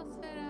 closer. 0.00 0.49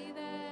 only 0.00 0.12
there. 0.14 0.49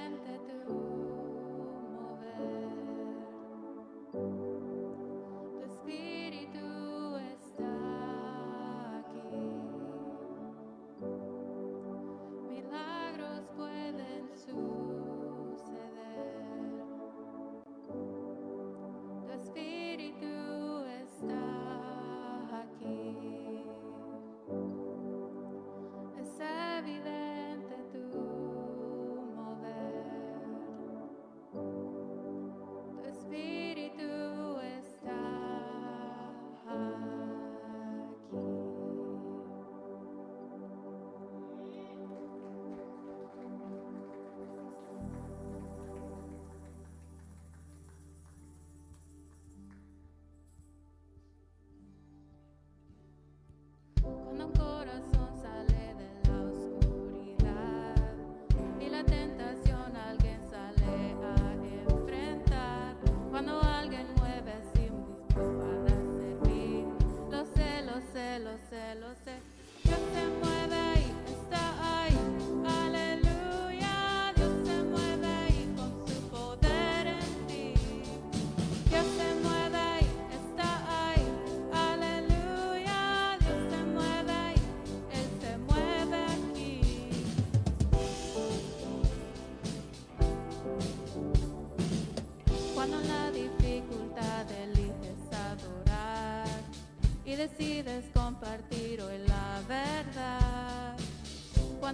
Cuando 54.29 54.45
un 54.45 54.51
corazón 54.51 54.78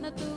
Cuando 0.06 0.24
tu 0.24 0.35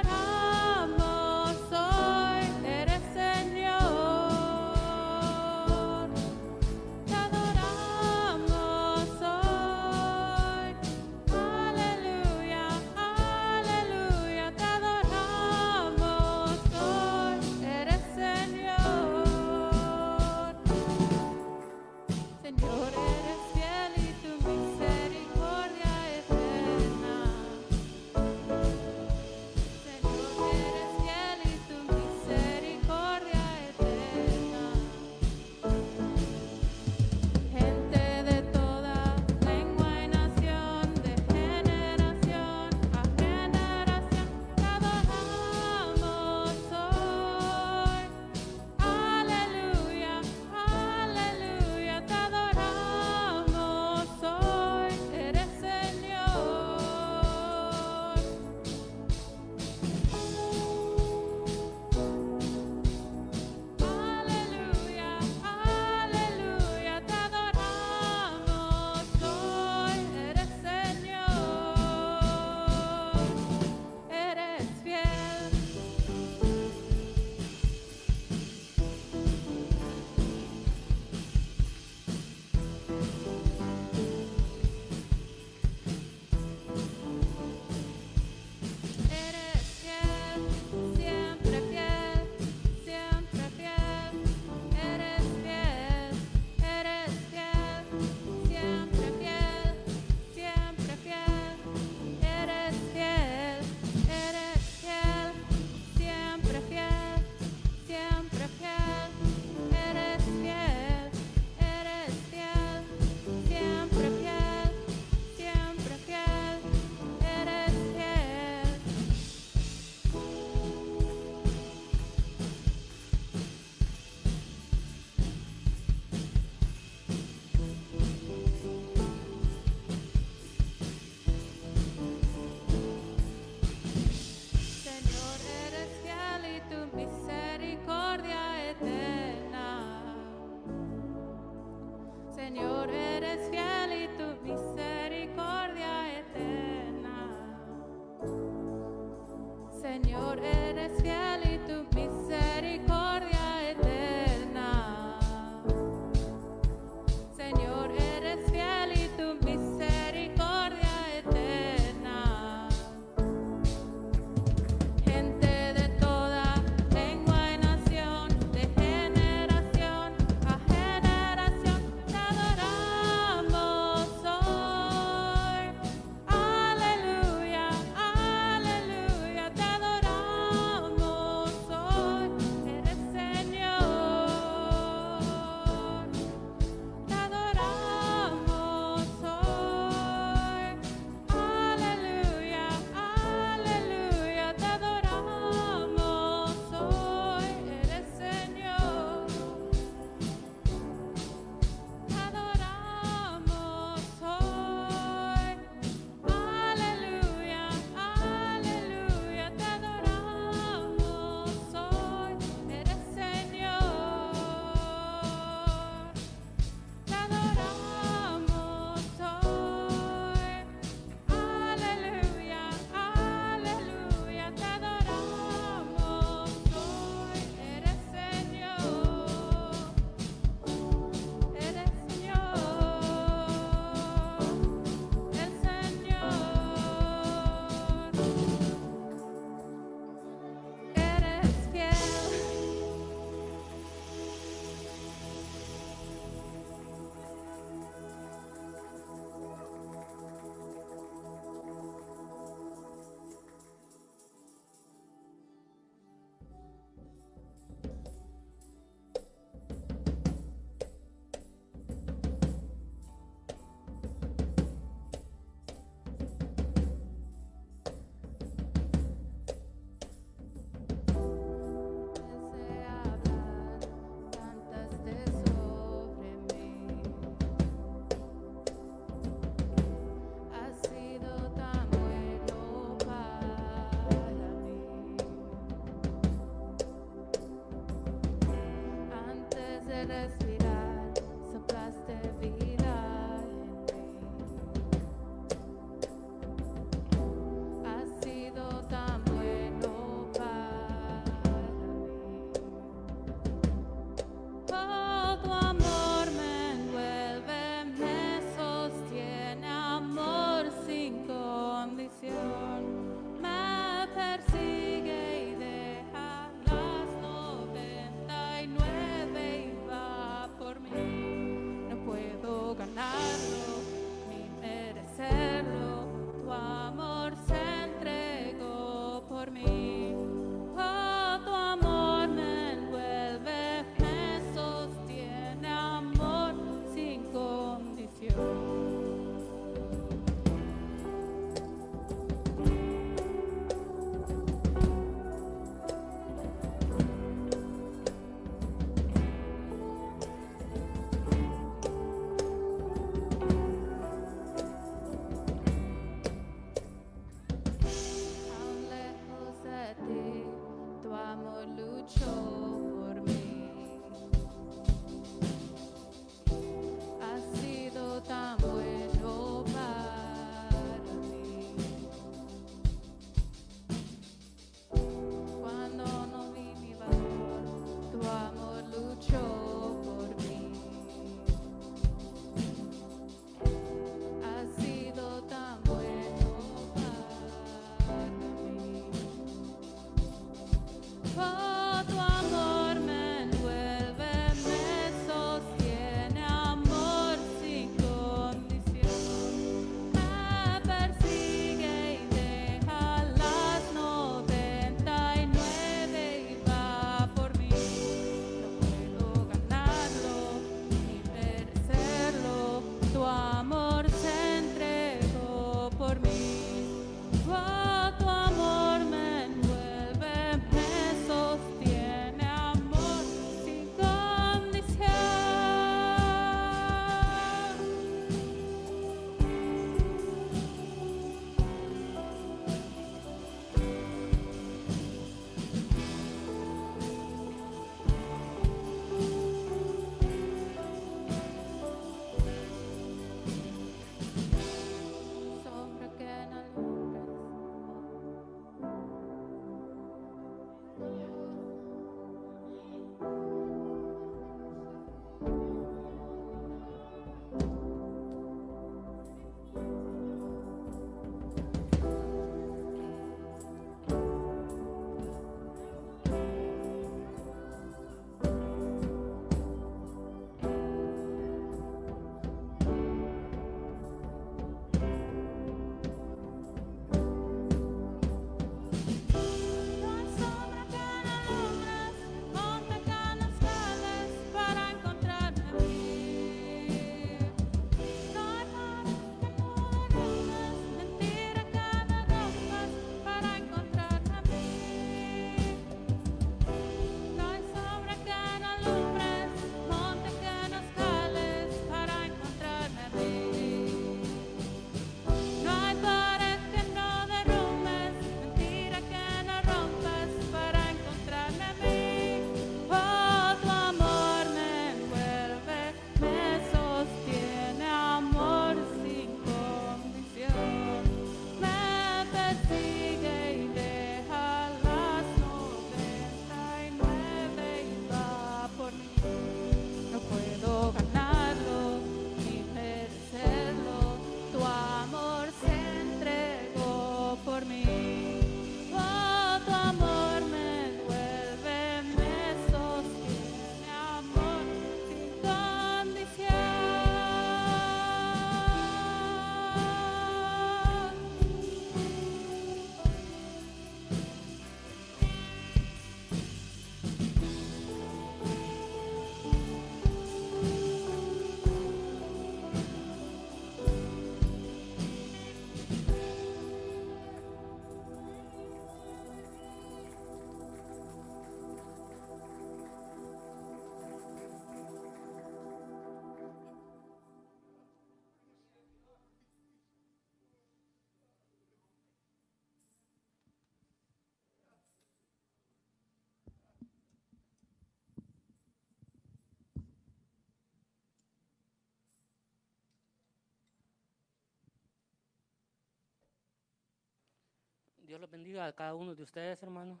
Dios 598.14 598.20
los 598.20 598.30
bendiga 598.30 598.64
a 598.64 598.72
cada 598.72 598.94
uno 598.94 599.12
de 599.12 599.24
ustedes, 599.24 599.60
hermano. 599.60 600.00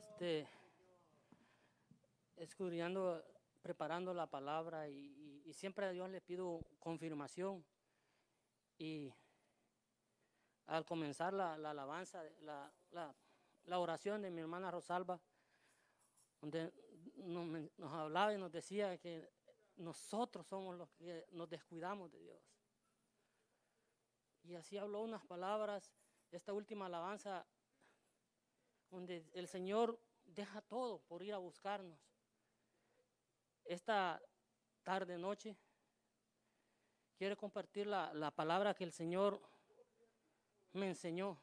Este, 0.00 0.48
escudriñando, 2.34 3.24
preparando 3.62 4.12
la 4.12 4.26
palabra 4.26 4.88
y, 4.88 5.48
siempre 5.52 5.86
a 5.86 5.92
Dios 5.92 6.10
le 6.10 6.20
pido 6.20 6.60
confirmación. 6.80 7.64
Y 8.78 9.14
al 10.66 10.84
comenzar 10.84 11.32
la, 11.32 11.56
la 11.56 11.70
alabanza, 11.70 12.20
la, 12.40 13.78
oración 13.78 14.22
de 14.22 14.30
mi 14.32 14.40
hermana 14.40 14.72
Rosalba, 14.72 15.20
donde 16.40 16.72
nos 17.14 17.92
hablaba 17.92 18.34
y 18.34 18.38
nos 18.38 18.50
decía 18.50 18.98
que 18.98 19.30
nosotros 19.76 20.48
somos 20.48 20.76
los 20.76 20.90
que 20.94 21.28
nos 21.30 21.48
descuidamos 21.48 22.10
de 22.10 22.18
Dios. 22.18 22.42
Y 24.42 24.56
así 24.56 24.76
habló 24.78 25.02
unas 25.02 25.24
palabras, 25.26 25.92
esta 26.30 26.52
última 26.52 26.86
alabanza, 26.86 27.46
donde 28.90 29.28
el 29.32 29.48
Señor 29.48 29.98
deja 30.24 30.60
todo 30.62 31.00
por 31.00 31.22
ir 31.22 31.34
a 31.34 31.38
buscarnos. 31.38 31.98
Esta 33.64 34.20
tarde, 34.82 35.18
noche, 35.18 35.56
quiero 37.16 37.36
compartir 37.36 37.86
la, 37.86 38.12
la 38.14 38.30
palabra 38.30 38.74
que 38.74 38.84
el 38.84 38.92
Señor 38.92 39.40
me 40.72 40.88
enseñó. 40.88 41.40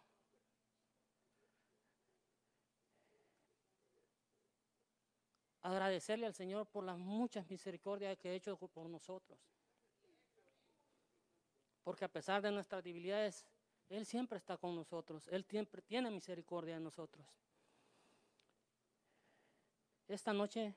Agradecerle 5.61 6.25
al 6.25 6.33
Señor 6.33 6.65
por 6.67 6.85
las 6.85 6.97
muchas 6.97 7.49
misericordias 7.49 8.17
que 8.17 8.29
ha 8.29 8.33
hecho 8.33 8.57
por 8.57 8.89
nosotros. 8.89 9.37
Porque 11.83 12.05
a 12.05 12.09
pesar 12.09 12.41
de 12.41 12.51
nuestras 12.51 12.83
debilidades, 12.83 13.45
Él 13.89 14.05
siempre 14.05 14.37
está 14.37 14.57
con 14.57 14.75
nosotros. 14.75 15.27
Él 15.29 15.43
siempre 15.45 15.81
tiene 15.81 16.11
misericordia 16.11 16.75
de 16.75 16.81
nosotros. 16.81 17.25
Esta 20.07 20.33
noche 20.33 20.73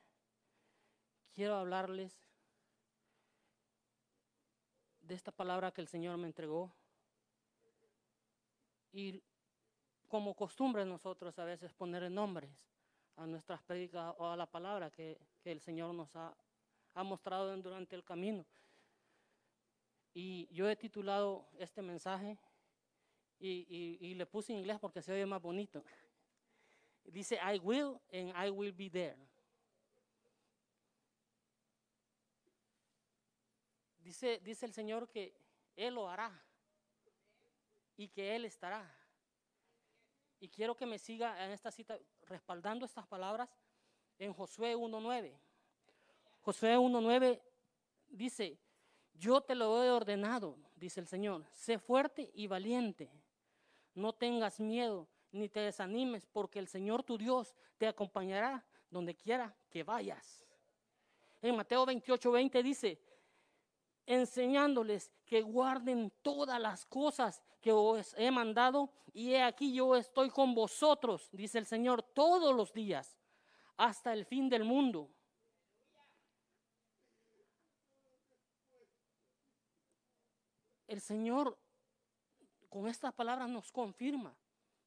quiero 1.33 1.57
hablarles 1.57 2.21
de 5.01 5.15
esta 5.15 5.33
palabra 5.33 5.73
que 5.73 5.81
el 5.81 5.89
Señor 5.89 6.17
me 6.17 6.27
entregó. 6.27 6.73
Y 8.93 9.23
como 10.09 10.35
costumbre 10.35 10.85
nosotros 10.85 11.39
a 11.39 11.45
veces 11.45 11.73
poner 11.73 12.11
nombres 12.11 12.51
a 13.17 13.27
nuestras 13.27 13.63
prédicas 13.63 14.15
o 14.19 14.29
a 14.29 14.37
la 14.37 14.47
palabra 14.47 14.91
que, 14.91 15.19
el 15.45 15.61
Señor 15.61 15.95
nos 15.95 16.15
ha, 16.15 16.35
mostrado 17.05 17.57
durante 17.57 17.97
el 17.97 18.05
camino. 18.05 18.45
Y 20.13 20.49
yo 20.53 20.69
he 20.69 20.77
titulado 20.77 21.49
este 21.59 21.83
mensaje 21.83 22.37
y, 23.41 23.99
y- 24.01 24.15
le 24.15 24.27
puse 24.27 24.53
en 24.53 24.59
inglés 24.59 24.79
porque 24.79 25.01
se 25.03 25.13
oye 25.13 25.25
más 25.27 25.41
bonito. 25.41 25.83
Dice, 27.05 27.37
I 27.37 27.59
will 27.59 27.99
and 28.13 28.33
I 28.37 28.51
will 28.51 28.73
be 28.73 28.91
there. 28.91 29.17
Dice, 33.99 34.41
dice 34.41 34.67
el 34.67 34.73
Señor 34.73 35.09
que 35.09 35.35
Él 35.77 35.95
lo 35.95 36.09
hará 36.09 36.31
y 37.97 38.09
que 38.09 38.37
Él 38.37 38.45
estará. 38.45 38.95
Y 40.39 40.49
quiero 40.49 40.75
que 40.77 40.87
me 40.87 40.99
siga 40.99 41.45
en 41.45 41.51
esta 41.51 41.71
cita 41.71 41.99
respaldando 42.23 42.85
estas 42.85 43.07
palabras 43.07 43.49
en 44.19 44.33
Josué 44.33 44.77
1.9. 44.77 45.39
Josué 46.43 46.77
1.9 46.77 47.41
dice, 48.09 48.59
yo 49.15 49.41
te 49.43 49.55
lo 49.55 49.83
he 49.85 49.91
ordenado, 49.91 50.57
dice 50.77 51.01
el 51.01 51.07
Señor, 51.07 51.45
sé 51.53 51.79
fuerte 51.79 52.31
y 52.35 52.47
valiente. 52.47 53.11
No 53.95 54.13
tengas 54.13 54.61
miedo 54.61 55.09
ni 55.33 55.49
te 55.49 55.61
desanimes, 55.61 56.27
porque 56.27 56.59
el 56.59 56.67
Señor 56.67 57.03
tu 57.03 57.17
Dios 57.17 57.55
te 57.79 57.87
acompañará 57.87 58.65
donde 58.91 59.15
quiera 59.15 59.55
que 59.71 59.85
vayas. 59.85 60.45
En 61.41 61.57
Mateo 61.57 61.87
28.20 61.87 62.63
dice, 62.63 63.01
enseñándoles 64.07 65.13
que 65.25 65.43
guarden 65.43 66.13
todas 66.23 66.61
las 66.61 66.85
cosas 66.87 67.43
que 67.61 67.73
os 67.73 68.15
he 68.19 68.31
mandado, 68.31 68.91
y 69.13 69.33
he 69.33 69.43
aquí 69.43 69.73
yo 69.73 69.97
estoy 69.97 70.31
con 70.31 70.55
vosotros, 70.55 71.29
dice 71.33 71.59
el 71.59 71.67
Señor, 71.67 72.03
todos 72.03 72.55
los 72.55 72.73
días, 72.73 73.19
hasta 73.77 74.13
el 74.13 74.25
fin 74.25 74.49
del 74.49 74.65
mundo. 74.65 75.11
El 80.87 81.01
Señor 81.01 81.57
con 82.71 82.87
estas 82.87 83.13
palabras 83.13 83.51
nos 83.51 83.71
confirma 83.71 84.35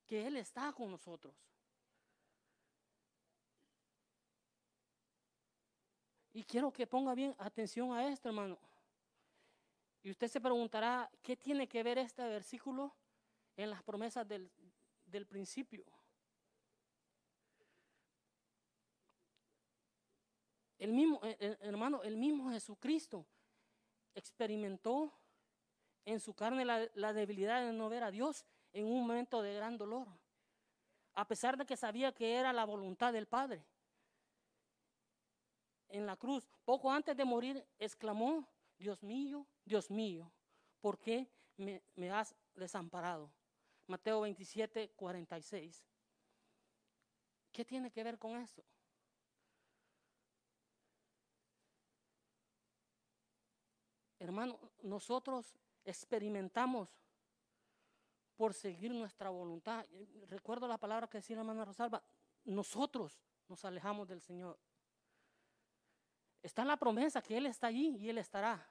que 0.06 0.26
Él 0.26 0.38
está 0.38 0.72
con 0.74 0.90
nosotros. 0.90 1.36
Y 6.32 6.44
quiero 6.44 6.72
que 6.72 6.88
ponga 6.88 7.14
bien 7.14 7.36
atención 7.38 7.92
a 7.94 8.08
esto, 8.08 8.30
hermano. 8.30 8.58
Y 10.02 10.10
usted 10.10 10.28
se 10.28 10.42
preguntará, 10.42 11.12
¿qué 11.22 11.36
tiene 11.36 11.68
que 11.68 11.84
ver 11.84 11.98
este 12.00 12.24
versículo 12.24 12.96
en 13.56 13.70
las 13.70 13.84
promesas 13.84 14.28
del, 14.28 14.50
del 15.06 15.28
principio? 15.28 15.86
El 20.80 20.92
mismo, 20.92 21.20
eh, 21.24 21.38
eh, 21.40 21.58
hermano, 21.62 22.02
el 22.04 22.18
mismo 22.18 22.50
Jesucristo 22.50 23.26
experimentó 24.16 25.14
en 26.06 26.20
su 26.20 26.34
carne 26.34 26.66
la, 26.66 27.14
debilidad 27.14 27.66
de 27.66 27.74
no 27.74 27.90
ver 27.90 28.04
a 28.04 28.12
Dios 28.12 28.46
en 28.74 28.86
un 28.86 29.02
momento 29.02 29.42
de 29.42 29.54
gran 29.54 29.78
dolor, 29.78 30.08
a 31.14 31.28
pesar 31.28 31.58
de 31.58 31.66
que 31.66 31.78
sabía 31.78 32.12
que 32.12 32.36
era 32.36 32.52
la 32.52 32.66
voluntad 32.66 33.14
del 33.14 33.28
Padre. 33.28 33.64
En 35.90 36.06
la 36.06 36.16
cruz, 36.18 36.50
poco 36.66 36.92
antes 36.92 37.16
de 37.16 37.24
morir, 37.24 37.66
exclamó, 37.78 38.48
Dios 38.78 39.04
mío, 39.04 39.46
Dios 39.64 39.92
mío, 39.92 40.32
¿por 40.82 41.00
qué 41.00 41.30
me, 41.58 41.84
me 41.96 42.10
has 42.12 42.36
desamparado? 42.56 43.32
Mateo 43.88 44.22
27, 44.22 44.90
46. 44.96 45.86
¿Qué 47.52 47.64
tiene 47.64 47.92
que 47.92 48.04
ver 48.04 48.18
con 48.18 48.38
eso? 48.38 48.64
Hermano, 54.18 54.58
nosotros 54.82 55.54
experimentamos 55.86 56.90
por 58.36 58.54
seguir 58.54 58.92
nuestra 58.92 59.30
voluntad. 59.30 59.86
Recuerdo 60.28 60.68
la 60.68 60.78
palabra 60.78 61.08
que 61.08 61.20
decía 61.20 61.36
la 61.36 61.42
hermana 61.42 61.66
Rosalba, 61.66 62.04
nosotros 62.46 63.22
nos 63.48 63.64
alejamos 63.66 64.08
del 64.08 64.22
Señor. 64.22 64.58
Está 66.42 66.66
la 66.66 66.78
promesa 66.78 67.22
que 67.22 67.38
Él 67.38 67.46
está 67.46 67.68
allí 67.68 67.96
y 67.98 68.10
Él 68.10 68.18
estará. 68.18 68.68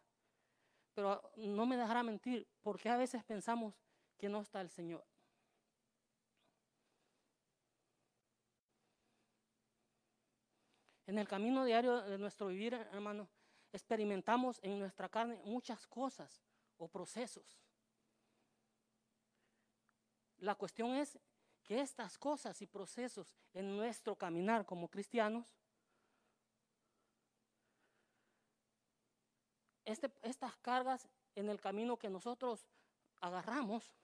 Pero 0.95 1.23
no 1.37 1.65
me 1.65 1.77
dejará 1.77 2.03
mentir, 2.03 2.47
porque 2.61 2.89
a 2.89 2.97
veces 2.97 3.25
pensamos 3.25 3.75
que 4.19 4.29
no 4.29 4.41
está 4.41 4.61
el 4.61 4.69
Señor. 4.69 5.05
En 11.07 11.19
el 11.19 11.27
camino 11.27 11.65
diario 11.65 12.03
de 12.03 12.19
nuestro 12.19 12.49
vivir, 12.49 12.75
hermano, 12.75 13.29
experimentamos 13.73 14.61
en 14.63 14.79
nuestra 14.79 15.09
carne 15.09 15.41
muchas 15.45 15.87
cosas 15.87 16.43
o 16.83 16.89
procesos. 16.89 17.59
La 20.39 20.55
cuestión 20.57 20.95
es 20.97 21.19
que 21.63 21.81
estas 21.81 22.19
cosas 22.19 22.61
y 22.61 22.67
procesos 22.67 23.33
en 23.53 23.77
nuestro 23.77 24.17
caminar 24.17 24.67
como 24.67 24.89
cristianos, 24.89 25.47
este- 29.85 30.13
estas 30.23 30.57
cargas 30.57 31.09
en 31.37 31.49
el 31.49 31.61
camino 31.61 31.97
que 31.97 32.11
nosotros 32.11 32.67
agarramos 33.21 33.95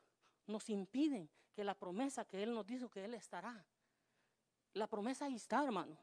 nos 0.47 0.71
impiden 0.71 1.29
que 1.53 1.65
la 1.65 1.75
promesa 1.75 2.25
que 2.25 2.43
Él 2.45 2.55
nos 2.55 2.67
dijo 2.67 2.89
que 2.89 3.05
Él 3.05 3.15
estará. 3.15 3.67
La 4.75 4.87
promesa 4.87 5.25
ahí 5.25 5.35
está, 5.35 5.65
hermano. 5.65 5.99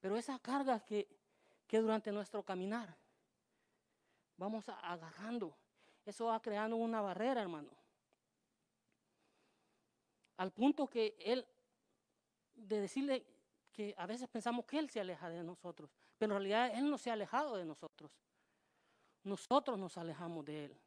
Pero 0.00 0.16
esa 0.16 0.38
carga 0.38 0.80
que, 0.84 1.08
que 1.66 1.78
durante 1.78 2.12
nuestro 2.12 2.42
caminar 2.44 2.94
vamos 4.36 4.68
agarrando, 4.68 5.56
eso 6.04 6.26
va 6.26 6.40
creando 6.40 6.76
una 6.76 7.00
barrera, 7.00 7.42
hermano. 7.42 7.70
Al 10.36 10.50
punto 10.52 10.88
que 10.88 11.16
Él, 11.18 11.46
de 12.54 12.80
decirle 12.80 13.24
que 13.70 13.94
a 13.96 14.06
veces 14.06 14.28
pensamos 14.28 14.64
que 14.64 14.78
Él 14.78 14.90
se 14.90 15.00
aleja 15.00 15.28
de 15.28 15.42
nosotros, 15.42 15.90
pero 16.18 16.32
en 16.32 16.40
realidad 16.40 16.78
Él 16.78 16.90
no 16.90 16.98
se 16.98 17.10
ha 17.10 17.12
alejado 17.12 17.56
de 17.56 17.64
nosotros. 17.64 18.10
Nosotros 19.22 19.78
nos 19.78 19.96
alejamos 19.96 20.44
de 20.44 20.64
Él. 20.64 20.80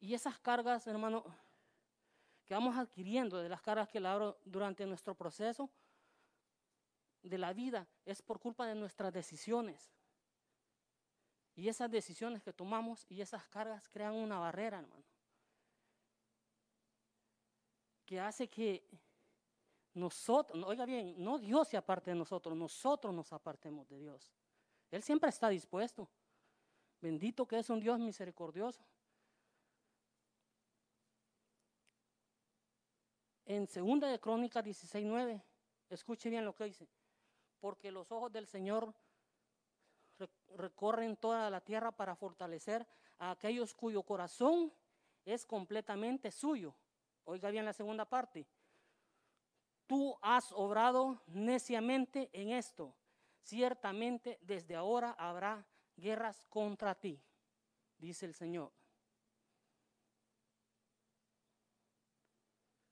Y 0.00 0.14
esas 0.14 0.38
cargas, 0.38 0.86
hermano, 0.86 1.24
que 2.46 2.54
vamos 2.54 2.76
adquiriendo, 2.76 3.38
de 3.38 3.48
las 3.48 3.62
cargas 3.62 3.88
que 3.88 4.00
labro 4.00 4.38
durante 4.44 4.84
nuestro 4.86 5.14
proceso 5.14 5.70
de 7.22 7.38
la 7.38 7.52
vida, 7.52 7.86
es 8.04 8.22
por 8.22 8.40
culpa 8.40 8.66
de 8.66 8.74
nuestras 8.74 9.12
decisiones. 9.12 9.92
Y 11.60 11.68
esas 11.68 11.90
decisiones 11.90 12.42
que 12.42 12.54
tomamos 12.54 13.04
y 13.10 13.20
esas 13.20 13.46
cargas 13.48 13.86
crean 13.90 14.14
una 14.14 14.38
barrera, 14.38 14.78
hermano. 14.78 15.04
que 18.06 18.18
hace 18.18 18.48
que 18.48 18.82
nosotros, 19.92 20.64
oiga 20.64 20.86
bien, 20.86 21.22
no 21.22 21.38
Dios 21.38 21.68
se 21.68 21.76
aparte 21.76 22.12
de 22.12 22.16
nosotros, 22.16 22.56
nosotros 22.56 23.14
nos 23.14 23.30
apartemos 23.34 23.86
de 23.90 23.98
Dios. 23.98 24.32
Él 24.90 25.02
siempre 25.02 25.28
está 25.28 25.50
dispuesto. 25.50 26.08
Bendito 26.98 27.46
que 27.46 27.58
es 27.58 27.68
un 27.68 27.78
Dios 27.78 28.00
misericordioso. 28.00 28.82
En 33.44 33.66
segunda 33.66 34.08
de 34.08 34.18
Crónicas 34.18 34.64
16:9, 34.64 35.42
escuche 35.90 36.30
bien 36.30 36.46
lo 36.46 36.54
que 36.54 36.64
dice, 36.64 36.88
porque 37.60 37.92
los 37.92 38.10
ojos 38.10 38.32
del 38.32 38.46
Señor 38.46 38.94
recorren 40.56 41.16
toda 41.16 41.50
la 41.50 41.60
tierra 41.60 41.92
para 41.92 42.16
fortalecer 42.16 42.86
a 43.18 43.32
aquellos 43.32 43.74
cuyo 43.74 44.02
corazón 44.02 44.72
es 45.24 45.46
completamente 45.46 46.30
suyo. 46.30 46.74
Oiga 47.24 47.50
bien 47.50 47.64
la 47.64 47.72
segunda 47.72 48.04
parte. 48.04 48.46
Tú 49.86 50.16
has 50.22 50.52
obrado 50.52 51.22
neciamente 51.26 52.30
en 52.32 52.50
esto. 52.50 52.94
Ciertamente 53.42 54.38
desde 54.42 54.76
ahora 54.76 55.12
habrá 55.18 55.66
guerras 55.96 56.42
contra 56.48 56.94
ti, 56.94 57.22
dice 57.98 58.26
el 58.26 58.34
Señor. 58.34 58.72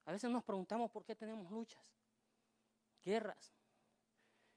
A 0.05 0.11
veces 0.11 0.29
nos 0.31 0.43
preguntamos 0.43 0.89
por 0.89 1.05
qué 1.05 1.15
tenemos 1.15 1.51
luchas, 1.51 1.83
guerras. 3.03 3.53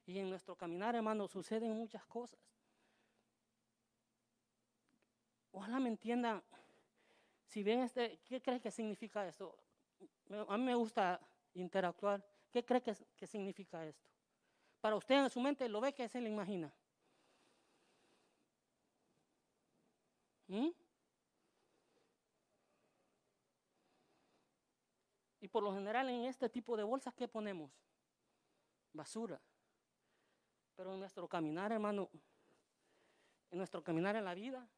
Y 0.07 0.19
en 0.19 0.31
nuestro 0.31 0.57
caminar, 0.57 0.97
hermano, 0.97 1.29
suceden 1.29 1.73
muchas 1.73 2.05
cosas. 2.07 2.41
Ojalá 5.53 5.79
me 5.79 5.89
entiendan. 5.89 6.43
Si 7.47 7.63
ven 7.63 7.81
este, 7.81 8.19
¿qué 8.25 8.41
cree 8.41 8.61
que 8.61 8.71
significa 8.71 9.27
esto? 9.27 9.57
A 10.49 10.57
mí 10.57 10.65
me 10.65 10.75
gusta 10.75 11.21
interactuar. 11.55 12.25
¿Qué 12.51 12.65
cree 12.65 12.83
que, 12.83 12.95
que 13.17 13.27
significa 13.27 13.85
esto? 13.87 14.09
Para 14.81 14.97
usted 14.97 15.15
en 15.15 15.31
su 15.31 15.41
mente 15.41 15.69
lo 15.69 15.81
ve 15.81 15.93
que 15.93 16.09
se 16.09 16.21
le 16.21 16.29
imagina. 16.29 16.75
¿Mm? 20.49 20.71
Y 25.41 25.49
por 25.49 25.63
lo 25.63 25.75
general 25.75 26.09
en 26.09 26.25
este 26.25 26.49
tipo 26.49 26.77
de 26.77 26.85
bolsas, 26.85 27.15
¿qué 27.15 27.29
ponemos? 27.29 27.71
Basura. 28.93 29.41
Pero 30.77 30.95
en 30.95 31.01
nuestro 31.01 31.29
caminar, 31.29 31.73
hermano, 31.73 32.09
en 33.51 33.59
nuestro 33.59 33.83
caminar 33.83 34.17
en 34.17 34.25
la 34.25 34.35
vida, 34.35 34.69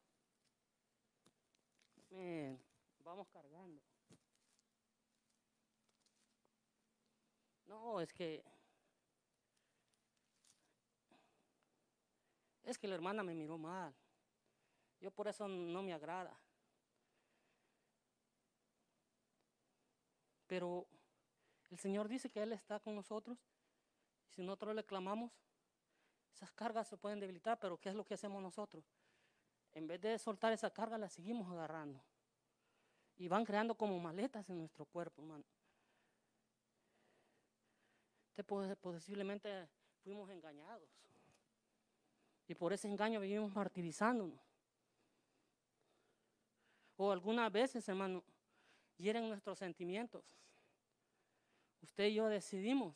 vamos 3.03 3.27
cargando. 3.29 3.81
No, 7.65 7.99
es 7.99 8.13
que 8.13 8.43
es 12.63 12.77
que 12.77 12.87
la 12.87 12.95
hermana 12.95 13.23
me 13.23 13.33
miró 13.33 13.57
mal. 13.57 13.93
Yo 14.99 15.11
por 15.11 15.27
eso 15.27 15.47
no 15.47 15.83
me 15.83 15.93
agrada. 15.93 16.39
Pero 20.47 20.87
el 21.69 21.79
Señor 21.79 22.07
dice 22.07 22.29
que 22.29 22.41
Él 22.41 22.53
está 22.53 22.79
con 22.79 22.95
nosotros. 22.95 23.37
Y 24.29 24.33
si 24.33 24.41
nosotros 24.41 24.75
le 24.75 24.83
clamamos, 24.83 25.31
esas 26.33 26.51
cargas 26.51 26.87
se 26.87 26.97
pueden 26.97 27.19
debilitar, 27.19 27.59
pero 27.59 27.77
¿qué 27.77 27.89
es 27.89 27.95
lo 27.95 28.05
que 28.05 28.13
hacemos 28.13 28.41
nosotros? 28.41 28.83
En 29.75 29.87
vez 29.87 30.01
de 30.01 30.17
soltar 30.17 30.53
esa 30.53 30.71
carga, 30.71 30.97
la 30.97 31.09
seguimos 31.09 31.51
agarrando. 31.51 32.01
Y 33.17 33.27
van 33.27 33.45
creando 33.45 33.75
como 33.75 33.99
maletas 33.99 34.49
en 34.49 34.57
nuestro 34.57 34.85
cuerpo, 34.85 35.21
hermano. 35.21 35.43
posiblemente 38.81 39.67
fuimos 40.01 40.29
engañados. 40.29 40.89
Y 42.47 42.55
por 42.55 42.71
ese 42.71 42.87
engaño 42.87 43.19
vivimos 43.19 43.53
martirizándonos. 43.53 44.39
O 46.95 47.11
algunas 47.11 47.51
veces, 47.51 47.87
hermano, 47.89 48.23
hieren 48.97 49.27
nuestros 49.27 49.59
sentimientos. 49.59 50.23
Usted 51.81 52.05
y 52.05 52.13
yo 52.15 52.27
decidimos 52.27 52.95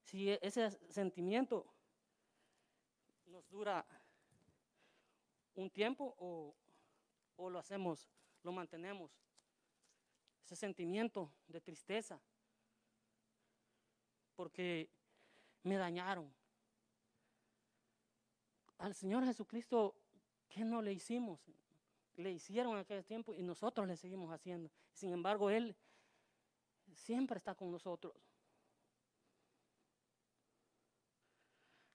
si 0.00 0.30
ese 0.40 0.70
sentimiento 0.90 1.66
nos 3.26 3.46
dura 3.50 3.84
un 5.56 5.70
tiempo 5.70 6.14
o, 6.18 6.54
o 7.36 7.50
lo 7.50 7.58
hacemos, 7.58 8.08
lo 8.42 8.52
mantenemos. 8.52 9.10
Ese 10.44 10.56
sentimiento 10.56 11.32
de 11.48 11.60
tristeza. 11.60 12.20
Porque 14.36 14.88
me 15.62 15.76
dañaron. 15.76 16.32
Al 18.78 18.94
Señor 18.94 19.24
Jesucristo, 19.24 19.96
¿qué 20.48 20.64
no 20.64 20.80
le 20.82 20.92
hicimos? 20.92 21.40
le 22.16 22.32
hicieron 22.32 22.72
en 22.72 22.78
aquel 22.78 23.04
tiempo 23.04 23.34
y 23.34 23.42
nosotros 23.42 23.86
le 23.86 23.96
seguimos 23.96 24.32
haciendo. 24.32 24.70
Sin 24.92 25.12
embargo, 25.12 25.50
Él 25.50 25.76
siempre 26.94 27.38
está 27.38 27.54
con 27.54 27.70
nosotros. 27.70 28.14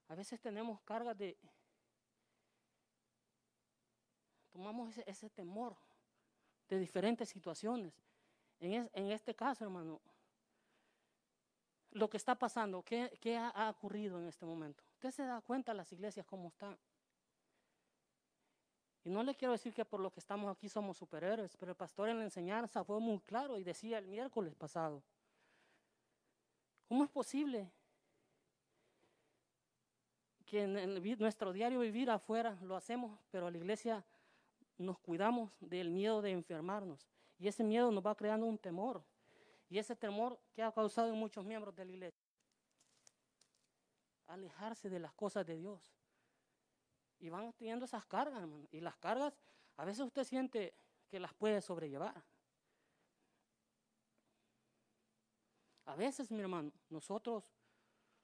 A 0.07 0.15
veces 0.15 0.39
tenemos 0.39 0.81
cargas 0.81 1.17
de... 1.17 1.37
Tomamos 4.51 4.97
ese, 4.97 5.29
temor 5.29 5.75
de 6.67 6.79
diferentes 6.79 7.29
situaciones. 7.29 7.93
En, 8.59 9.11
este 9.11 9.33
caso, 9.33 9.63
hermano, 9.63 9.99
lo 11.91 12.09
que 12.09 12.17
está 12.17 12.35
pasando, 12.35 12.83
¿qué, 12.83 13.37
ha, 13.37 13.69
ocurrido 13.69 14.19
en 14.19 14.27
este 14.27 14.45
momento? 14.45 14.83
Usted 14.93 15.11
se 15.11 15.23
da 15.23 15.41
cuenta 15.41 15.73
las 15.73 15.91
iglesias 15.91 16.25
cómo 16.25 16.49
están. 16.49 16.77
Y 19.03 19.09
no 19.09 19.23
le 19.23 19.33
quiero 19.33 19.53
decir 19.53 19.73
que 19.73 19.83
por 19.83 19.99
lo 19.99 20.11
que 20.11 20.19
estamos 20.19 20.55
aquí 20.55 20.69
somos 20.69 20.97
superhéroes, 20.97 21.57
pero 21.57 21.71
el 21.71 21.77
pastor 21.77 22.09
en 22.09 22.19
la 22.19 22.25
enseñanza 22.25 22.83
fue 22.83 22.99
muy 22.99 23.19
claro 23.21 23.57
y 23.57 23.63
decía 23.63 23.97
el 23.97 24.05
miércoles 24.05 24.53
pasado, 24.53 25.01
¿cómo 26.87 27.03
es 27.03 27.09
posible 27.09 27.71
que 30.51 30.63
en 30.63 31.17
nuestro 31.17 31.53
diario 31.53 31.79
vivir 31.79 32.09
afuera 32.09 32.57
lo 32.61 32.75
hacemos, 32.75 33.17
pero 33.31 33.49
la 33.49 33.57
iglesia 33.57 34.03
nos 34.81 34.99
cuidamos 34.99 35.55
del 35.59 35.89
miedo 35.89 36.21
de 36.21 36.31
enfermarnos? 36.31 37.07
Y 37.37 37.47
ese 37.47 37.63
miedo 37.63 37.91
nos 37.91 38.05
va 38.05 38.15
creando 38.15 38.45
un 38.45 38.57
temor. 38.57 39.03
Y 39.69 39.77
ese 39.77 39.95
temor 39.95 40.39
que 40.53 40.61
ha 40.61 40.71
causado 40.71 41.07
en 41.07 41.15
muchos 41.15 41.45
miembros 41.45 41.75
de 41.75 41.85
la 41.85 41.91
iglesia. 41.91 42.25
Alejarse 44.27 44.89
de 44.89 44.99
las 44.99 45.13
cosas 45.13 45.45
de 45.45 45.55
Dios. 45.55 45.93
Y 47.19 47.29
van 47.29 47.53
teniendo 47.53 47.85
esas 47.85 48.05
cargas, 48.05 48.41
hermano. 48.41 48.67
Y 48.71 48.81
las 48.81 48.97
cargas, 48.97 49.33
a 49.77 49.85
veces 49.85 50.05
usted 50.05 50.23
siente 50.23 50.75
que 51.07 51.19
las 51.19 51.33
puede 51.33 51.61
sobrellevar. 51.61 52.23
A 55.85 55.95
veces, 55.95 56.31
mi 56.31 56.41
hermano, 56.41 56.71
nosotros 56.89 57.53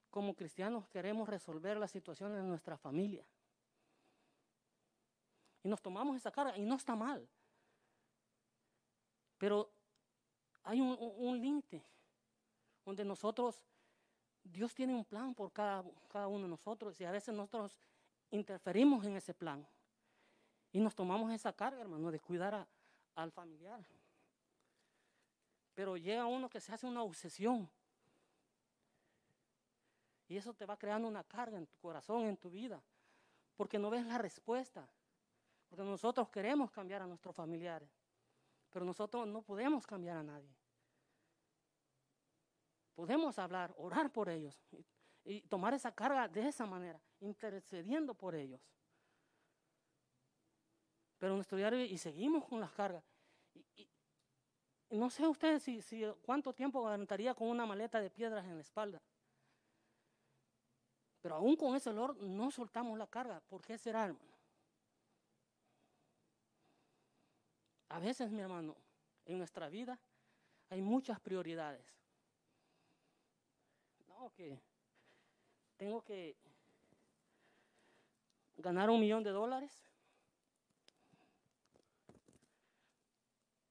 como 0.10 0.36
cristianos 0.36 0.88
queremos 0.88 1.28
resolver 1.28 1.78
las 1.78 1.92
situaciones 1.92 2.38
de 2.38 2.44
nuestra 2.44 2.78
familia. 2.78 3.26
Y 5.64 5.68
nos 5.70 5.82
tomamos 5.82 6.16
esa 6.16 6.32
carga 6.32 6.58
y 6.58 6.64
no 6.64 6.76
está 6.76 6.96
mal. 6.96 7.28
Pero 9.38 9.70
hay 10.64 10.82
un, 10.82 11.42
límite 11.42 11.84
donde 12.86 13.06
nosotros, 13.06 13.64
Dios 14.44 14.74
tiene 14.74 14.94
un 14.94 15.06
plan 15.06 15.34
por 15.34 15.52
cada, 15.52 15.84
cada 16.10 16.28
uno 16.28 16.44
de 16.44 16.50
nosotros 16.50 17.00
y 17.00 17.06
a 17.06 17.12
veces 17.12 17.34
nosotros 17.34 17.80
interferimos 18.32 19.06
en 19.06 19.16
ese 19.16 19.34
plan. 19.34 19.66
Y 20.72 20.80
nos 20.80 20.96
tomamos 20.96 21.32
esa 21.32 21.54
carga, 21.54 21.82
hermano, 21.82 22.12
de 22.12 22.20
cuidar 22.20 22.68
al 23.16 23.32
familiar. 23.32 23.86
Pero 25.74 25.96
llega 25.96 26.26
uno 26.26 26.50
que 26.50 26.60
se 26.60 26.74
hace 26.74 26.88
una 26.88 27.04
obsesión. 27.04 27.70
Y 30.28 30.36
eso 30.36 30.54
te 30.54 30.66
va 30.66 30.78
creando 30.78 31.08
una 31.08 31.24
carga 31.24 31.58
en 31.58 31.68
tu 31.68 31.78
corazón, 31.78 32.26
en 32.26 32.36
tu 32.36 32.50
vida. 32.50 32.82
Porque 33.56 33.80
no 33.80 33.90
ves 33.90 34.06
la 34.06 34.18
respuesta. 34.18 34.88
Porque 35.68 35.84
nosotros 35.84 36.30
queremos 36.30 36.72
cambiar 36.72 37.02
a 37.02 37.08
nuestros 37.08 37.36
familiares. 37.36 37.90
Pero 38.70 38.86
nosotros 38.86 39.28
no 39.28 39.42
podemos 39.42 39.86
cambiar 39.86 40.18
a 40.18 40.24
nadie. 40.24 40.56
Podemos 42.96 43.38
hablar, 43.38 43.74
orar 43.78 44.12
por 44.12 44.30
ellos 44.30 44.60
y 45.24 45.42
tomar 45.42 45.74
esa 45.74 45.92
carga 45.92 46.28
de 46.28 46.48
esa 46.48 46.66
manera, 46.66 47.00
intercediendo 47.20 48.14
por 48.14 48.34
ellos. 48.34 48.62
Pero 51.18 51.36
nuestro 51.36 51.58
diario, 51.58 51.80
y 51.80 51.98
seguimos 51.98 52.46
con 52.46 52.60
las 52.60 52.72
cargas. 52.72 53.04
No 54.90 55.10
sé 55.10 55.28
ustedes 55.28 55.64
si, 55.64 56.06
cuánto 56.22 56.54
tiempo 56.54 56.80
aguantaría 56.80 57.34
con 57.34 57.50
una 57.50 57.66
maleta 57.66 58.00
de 58.00 58.10
piedras 58.10 58.46
en 58.46 58.56
la 58.56 58.62
espalda. 58.62 59.02
Pero 61.22 61.36
aún 61.36 61.56
con 61.56 61.76
ese 61.76 61.90
olor 61.90 62.16
no 62.16 62.50
soltamos 62.52 62.98
la 62.98 63.08
carga. 63.08 63.42
¿Por 63.42 63.62
qué 63.62 63.78
será, 63.78 64.06
hermano? 64.06 64.37
A 67.90 68.00
veces, 68.00 68.32
mi 68.32 68.42
hermano, 68.42 68.76
en 69.26 69.38
nuestra 69.38 69.70
vida 69.70 70.00
hay 70.70 70.82
muchas 70.82 71.20
prioridades. 71.20 71.86
No, 74.08 74.32
que 74.34 74.60
tengo 75.78 76.04
que 76.04 76.36
ganar 78.58 78.90
un 78.90 79.00
millón 79.00 79.24
de 79.24 79.32
dólares. 79.32 79.84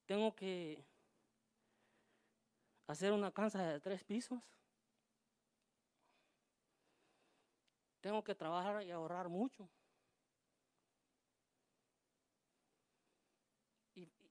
Tengo 0.07 0.35
que 0.35 0.85
hacer 2.87 3.13
una 3.13 3.33
casa 3.33 3.63
de 3.63 3.81
tres 3.81 4.05
pisos. 4.05 4.43
Tengo 8.01 8.23
que 8.23 8.37
trabajar 8.37 8.85
y 8.85 8.93
ahorrar 8.93 9.29
mucho. 9.29 9.69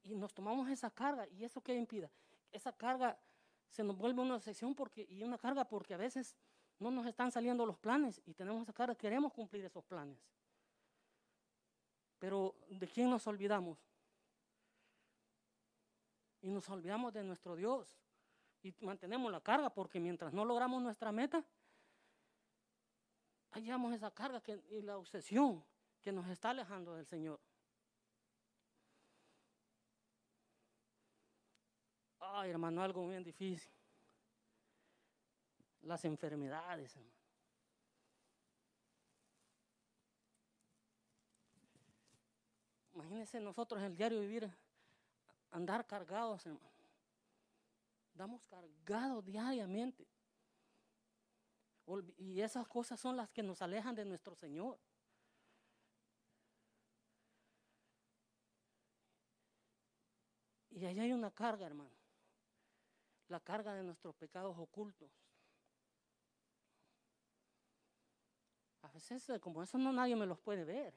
Y, 0.06 0.16
nos 0.16 0.34
tomamos 0.34 0.70
esa 0.70 0.90
carga. 0.90 1.28
¿Y 1.28 1.44
eso 1.44 1.62
qué 1.62 1.76
impida? 1.76 2.10
Esa 2.52 2.72
carga 2.72 3.18
se 3.70 3.84
nos 3.84 3.98
vuelve 3.98 4.22
una 4.22 4.40
sección 4.40 4.74
porque, 4.74 5.06
y 5.10 5.24
una 5.24 5.38
carga 5.38 5.66
porque 5.66 5.94
a 5.94 5.98
veces 5.98 6.36
no 6.80 6.92
nos 6.92 7.06
están 7.06 7.32
saliendo 7.32 7.66
los 7.66 7.78
planes 7.78 8.22
y 8.26 8.34
tenemos 8.34 8.62
esa 8.62 8.74
carga, 8.74 8.96
queremos 8.96 9.34
cumplir 9.34 9.66
esos 9.66 9.84
planes. 9.84 10.18
Pero 12.20 12.56
¿de 12.70 12.88
quién 12.88 13.10
nos 13.10 13.28
olvidamos? 13.28 13.78
Y 16.42 16.50
nos 16.50 16.70
olvidamos 16.70 17.14
de 17.14 17.24
nuestro 17.24 17.56
Dios. 17.56 17.98
Y 18.62 18.74
mantenemos 18.82 19.32
la 19.32 19.42
carga 19.42 19.70
porque 19.70 20.00
mientras 20.00 20.34
no 20.34 20.46
logramos 20.46 20.82
nuestra 20.82 21.12
meta, 21.12 21.46
hallamos 23.52 23.94
esa 23.94 24.12
carga 24.12 24.42
y 24.70 24.82
la 24.82 24.98
obsesión 24.98 25.64
que 26.02 26.12
nos 26.12 26.28
está 26.28 26.52
alejando 26.52 26.96
del 26.96 27.06
Señor. 27.06 27.40
Ay, 32.38 32.50
hermano, 32.50 32.82
algo 32.82 33.08
bien 33.08 33.24
difícil. 33.24 33.72
Las 35.84 36.04
enfermedades, 36.04 36.94
hermano. 36.94 37.16
Imagínense 42.94 43.40
nosotros 43.40 43.82
el 43.82 43.96
diario 43.96 44.20
vivir, 44.20 44.52
andar 45.52 45.88
cargados, 45.88 46.46
hermano. 46.46 46.76
Damos 48.14 48.46
cargados 48.48 49.24
diariamente. 49.24 50.06
Y 52.18 52.42
esas 52.42 52.68
cosas 52.68 53.00
son 53.00 53.16
las 53.16 53.30
que 53.30 53.44
nos 53.44 53.62
alejan 53.62 53.96
de 53.96 54.04
nuestro 54.04 54.36
Señor. 54.36 54.78
Y 60.72 60.84
ahí 60.84 61.00
hay 61.00 61.14
una 61.14 61.32
carga, 61.32 61.66
hermano. 61.66 62.05
La 63.28 63.40
carga 63.40 63.74
de 63.74 63.84
nuestros 63.84 64.16
pecados 64.16 64.58
ocultos. 64.58 65.10
A 68.82 68.88
veces, 68.90 69.28
eh, 69.30 69.40
como 69.40 69.64
eso 69.64 69.78
no 69.78 69.92
nadie 69.92 70.16
me 70.16 70.26
los 70.26 70.40
puede 70.40 70.64
ver. 70.64 70.94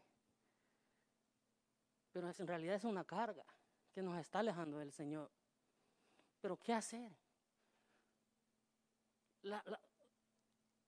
Pero 2.12 2.30
en 2.30 2.46
realidad 2.46 2.76
es 2.76 2.84
una 2.84 3.04
carga 3.04 3.44
que 3.92 4.02
nos 4.02 4.18
está 4.18 4.40
alejando 4.40 4.78
del 4.78 4.92
Señor. 4.92 5.30
Pero 6.40 6.56
¿qué 6.58 6.72
hacer? 6.72 7.16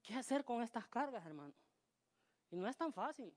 ¿Qué 0.03 0.15
hacer 0.15 0.45
con 0.45 0.63
estas 0.63 0.87
cargas, 0.89 1.25
hermano? 1.25 1.55
Y 2.51 2.57
no 2.57 2.69
es 2.69 2.77
tan 2.77 2.93
fácil. 2.93 3.35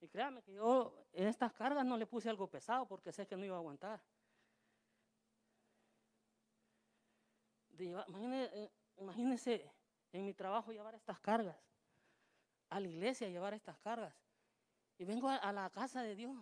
Y 0.00 0.08
créame 0.08 0.42
que 0.42 0.54
yo 0.54 1.06
en 1.12 1.28
estas 1.28 1.52
cargas 1.52 1.84
no 1.84 1.96
le 1.96 2.06
puse 2.06 2.28
algo 2.28 2.48
pesado 2.48 2.86
porque 2.86 3.12
sé 3.12 3.26
que 3.26 3.36
no 3.36 3.44
iba 3.44 3.56
a 3.56 3.58
aguantar. 3.58 4.02
De 7.88 8.44
eh, 8.52 8.70
imagínense 8.98 9.72
en 10.12 10.26
mi 10.26 10.34
trabajo 10.34 10.70
llevar 10.72 10.94
estas 10.94 11.18
cargas, 11.20 11.56
a 12.68 12.78
la 12.78 12.88
iglesia 12.88 13.28
llevar 13.28 13.54
estas 13.54 13.78
cargas. 13.78 14.14
Y 14.98 15.04
vengo 15.04 15.28
a, 15.28 15.36
a 15.36 15.52
la 15.52 15.70
casa 15.70 16.02
de 16.02 16.14
Dios. 16.14 16.36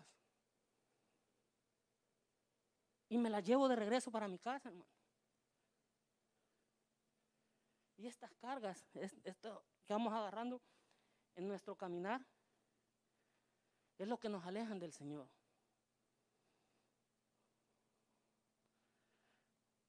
Y 3.09 3.18
me 3.18 3.31
las 3.31 3.44
llevo 3.44 3.68
de 3.68 3.77
regreso 3.77 4.11
para 4.11 4.27
mi 4.27 4.38
casa, 4.38 4.68
hermano. 4.68 4.90
Y 7.96 8.06
estas 8.06 8.33
cargas, 8.35 8.85
es- 8.94 9.17
esto 9.25 9.65
que 9.87 9.92
vamos 9.92 10.13
agarrando 10.13 10.60
en 11.37 11.46
nuestro 11.46 11.77
caminar, 11.77 12.21
es 13.98 14.08
lo 14.08 14.19
que 14.19 14.29
nos 14.29 14.44
alejan 14.44 14.79
del 14.79 14.92
Señor. 14.92 15.29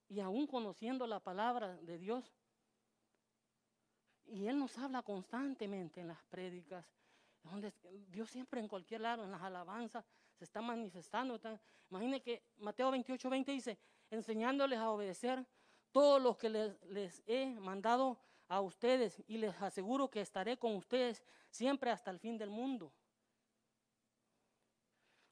Y 0.09 0.19
aún 0.19 0.47
conociendo 0.47 1.05
la 1.07 1.19
palabra 1.19 1.77
de 1.77 1.97
Dios, 1.97 2.33
y 4.25 4.47
Él 4.47 4.59
nos 4.59 4.77
habla 4.77 5.01
constantemente 5.03 6.01
en 6.01 6.07
las 6.07 6.23
prédicas, 6.25 6.85
donde 7.43 7.73
Dios 8.09 8.29
siempre 8.29 8.59
en 8.59 8.67
cualquier 8.67 9.01
lado, 9.01 9.23
en 9.23 9.31
las 9.31 9.41
alabanzas, 9.41 10.05
se 10.35 10.43
está 10.43 10.61
manifestando. 10.61 11.35
está- 11.35 11.59
Imagine 11.89 12.21
que 12.21 12.43
Mateo 12.57 12.91
28, 12.91 13.29
20 13.29 13.51
dice, 13.51 13.77
enseñándoles 14.09 14.77
a 14.79 14.89
obedecer 14.91 15.45
todo 15.91 16.19
lo 16.19 16.37
que 16.37 16.49
les, 16.49 17.23
he 17.25 17.47
mandado 17.59 18.19
a 18.47 18.61
ustedes 18.61 19.23
y 19.27 19.37
les 19.37 19.59
aseguro 19.61 20.09
que 20.09 20.21
estaré 20.21 20.57
con 20.57 20.75
ustedes 20.75 21.23
siempre 21.49 21.91
hasta 21.91 22.11
el 22.11 22.19
fin 22.19 22.37
del 22.37 22.49
mundo. 22.49 22.91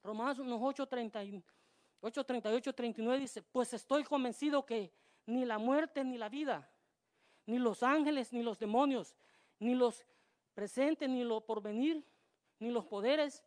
Romanos 0.04 0.40
8, 0.40 0.88
8, 2.02 2.24
38, 2.24 2.74
39 2.74 3.20
dice, 3.20 3.42
pues 3.42 3.74
estoy 3.74 4.04
convencido 4.04 4.66
que 4.66 4.92
ni 5.26 5.46
la 5.46 5.58
muerte 5.58 6.04
ni 6.04 6.18
la 6.18 6.30
vida, 6.30 6.70
ni 7.46 7.58
los 7.60 7.84
ángeles 7.84 8.32
ni 8.34 8.44
los 8.44 8.60
demonios, 8.60 9.16
ni 9.60 9.76
los 9.76 10.06
presentes 10.54 11.10
ni 11.10 11.24
lo 11.24 11.42
porvenir, 11.42 12.06
ni 12.60 12.72
los 12.72 12.86
poderes, 12.86 13.44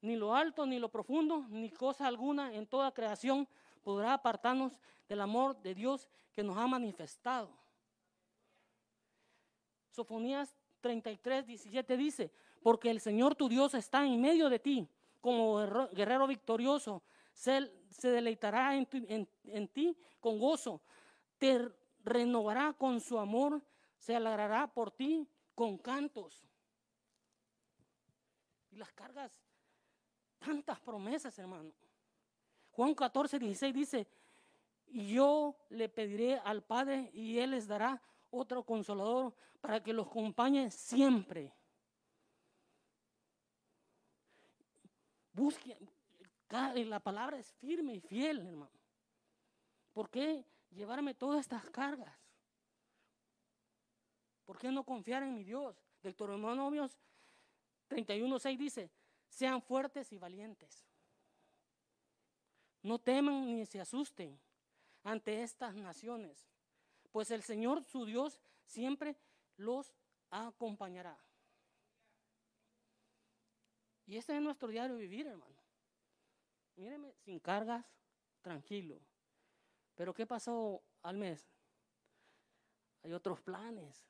ni 0.00 0.16
lo 0.16 0.34
alto 0.34 0.66
ni 0.66 0.78
lo 0.78 0.88
profundo, 0.88 1.46
ni 1.48 1.70
cosa 1.70 2.06
alguna 2.06 2.54
en 2.54 2.66
toda 2.66 2.92
creación 2.92 3.48
podrá 3.82 4.14
apartarnos 4.14 4.78
del 5.08 5.20
amor 5.20 5.60
de 5.62 5.74
Dios 5.74 6.08
que 6.32 6.42
nos 6.42 6.56
ha 6.56 6.66
manifestado. 6.66 7.50
Sofonías 9.90 10.54
33, 10.80 11.46
17 11.46 11.96
dice, 11.96 12.32
porque 12.62 12.90
el 12.90 13.00
Señor 13.00 13.34
tu 13.34 13.48
Dios 13.48 13.74
está 13.74 14.04
en 14.04 14.20
medio 14.20 14.48
de 14.48 14.58
ti, 14.58 14.88
como 15.20 15.58
guerrero 15.92 16.26
victorioso, 16.26 17.02
se, 17.32 17.70
deleitará 18.02 18.76
en, 18.76 18.86
ti 19.68 19.96
con 20.20 20.38
gozo, 20.38 20.82
te 21.38 21.68
renovará 22.04 22.72
con 22.72 23.00
su 23.00 23.18
amor, 23.18 23.62
se 23.98 24.14
alegrará 24.16 24.66
por 24.72 24.90
ti 24.90 25.28
con 25.54 25.78
cantos. 25.78 26.48
Y 28.70 28.76
las 28.76 28.92
cargas, 28.92 29.32
tantas 30.38 30.80
promesas, 30.80 31.38
hermano. 31.38 31.72
Juan 32.70 32.94
14, 32.94 33.38
16 33.38 33.74
dice, 33.74 34.08
y 34.86 35.14
yo 35.14 35.56
le 35.70 35.88
pediré 35.88 36.38
al 36.38 36.62
Padre 36.62 37.10
y 37.12 37.38
Él 37.38 37.50
les 37.52 37.66
dará 37.66 38.00
otro 38.30 38.64
consolador 38.64 39.34
para 39.60 39.82
que 39.82 39.92
los 39.92 40.06
acompañe 40.06 40.70
siempre. 40.70 41.54
Busque, 45.32 45.76
ca- 45.76 45.91
la 46.52 47.00
palabra 47.00 47.38
es 47.38 47.50
firme 47.54 47.94
y 47.94 48.00
fiel, 48.00 48.46
hermano. 48.46 48.78
¿Por 49.92 50.10
qué 50.10 50.44
llevarme 50.70 51.14
todas 51.14 51.40
estas 51.40 51.64
cargas? 51.70 52.14
¿Por 54.44 54.58
qué 54.58 54.70
no 54.70 54.84
confiar 54.84 55.22
en 55.22 55.34
mi 55.34 55.44
Dios? 55.44 55.82
Deuteronomios 56.02 56.98
31.6 57.88 58.58
dice, 58.58 58.90
sean 59.28 59.62
fuertes 59.62 60.12
y 60.12 60.18
valientes. 60.18 60.84
No 62.82 62.98
teman 62.98 63.46
ni 63.46 63.64
se 63.64 63.80
asusten 63.80 64.38
ante 65.04 65.42
estas 65.42 65.74
naciones, 65.74 66.46
pues 67.12 67.30
el 67.30 67.42
Señor 67.42 67.84
su 67.84 68.04
Dios 68.04 68.40
siempre 68.64 69.16
los 69.56 69.94
acompañará. 70.30 71.16
Y 74.06 74.16
este 74.16 74.34
es 74.34 74.42
nuestro 74.42 74.68
diario 74.68 74.96
vivir, 74.96 75.26
hermano. 75.26 75.61
Míreme, 76.76 77.14
sin 77.24 77.38
cargas, 77.38 77.84
tranquilo. 78.40 79.00
Pero 79.94 80.14
¿qué 80.14 80.26
pasó 80.26 80.82
al 81.02 81.16
mes? 81.16 81.48
Hay 83.02 83.12
otros 83.12 83.40
planes. 83.40 84.06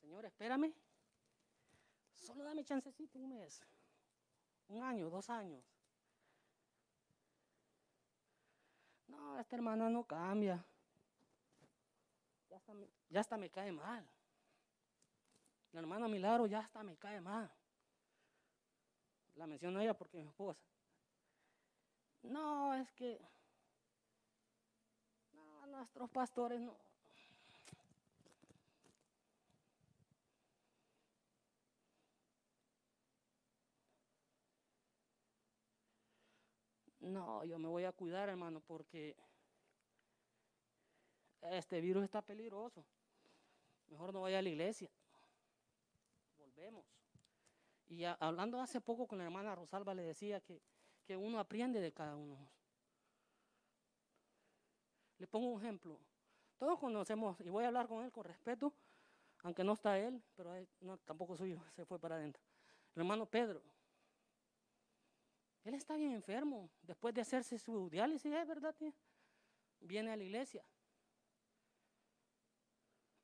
Señor, 0.00 0.24
espérame. 0.24 0.72
Solo 2.12 2.44
dame 2.44 2.64
chancecito 2.64 3.18
un 3.18 3.30
mes. 3.30 3.62
Un 4.68 4.82
año, 4.82 5.10
dos 5.10 5.28
años. 5.28 5.64
No, 9.08 9.38
esta 9.38 9.56
hermana 9.56 9.88
no 9.90 10.04
cambia. 10.04 10.64
Ya 12.48 12.56
hasta 12.56 12.74
me, 12.74 12.88
ya 13.08 13.20
hasta 13.20 13.36
me 13.36 13.50
cae 13.50 13.72
mal. 13.72 14.08
La 15.72 15.80
hermana 15.80 16.06
Milagro 16.06 16.46
ya 16.46 16.60
hasta 16.60 16.82
me 16.82 16.96
cae 16.96 17.20
mal. 17.20 17.50
La 19.34 19.46
menciono 19.46 19.78
a 19.78 19.82
ella 19.82 19.94
porque 19.94 20.18
es 20.18 20.24
mi 20.24 20.28
esposa. 20.28 20.71
No, 22.22 22.74
es 22.74 22.90
que. 22.92 23.20
No, 25.32 25.66
nuestros 25.66 26.10
pastores 26.10 26.60
no. 26.60 26.76
No, 37.00 37.44
yo 37.44 37.58
me 37.58 37.68
voy 37.68 37.84
a 37.84 37.92
cuidar, 37.92 38.28
hermano, 38.28 38.60
porque 38.60 39.16
este 41.42 41.80
virus 41.80 42.04
está 42.04 42.22
peligroso. 42.22 42.84
Mejor 43.88 44.12
no 44.12 44.22
vaya 44.22 44.38
a 44.38 44.42
la 44.42 44.48
iglesia. 44.48 44.88
Volvemos. 46.38 46.86
Y 47.88 48.04
hablando 48.04 48.60
hace 48.60 48.80
poco 48.80 49.06
con 49.06 49.18
la 49.18 49.24
hermana 49.24 49.54
Rosalba, 49.54 49.94
le 49.94 50.02
decía 50.02 50.40
que, 50.40 50.62
que 51.12 51.16
uno 51.16 51.38
aprende 51.38 51.78
de 51.78 51.92
cada 51.92 52.16
uno. 52.16 52.38
Le 55.18 55.26
pongo 55.26 55.48
un 55.48 55.60
ejemplo. 55.60 56.00
Todos 56.56 56.78
conocemos, 56.78 57.38
y 57.40 57.50
voy 57.50 57.64
a 57.64 57.66
hablar 57.66 57.86
con 57.86 58.02
él 58.02 58.10
con 58.10 58.24
respeto, 58.24 58.72
aunque 59.42 59.62
no 59.62 59.74
está 59.74 59.98
él, 59.98 60.22
pero 60.34 60.54
tampoco 61.04 61.36
suyo, 61.36 61.60
se 61.76 61.84
fue 61.84 61.98
para 61.98 62.14
adentro. 62.14 62.42
El 62.94 63.02
hermano 63.02 63.26
Pedro. 63.26 63.62
Él 65.64 65.74
está 65.74 65.96
bien 65.96 66.12
enfermo. 66.12 66.70
Después 66.80 67.12
de 67.12 67.20
hacerse 67.20 67.58
su 67.58 67.90
diálisis, 67.90 68.32
es 68.32 68.48
verdad, 68.48 68.74
tía. 68.74 68.94
Viene 69.80 70.12
a 70.12 70.16
la 70.16 70.24
iglesia. 70.24 70.64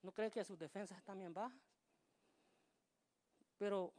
¿No 0.02 0.12
cree 0.12 0.30
que 0.30 0.44
sus 0.44 0.58
defensas 0.58 0.98
están 0.98 1.18
bien 1.18 1.32
bajas? 1.32 1.58
Pero 3.56 3.94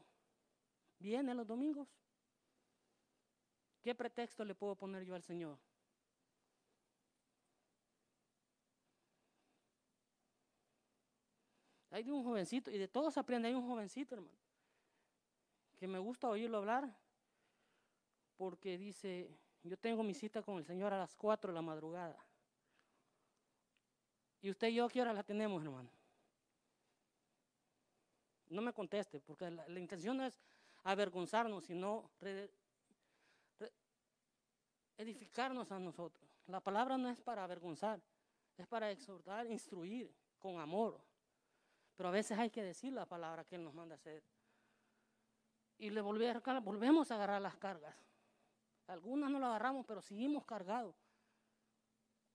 viene 0.99 1.33
los 1.33 1.47
domingos. 1.47 1.87
¿Qué 3.82 3.95
pretexto 3.95 4.43
le 4.43 4.55
puedo 4.55 4.75
poner 4.75 5.03
yo 5.03 5.15
al 5.15 5.23
Señor? 5.23 5.57
Hay 11.91 12.03
de 12.03 12.11
un 12.11 12.23
jovencito, 12.23 12.69
y 12.69 12.77
de 12.77 12.88
todos 12.88 13.17
aprende, 13.17 13.47
hay 13.47 13.55
un 13.55 13.67
jovencito, 13.67 14.15
hermano, 14.15 14.38
que 15.77 15.88
me 15.88 15.97
gusta 15.97 16.30
oírlo 16.30 16.57
hablar, 16.57 16.95
porque 18.38 18.77
dice, 18.77 19.30
yo 19.63 19.77
tengo 19.77 20.03
mi 20.03 20.13
cita 20.13 20.41
con 20.43 20.57
el 20.57 20.65
Señor 20.65 20.93
a 20.93 20.99
las 20.99 21.15
4 21.15 21.51
de 21.51 21.55
la 21.55 21.61
madrugada. 21.61 22.23
¿Y 24.41 24.49
usted 24.49 24.67
y 24.67 24.75
yo 24.75 24.88
qué 24.88 25.01
hora 25.01 25.13
la 25.13 25.23
tenemos, 25.23 25.63
hermano? 25.63 25.89
No 28.49 28.61
me 28.61 28.73
conteste, 28.73 29.19
porque 29.19 29.49
la, 29.49 29.80
intención 29.80 30.17
no 30.17 30.25
es 30.25 30.39
avergonzarnos, 30.84 31.65
sino 31.65 32.09
re, 32.21 32.49
edificarnos 34.99 35.71
a 35.71 35.79
nosotros. 35.79 36.29
La 36.47 36.59
palabra 36.59 36.97
no 36.97 37.09
es 37.09 37.21
para 37.21 37.43
avergonzar, 37.43 38.01
es 38.57 38.67
para 38.67 38.91
exhortar, 38.91 39.47
instruir 39.47 40.13
con 40.37 40.59
amor. 40.59 41.01
Pero 41.95 42.09
a 42.09 42.11
veces 42.11 42.37
hay 42.37 42.49
que 42.49 42.61
decir 42.61 42.91
la 42.91 43.05
palabra 43.05 43.45
que 43.45 43.55
Él 43.55 43.63
nos 43.63 43.73
manda 43.73 43.95
hacer. 43.95 44.21
Y 45.77 45.89
le 45.89 46.01
volvemos 46.01 47.11
a 47.11 47.15
agarrar 47.15 47.41
las 47.41 47.55
cargas. 47.55 47.95
Algunas 48.87 49.31
no 49.31 49.39
las 49.39 49.49
agarramos, 49.49 49.85
pero 49.85 50.01
seguimos 50.01 50.43
cargados. 50.43 50.95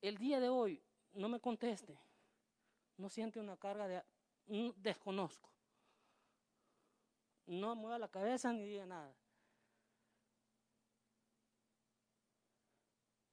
El 0.00 0.16
día 0.16 0.40
de 0.40 0.48
hoy, 0.48 0.82
no 1.12 1.28
me 1.28 1.40
conteste, 1.40 1.98
no 2.96 3.10
siente 3.10 3.40
una 3.40 3.58
carga 3.58 3.86
de 3.86 4.02
desconozco. 4.76 5.50
No 7.46 7.74
mueva 7.76 7.98
la 7.98 8.08
cabeza 8.08 8.52
ni 8.52 8.64
diga 8.64 8.86
nada. 8.86 9.14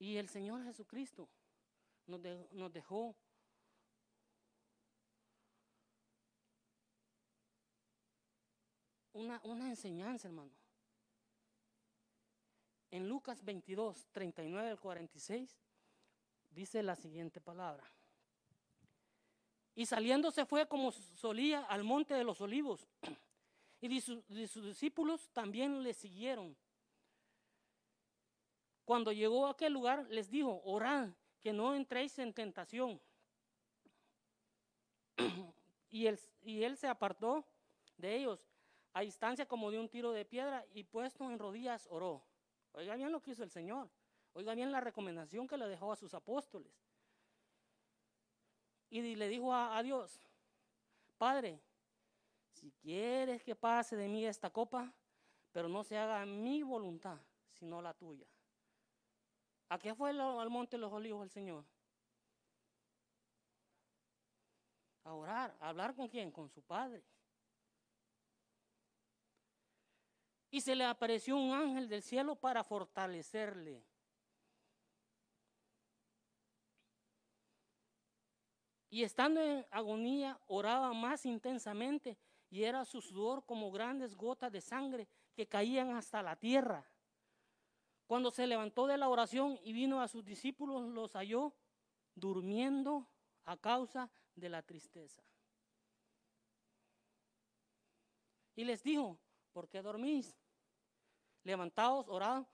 Y 0.02 0.18
el 0.18 0.30
Señor 0.30 0.64
Jesucristo 0.64 1.30
nos, 2.08 2.20
de, 2.24 2.47
nos 2.54 2.74
dejó 2.74 3.16
una, 9.14 9.70
enseñanza, 9.70 10.28
hermano. 10.28 10.49
En 12.89 13.08
Lucas 13.08 13.45
22, 13.45 14.08
39 14.12 14.72
al 14.72 14.80
46, 14.80 15.62
dice 16.49 16.82
la 16.82 16.95
siguiente 16.95 17.39
palabra. 17.39 17.84
Y 19.76 19.86
saliendo 19.86 20.32
se 20.32 20.47
fue 20.47 20.68
como 20.68 20.91
solía 20.91 21.64
al 21.66 21.84
monte 21.84 22.16
de 22.16 22.24
los 22.24 22.41
olivos. 22.41 22.88
Y 23.84 23.99
sus 23.99 24.28
discípulos 24.64 25.30
también 25.32 25.82
le 25.84 25.93
siguieron. 25.93 26.56
Cuando 28.92 29.14
llegó 29.14 29.48
a 29.48 29.52
aquel 29.52 29.72
lugar, 29.72 30.06
les 30.10 30.30
dijo, 30.30 30.62
orad, 30.66 31.08
que 31.39 31.54
no 31.54 31.74
entréis 31.74 32.20
en 32.20 32.34
tentación. 32.34 33.00
y, 35.89 36.08
él, 36.08 36.20
y 36.42 36.64
él 36.64 36.76
se 36.76 36.89
apartó 36.89 37.46
de 37.96 38.18
ellos 38.18 38.52
a 38.92 39.00
distancia 39.00 39.46
como 39.46 39.72
de 39.72 39.80
un 39.80 39.88
tiro 39.88 40.12
de 40.12 40.26
piedra 40.26 40.66
y 40.74 40.84
puesto 40.84 41.32
en 41.32 41.39
rodillas 41.39 41.88
oró. 41.89 42.22
Oiga 42.74 42.96
bien 42.96 43.14
lo 43.14 43.22
que 43.22 43.32
hizo 43.32 43.46
el 43.46 43.50
Señor. 43.50 43.89
Oiga 44.34 44.54
bien 44.56 44.74
la 44.74 44.82
recomendación 44.82 45.48
que 45.48 45.56
le 45.56 45.70
dejó 45.70 45.94
a 45.94 45.96
sus 45.96 46.14
apóstoles. 46.14 46.74
Y 48.89 49.16
le 49.16 49.30
dijo 49.30 49.54
a, 49.54 49.78
a 49.78 49.84
Dios, 49.84 50.20
Padre, 51.18 51.62
si 52.52 52.72
quieres 52.72 53.42
que 53.42 53.56
pase 53.56 53.96
de 53.96 54.10
mí 54.10 54.26
esta 54.26 54.50
copa, 54.50 54.94
pero 55.54 55.70
no 55.70 55.82
se 55.82 55.98
haga 55.98 56.26
mi 56.26 56.62
voluntad, 56.62 57.22
sino 57.54 57.82
la 57.82 57.94
tuya. 57.94 58.28
¿A 59.72 59.80
qué 59.80 59.95
fue 59.95 60.09
al 60.09 60.49
monte 60.49 60.76
de 60.76 60.82
los 60.82 60.91
olivos 60.91 61.24
el 61.24 61.30
Señor? 61.30 61.63
A 65.05 65.13
orar, 65.13 65.55
a 65.61 65.69
hablar 65.69 65.95
con 65.95 66.09
quién, 66.09 66.30
con 66.30 66.49
su 66.49 66.61
Padre. 66.61 67.01
Y 70.49 70.59
se 70.59 70.76
le 70.76 70.84
apareció 70.84 71.38
un 71.38 71.53
ángel 71.53 71.88
del 71.88 72.03
cielo 72.03 72.36
para 72.36 72.65
fortalecerle. 72.65 73.82
Y 78.89 79.03
estando 79.03 79.41
en 79.41 79.65
agonía, 79.72 80.38
oraba 80.47 80.91
más 80.91 81.26
intensamente 81.26 82.17
y 82.49 82.65
era 82.65 82.84
su 82.84 83.01
sudor 83.01 83.45
como 83.45 83.72
grandes 83.72 84.17
gotas 84.17 84.51
de 84.51 84.59
sangre 84.59 85.07
que 85.34 85.47
caían 85.47 85.95
hasta 85.95 86.22
la 86.22 86.36
tierra. 86.36 86.91
Cuando 88.12 88.30
se 88.30 88.45
levantó 88.45 88.88
de 88.88 88.97
la 88.97 89.07
oración 89.07 89.57
y 89.64 89.72
vino 89.72 90.01
a 90.01 90.07
sus 90.09 90.26
discípulos, 90.26 90.82
los 90.89 91.14
halló 91.14 91.53
durmiendo 92.14 93.07
a 93.45 93.55
causa 93.55 94.12
de 94.36 94.49
la 94.49 94.62
tristeza. 94.62 95.24
Y 98.53 98.66
les 98.66 98.84
dijo, 98.84 99.18
¿por 99.53 99.70
qué 99.70 99.82
dormís? 99.82 100.38
Levantaos, 101.43 102.09
orad, 102.09 102.45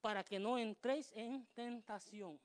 para 0.00 0.24
que 0.24 0.38
no 0.38 0.56
entréis 0.56 1.12
en 1.12 1.44
tentación. 1.48 2.40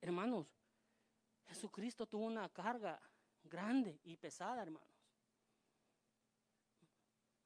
Hermanos, 0.00 0.46
Jesucristo 1.48 2.06
tuvo 2.06 2.26
una 2.26 2.48
carga 2.50 3.02
grande 3.42 3.98
y 4.04 4.16
pesada, 4.16 4.62
hermanos. 4.62 4.95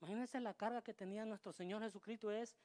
Imagínense 0.01 0.41
la 0.41 0.55
carga 0.55 0.83
que 0.83 0.95
tenía 0.95 1.27
nuestro 1.27 1.53
Señor 1.53 1.83
Jesucristo 1.83 2.31
es 2.31 2.57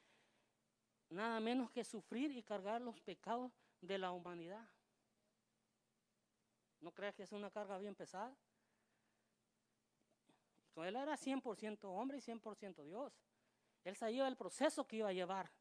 nada 1.10 1.40
menos 1.42 1.70
que 1.70 1.84
sufrir 1.84 2.32
y 2.32 2.42
cargar 2.42 2.82
los 2.82 3.00
pecados 3.02 3.52
de 3.82 3.98
la 3.98 4.12
humanidad. 4.12 4.70
¿No 6.80 6.92
crees 6.94 7.14
que 7.16 7.24
es 7.24 7.32
una 7.34 7.52
carga 7.52 7.78
bien 7.78 7.94
pesada? 7.94 8.36
Él 10.78 10.96
era 10.96 11.16
100% 11.16 11.84
hombre 11.86 12.18
y 12.18 12.22
100% 12.22 12.84
Dios. 12.86 13.14
Él 13.84 13.96
sabía 13.96 14.28
el 14.28 14.36
proceso 14.36 14.86
que 14.88 14.98
iba 14.98 15.10
a 15.10 15.14
llevar. 15.14 15.52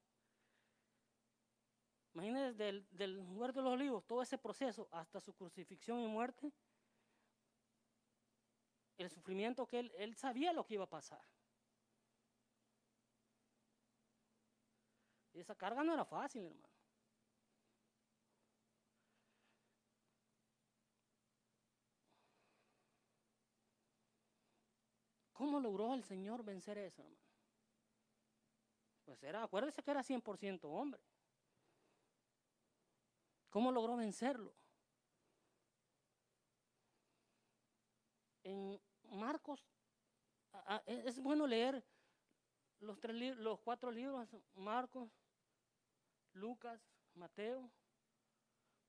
Imagínense 2.14 2.54
del, 2.54 2.86
del 2.90 3.18
huerto 3.20 3.60
de 3.60 3.64
los 3.64 3.74
olivos, 3.74 4.04
todo 4.06 4.22
ese 4.22 4.38
proceso 4.38 4.88
hasta 4.92 5.20
su 5.20 5.34
crucifixión 5.34 6.00
y 6.00 6.06
muerte. 6.06 6.52
El 8.96 9.10
sufrimiento 9.10 9.66
que 9.66 9.80
él 9.80 10.14
sabía 10.16 10.52
lo 10.52 10.64
que 10.64 10.74
iba 10.74 10.84
a 10.84 10.88
pasar. 10.88 11.33
Esa 15.40 15.54
carga 15.54 15.82
no 15.82 15.92
era 15.92 16.04
fácil, 16.04 16.44
hermano. 16.44 16.74
¿Cómo 25.32 25.60
logró 25.60 25.94
el 25.94 26.04
Señor 26.04 26.44
vencer 26.44 26.78
eso, 26.78 27.02
hermano? 27.02 27.18
Pues 29.04 29.22
era, 29.22 29.42
acuérdese 29.42 29.82
que 29.82 29.90
era 29.90 30.02
100% 30.02 30.64
hombre. 30.70 31.02
¿Cómo 33.50 33.70
logró 33.70 33.96
vencerlo? 33.96 34.54
En 38.42 38.80
Marcos, 39.10 39.64
es 40.86 41.20
bueno 41.20 41.46
leer 41.46 41.84
los, 42.80 42.98
tres, 43.00 43.36
los 43.36 43.60
cuatro 43.60 43.90
libros, 43.90 44.28
Marcos, 44.54 45.10
Lucas, 46.34 46.80
Mateo, 47.14 47.70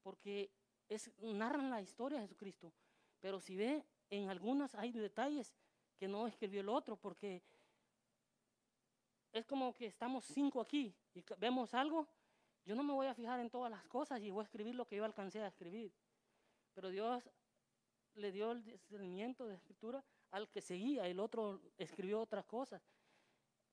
porque 0.01 0.51
es, 0.89 1.11
narran 1.19 1.69
la 1.69 1.81
historia 1.81 2.19
de 2.19 2.25
Jesucristo. 2.25 2.73
Pero 3.19 3.39
si 3.39 3.55
ve, 3.55 3.85
en 4.09 4.29
algunas 4.29 4.75
hay 4.75 4.91
detalles 4.91 5.53
que 5.97 6.07
no 6.07 6.27
escribió 6.27 6.61
el 6.61 6.69
otro, 6.69 6.95
porque 6.95 7.43
es 9.31 9.45
como 9.45 9.73
que 9.73 9.87
estamos 9.87 10.25
cinco 10.25 10.61
aquí 10.61 10.95
y 11.13 11.23
vemos 11.37 11.73
algo, 11.73 12.07
yo 12.65 12.75
no 12.75 12.83
me 12.83 12.93
voy 12.93 13.07
a 13.07 13.13
fijar 13.13 13.39
en 13.39 13.49
todas 13.49 13.69
las 13.69 13.85
cosas 13.85 14.21
y 14.21 14.31
voy 14.31 14.41
a 14.41 14.45
escribir 14.45 14.75
lo 14.75 14.87
que 14.87 14.95
yo 14.95 15.05
alcancé 15.05 15.41
a 15.41 15.47
escribir. 15.47 15.93
Pero 16.73 16.89
Dios 16.89 17.29
le 18.15 18.31
dio 18.31 18.51
el 18.51 18.63
discernimiento 18.63 19.45
de 19.45 19.55
escritura 19.55 20.03
al 20.31 20.49
que 20.49 20.61
seguía, 20.61 21.07
el 21.07 21.19
otro 21.19 21.61
escribió 21.77 22.21
otras 22.21 22.45
cosas. 22.45 22.81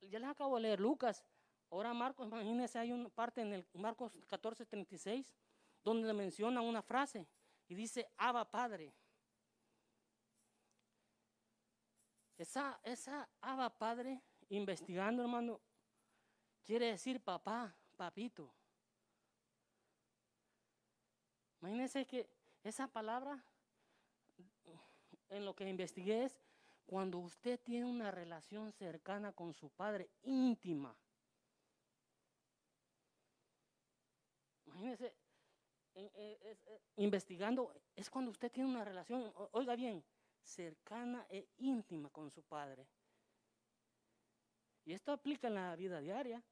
Ya 0.01 0.19
les 0.19 0.29
acabo 0.29 0.55
de 0.55 0.63
leer 0.63 0.79
Lucas. 0.79 1.23
Ahora 1.73 1.91
Marcos, 1.91 2.27
imagínense, 2.27 2.77
hay 2.77 2.91
una 2.91 3.09
parte 3.09 3.41
en 3.41 3.51
el 3.51 3.65
Marcos 3.73 4.21
14, 4.27 4.63
36, 4.63 5.33
donde 5.83 6.05
le 6.05 6.13
menciona 6.13 6.61
una 6.61 6.83
frase 6.83 7.27
y 7.67 7.73
dice, 7.73 8.07
Abba 8.15 8.45
Padre. 8.45 8.93
Esa, 12.37 12.79
esa 12.83 13.27
Abba 13.41 13.71
Padre, 13.71 14.21
investigando, 14.49 15.23
hermano, 15.23 15.59
quiere 16.63 16.91
decir 16.91 17.19
papá, 17.19 17.75
papito. 17.97 18.53
Imagínense 21.59 22.05
que 22.05 22.29
esa 22.63 22.87
palabra, 22.87 23.43
en 25.27 25.43
lo 25.43 25.55
que 25.55 25.67
investigué 25.67 26.25
es 26.25 26.39
cuando 26.85 27.17
usted 27.17 27.59
tiene 27.59 27.87
una 27.87 28.11
relación 28.11 28.71
cercana 28.73 29.33
con 29.33 29.55
su 29.55 29.71
padre, 29.71 30.11
íntima. 30.21 30.95
Imagínense, 34.73 35.13
en- 35.93 36.11
eh, 36.15 36.57
eh, 36.65 36.81
investigando, 36.97 37.73
es 37.95 38.09
cuando 38.09 38.31
usted 38.31 38.51
tiene 38.51 38.69
una 38.69 38.83
relación, 38.83 39.31
oiga 39.51 39.75
bien, 39.75 40.03
cercana 40.41 41.25
e 41.29 41.47
íntima 41.57 42.09
con 42.09 42.31
su 42.31 42.41
padre. 42.41 42.87
Y 44.85 44.93
esto 44.93 45.11
aplica 45.11 45.47
en 45.47 45.55
la 45.55 45.75
vida 45.75 45.99
diaria. 45.99 46.43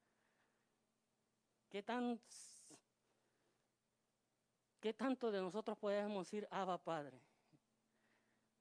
¿Qué, 1.69 1.81
tan, 1.81 2.19
¿Qué 4.79 4.93
tanto 4.93 5.31
de 5.31 5.41
nosotros 5.41 5.77
podemos 5.77 6.27
decir, 6.27 6.47
Abba 6.51 6.77
Padre? 6.77 7.19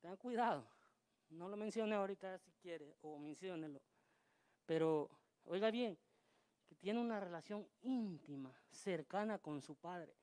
Tengan 0.01 0.17
cuidado. 0.17 0.65
No 1.29 1.49
lo 1.49 1.57
mencione 1.57 1.95
ahorita 1.95 2.39
si 2.39 2.51
quiere, 2.63 2.97
o 3.03 3.19
menciónelo. 3.19 3.81
Pero, 4.67 5.11
oiga 5.45 5.71
bien, 5.71 5.97
que 6.71 6.77
tiene 6.77 7.01
una 7.01 7.18
relación 7.18 7.68
íntima, 7.83 8.55
cercana 8.71 9.39
con 9.41 9.61
su 9.61 9.75
Padre. 9.75 10.14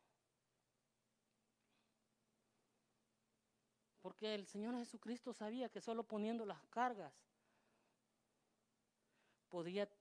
Porque 4.02 4.34
el 4.34 4.48
Señor 4.48 4.74
Jesucristo 4.76 5.34
sabía 5.34 5.68
que 5.68 5.82
solo 5.82 6.06
poniendo 6.06 6.46
las 6.46 6.64
cargas 6.68 7.14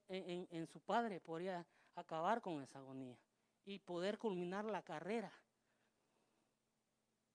en, 0.07 0.67
su 0.67 0.79
Padre 0.79 1.19
podría 1.19 1.67
acabar 1.95 2.41
con 2.41 2.61
esa 2.61 2.79
agonía 2.79 3.19
y 3.65 3.79
poder 3.79 4.17
culminar 4.17 4.63
la 4.63 4.81
carrera, 4.81 5.33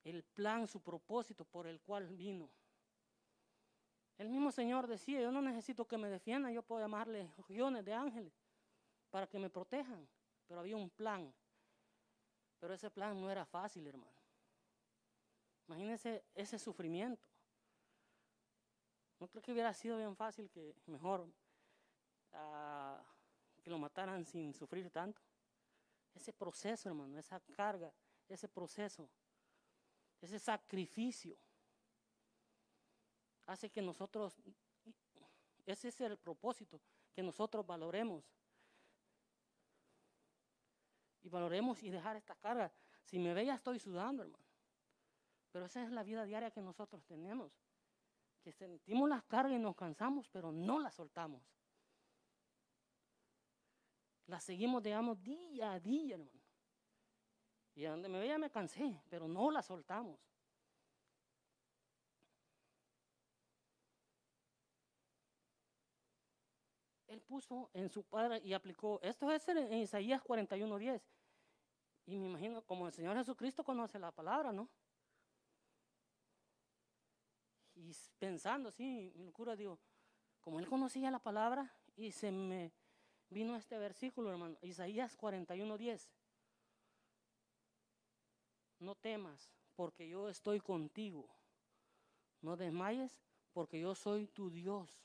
el 0.05 0.25
plan, 0.25 0.67
su 0.67 0.81
propósito 0.81 1.45
por 1.45 1.67
el 1.67 1.83
cual 1.83 2.09
vino. 2.09 2.49
El 4.17 4.31
mismo 4.31 4.51
Señor 4.51 4.87
decía, 4.87 5.21
yo 5.21 5.31
no 5.31 5.43
necesito 5.43 5.87
que 5.87 5.99
me 5.99 6.09
defiendan, 6.09 6.55
yo 6.55 6.63
puedo 6.63 6.81
llamarle 6.81 7.31
millones 7.49 7.85
de 7.85 7.93
ángeles 7.93 8.42
para 9.13 9.27
que 9.27 9.39
me 9.39 9.51
protejan, 9.51 10.09
pero 10.49 10.61
había 10.61 10.75
un 10.75 10.89
plan. 10.89 11.33
Pero 12.59 12.73
ese 12.73 12.91
plan 12.91 13.21
no 13.21 13.31
era 13.31 13.45
fácil, 13.45 13.87
hermano. 13.87 14.17
Imagínense 15.69 16.25
ese 16.35 16.59
sufrimiento. 16.59 17.29
No 19.21 19.29
creo 19.29 19.43
que 19.43 19.53
hubiera 19.53 19.73
sido 19.75 19.99
bien 19.99 20.17
fácil 20.17 20.51
que 20.51 20.75
mejor 20.87 21.29
ah, 22.33 23.05
que 23.63 23.71
lo 23.71 23.79
mataran 23.79 24.25
sin 24.25 24.55
sufrir 24.55 24.91
tanto. 24.91 25.21
Ese 26.15 26.33
proceso, 26.33 26.89
hermano, 26.89 27.19
esa 27.19 27.39
carga, 27.39 27.93
ese 28.29 28.49
proceso, 28.49 29.11
ese 30.23 30.39
sacrificio, 30.39 31.37
hace 33.45 33.69
que 33.69 33.83
nosotros, 33.83 34.41
ese 35.67 35.89
es 35.89 36.01
el 36.01 36.17
propósito, 36.17 36.81
que 37.13 37.23
nosotros 37.23 37.67
valoremos. 37.67 38.25
Y 41.23 41.29
valoremos 41.29 41.83
y 41.83 41.91
dejar 41.91 42.17
esta 42.17 42.35
carga. 42.35 42.73
Si 43.05 43.19
me 43.19 43.35
ve, 43.35 43.49
estoy 43.49 43.79
sudando, 43.79 44.23
hermano. 44.23 44.45
Pero 45.51 45.67
esa 45.67 45.85
es 45.85 45.91
la 45.91 46.03
vida 46.03 46.25
diaria 46.25 46.51
que 46.51 46.61
nosotros 46.61 47.05
tenemos. 47.05 47.53
Que 48.43 48.53
sentimos 48.53 49.09
las 49.09 49.23
cargas 49.25 49.53
y 49.53 49.59
nos 49.59 49.77
cansamos, 49.77 50.29
pero 50.29 50.51
no 50.51 50.81
las 50.81 50.95
soltamos. 50.95 51.43
Las 54.27 54.43
seguimos, 54.45 54.83
digamos, 54.83 55.23
día 55.23 55.73
a 55.73 55.81
día, 55.81 56.15
hermano. 56.15 56.41
Y 57.75 57.85
donde 57.85 58.09
me 58.09 58.19
veía 58.19 58.39
me 58.39 58.51
cansé, 58.51 59.01
pero 59.09 59.29
no 59.29 59.51
las 59.51 59.67
soltamos. 59.67 60.19
Puso 67.23 67.71
en 67.73 67.89
su 67.89 68.05
padre 68.05 68.41
y 68.45 68.53
aplicó. 68.53 69.01
Esto 69.03 69.31
es 69.31 69.49
en 69.49 69.73
Isaías 69.75 70.23
41:10. 70.23 71.03
Y 72.07 72.19
me 72.19 72.29
imagino, 72.29 72.63
como 72.63 72.87
el 72.87 72.93
Señor 72.93 73.17
Jesucristo 73.17 73.65
conoce 73.65 73.99
la 73.99 74.11
palabra, 74.11 74.53
¿no? 74.53 74.69
Y 77.75 77.95
pensando 78.19 78.69
así, 78.69 79.13
mi 79.15 79.25
locura, 79.25 79.57
digo, 79.57 79.79
como 80.41 80.59
él 80.59 80.69
conocía 80.69 81.11
la 81.11 81.21
palabra, 81.21 81.73
y 81.97 82.11
se 82.11 82.31
me 82.33 82.73
vino 83.31 83.57
este 83.57 83.79
versículo, 83.79 84.31
hermano, 84.31 84.57
Isaías 84.63 85.17
41:10. 85.17 86.11
No 88.81 88.95
temas, 88.97 89.53
porque 89.77 90.09
yo 90.09 90.29
estoy 90.29 90.61
contigo. 90.61 91.29
No 92.41 92.57
desmayes, 92.57 93.17
porque 93.53 93.81
yo 93.81 93.95
soy 93.95 94.27
tu 94.27 94.51
Dios, 94.51 95.01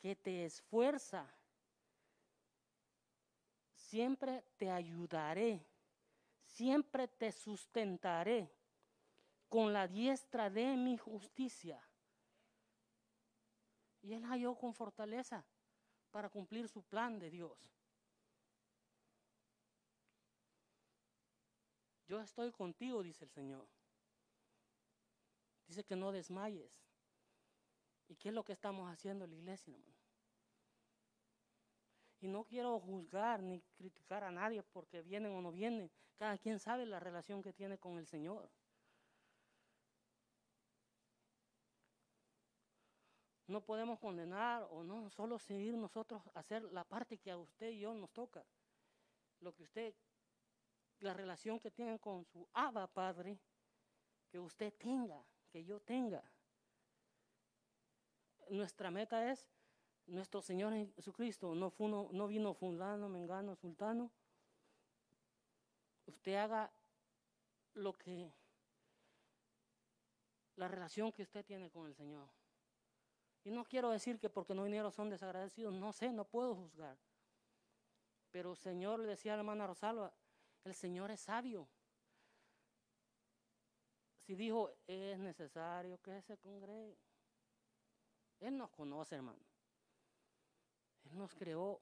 que 0.00 0.16
te 0.16 0.44
esfuerza. 0.44 1.26
Siempre 3.74 4.44
te 4.56 4.70
ayudaré, 4.70 5.64
siempre 6.42 7.08
te 7.08 7.32
sustentaré 7.32 8.52
con 9.48 9.72
la 9.72 9.88
diestra 9.88 10.50
de 10.50 10.76
mi 10.76 10.98
justicia. 10.98 11.82
Y 14.02 14.12
él 14.12 14.24
halló 14.24 14.54
con 14.54 14.74
fortaleza 14.74 15.44
para 16.10 16.28
cumplir 16.28 16.68
su 16.68 16.82
plan 16.82 17.18
de 17.18 17.30
Dios. 17.30 17.58
Yo 22.06 22.20
estoy 22.20 22.50
contigo, 22.52 23.02
dice 23.02 23.24
el 23.24 23.30
Señor. 23.30 23.68
Dice 25.66 25.84
que 25.84 25.94
no 25.94 26.10
desmayes. 26.10 26.87
¿Y 28.08 28.16
qué 28.16 28.30
es 28.30 28.34
lo 28.34 28.44
que 28.44 28.52
estamos 28.52 28.90
haciendo 28.90 29.24
en 29.24 29.30
la 29.30 29.36
iglesia, 29.36 29.74
hermano? 29.74 29.98
Y 32.20 32.26
no 32.26 32.44
quiero 32.44 32.80
juzgar 32.80 33.42
ni 33.42 33.60
criticar 33.76 34.24
a 34.24 34.30
nadie 34.30 34.62
porque 34.62 35.02
vienen 35.02 35.32
o 35.32 35.42
no 35.42 35.52
vienen. 35.52 35.90
Cada 36.16 36.36
quien 36.36 36.58
sabe 36.58 36.84
la 36.84 36.98
relación 36.98 37.42
que 37.42 37.52
tiene 37.52 37.78
con 37.78 37.98
el 37.98 38.06
Señor. 38.06 38.50
No 43.46 43.64
podemos 43.64 43.98
condenar 43.98 44.66
o 44.70 44.82
no, 44.82 45.08
solo 45.10 45.38
seguir 45.38 45.74
nosotros 45.74 46.20
hacer 46.34 46.64
la 46.64 46.84
parte 46.84 47.18
que 47.18 47.30
a 47.30 47.38
usted 47.38 47.70
y 47.70 47.80
yo 47.80 47.94
nos 47.94 48.10
toca. 48.10 48.44
Lo 49.40 49.54
que 49.54 49.62
usted, 49.62 49.94
la 51.00 51.14
relación 51.14 51.60
que 51.60 51.70
tiene 51.70 51.98
con 51.98 52.24
su 52.24 52.46
Abba 52.52 52.86
Padre, 52.88 53.38
que 54.28 54.38
usted 54.38 54.74
tenga, 54.74 55.24
que 55.48 55.64
yo 55.64 55.80
tenga. 55.80 56.22
Nuestra 58.50 58.90
meta 58.90 59.30
es 59.30 59.46
nuestro 60.06 60.40
Señor 60.40 60.72
Jesucristo, 60.94 61.54
no, 61.54 62.28
vino 62.28 62.54
fulano, 62.54 63.08
mengano, 63.08 63.54
sultano. 63.56 64.10
Usted 66.06 66.34
haga 66.34 66.72
lo 67.74 67.92
que, 67.92 68.32
la 70.56 70.68
relación 70.68 71.12
que 71.12 71.22
usted 71.22 71.44
tiene 71.44 71.70
con 71.70 71.86
el 71.86 71.94
Señor. 71.94 72.28
Y 73.44 73.50
no 73.50 73.64
quiero 73.64 73.90
decir 73.90 74.18
que 74.18 74.30
porque 74.30 74.54
no 74.54 74.64
vinieron 74.64 74.90
son 74.90 75.10
desagradecidos, 75.10 75.74
no 75.74 75.92
sé, 75.92 76.12
no 76.12 76.24
puedo 76.24 76.54
juzgar. 76.54 76.98
Pero 78.30 78.52
el 78.52 78.56
Señor, 78.56 79.00
le 79.00 79.08
decía 79.08 79.34
a 79.34 79.36
la 79.36 79.40
hermana 79.40 79.66
Rosalba, 79.66 80.12
el 80.64 80.74
Señor 80.74 81.10
es 81.10 81.20
sabio. 81.20 81.68
Si 84.16 84.34
dijo, 84.34 84.70
es 84.86 85.18
necesario 85.18 85.98
que 86.02 86.20
se 86.22 86.36
congregue. 86.38 86.98
Él 88.40 88.56
nos 88.56 88.70
conoce, 88.70 89.16
hermano. 89.16 89.40
Él 91.04 91.18
nos 91.18 91.34
creó. 91.34 91.80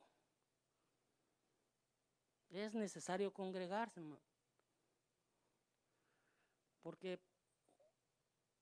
Es 2.50 2.74
necesario 2.74 3.32
congregarse, 3.32 4.00
hermano. 4.00 4.22
Porque 6.82 7.20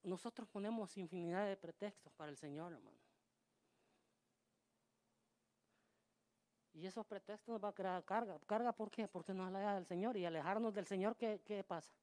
nosotros 0.02 0.48
ponemos 0.48 0.96
infinidad 0.96 1.46
de 1.46 1.56
pretextos 1.56 2.12
para 2.14 2.30
el 2.30 2.36
Señor, 2.36 2.72
hermano. 2.72 2.98
Y 6.72 6.86
esos 6.86 7.06
pretextos 7.06 7.52
nos 7.52 7.62
va 7.62 7.68
a 7.68 7.72
crear 7.72 8.04
carga. 8.04 8.38
¿Carga 8.46 8.72
por 8.72 8.90
qué? 8.90 9.06
Porque 9.06 9.32
nos 9.32 9.46
aleja 9.46 9.74
del 9.74 9.86
Señor. 9.86 10.16
Y 10.16 10.24
alejarnos 10.24 10.74
del 10.74 10.86
Señor, 10.86 11.16
¿qué, 11.16 11.40
qué 11.44 11.62
pasa? 11.62 11.94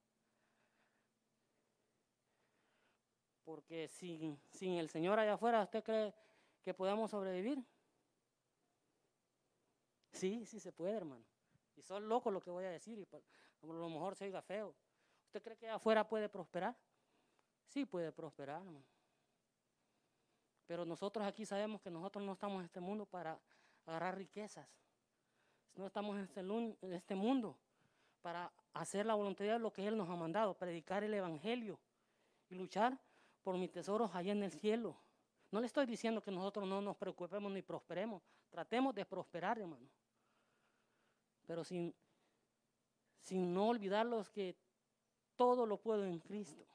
Porque 3.52 3.90
sin, 3.90 4.42
sin 4.50 4.76
el 4.76 4.88
Señor 4.88 5.20
allá 5.20 5.34
afuera, 5.34 5.62
¿usted 5.62 5.84
cree 5.84 6.14
que 6.64 6.74
podamos 6.74 7.12
sobrevivir? 7.12 7.62
Sí, 10.14 10.46
sí 10.46 10.58
se 10.58 10.72
puede, 10.72 10.94
hermano. 10.94 11.26
Y 11.76 11.82
son 11.82 12.08
locos 12.08 12.32
lo 12.32 12.40
que 12.40 12.50
voy 12.50 12.64
a 12.64 12.70
decir, 12.70 12.98
y 12.98 13.06
por, 13.06 13.22
a 13.62 13.66
lo 13.66 13.90
mejor 13.90 14.16
se 14.16 14.24
oiga 14.24 14.42
feo. 14.42 14.74
¿Usted 15.26 15.44
cree 15.44 15.58
que 15.58 15.66
allá 15.66 15.76
afuera 15.76 16.08
puede 16.08 16.30
prosperar? 16.30 16.78
Sí 17.68 17.84
puede 17.86 18.14
prosperar, 18.14 18.62
hermano. 18.62 18.86
Pero 20.66 20.86
nosotros 20.86 21.28
aquí 21.28 21.46
sabemos 21.46 21.82
que 21.82 21.92
nosotros 21.92 22.24
no 22.24 22.32
estamos 22.32 22.60
en 22.60 22.68
este 22.68 22.80
mundo 22.80 23.06
para 23.06 23.38
agarrar 23.86 24.16
riquezas. 24.16 24.66
No 25.76 25.88
estamos 25.88 26.16
en 26.16 26.24
este, 26.24 26.40
en 26.40 26.94
este 26.94 27.16
mundo 27.16 27.60
para 28.22 28.50
hacer 28.72 29.06
la 29.06 29.16
voluntad 29.16 29.44
de 29.44 29.60
lo 29.60 29.74
que 29.74 29.86
Él 29.86 29.98
nos 29.98 30.10
ha 30.10 30.16
mandado, 30.16 30.58
predicar 30.58 31.04
el 31.04 31.14
Evangelio 31.14 31.78
y 32.48 32.56
luchar 32.56 32.98
por 33.44 33.58
mis 33.58 33.72
tesoros 33.72 34.14
allá 34.14 34.32
en 34.32 34.44
el 34.44 34.52
cielo. 34.52 34.96
No 35.52 35.60
le 35.60 35.68
estoy 35.68 35.86
diciendo 35.86 36.22
que 36.22 36.32
nosotros 36.32 36.68
no 36.68 36.82
nos 36.82 36.96
preocupemos 36.96 37.52
ni 37.52 37.62
prosperemos. 37.62 38.24
Tratemos 38.50 38.96
de 38.96 39.06
prosperar, 39.06 39.60
hermano. 39.60 39.88
Pero 41.46 41.64
sin, 41.64 41.94
sin 43.20 43.54
no 43.54 43.68
olvidarlos 43.68 44.30
que 44.30 44.56
todo 45.36 45.66
lo 45.66 45.78
puedo 45.78 46.06
en 46.06 46.20
Cristo. 46.20 46.66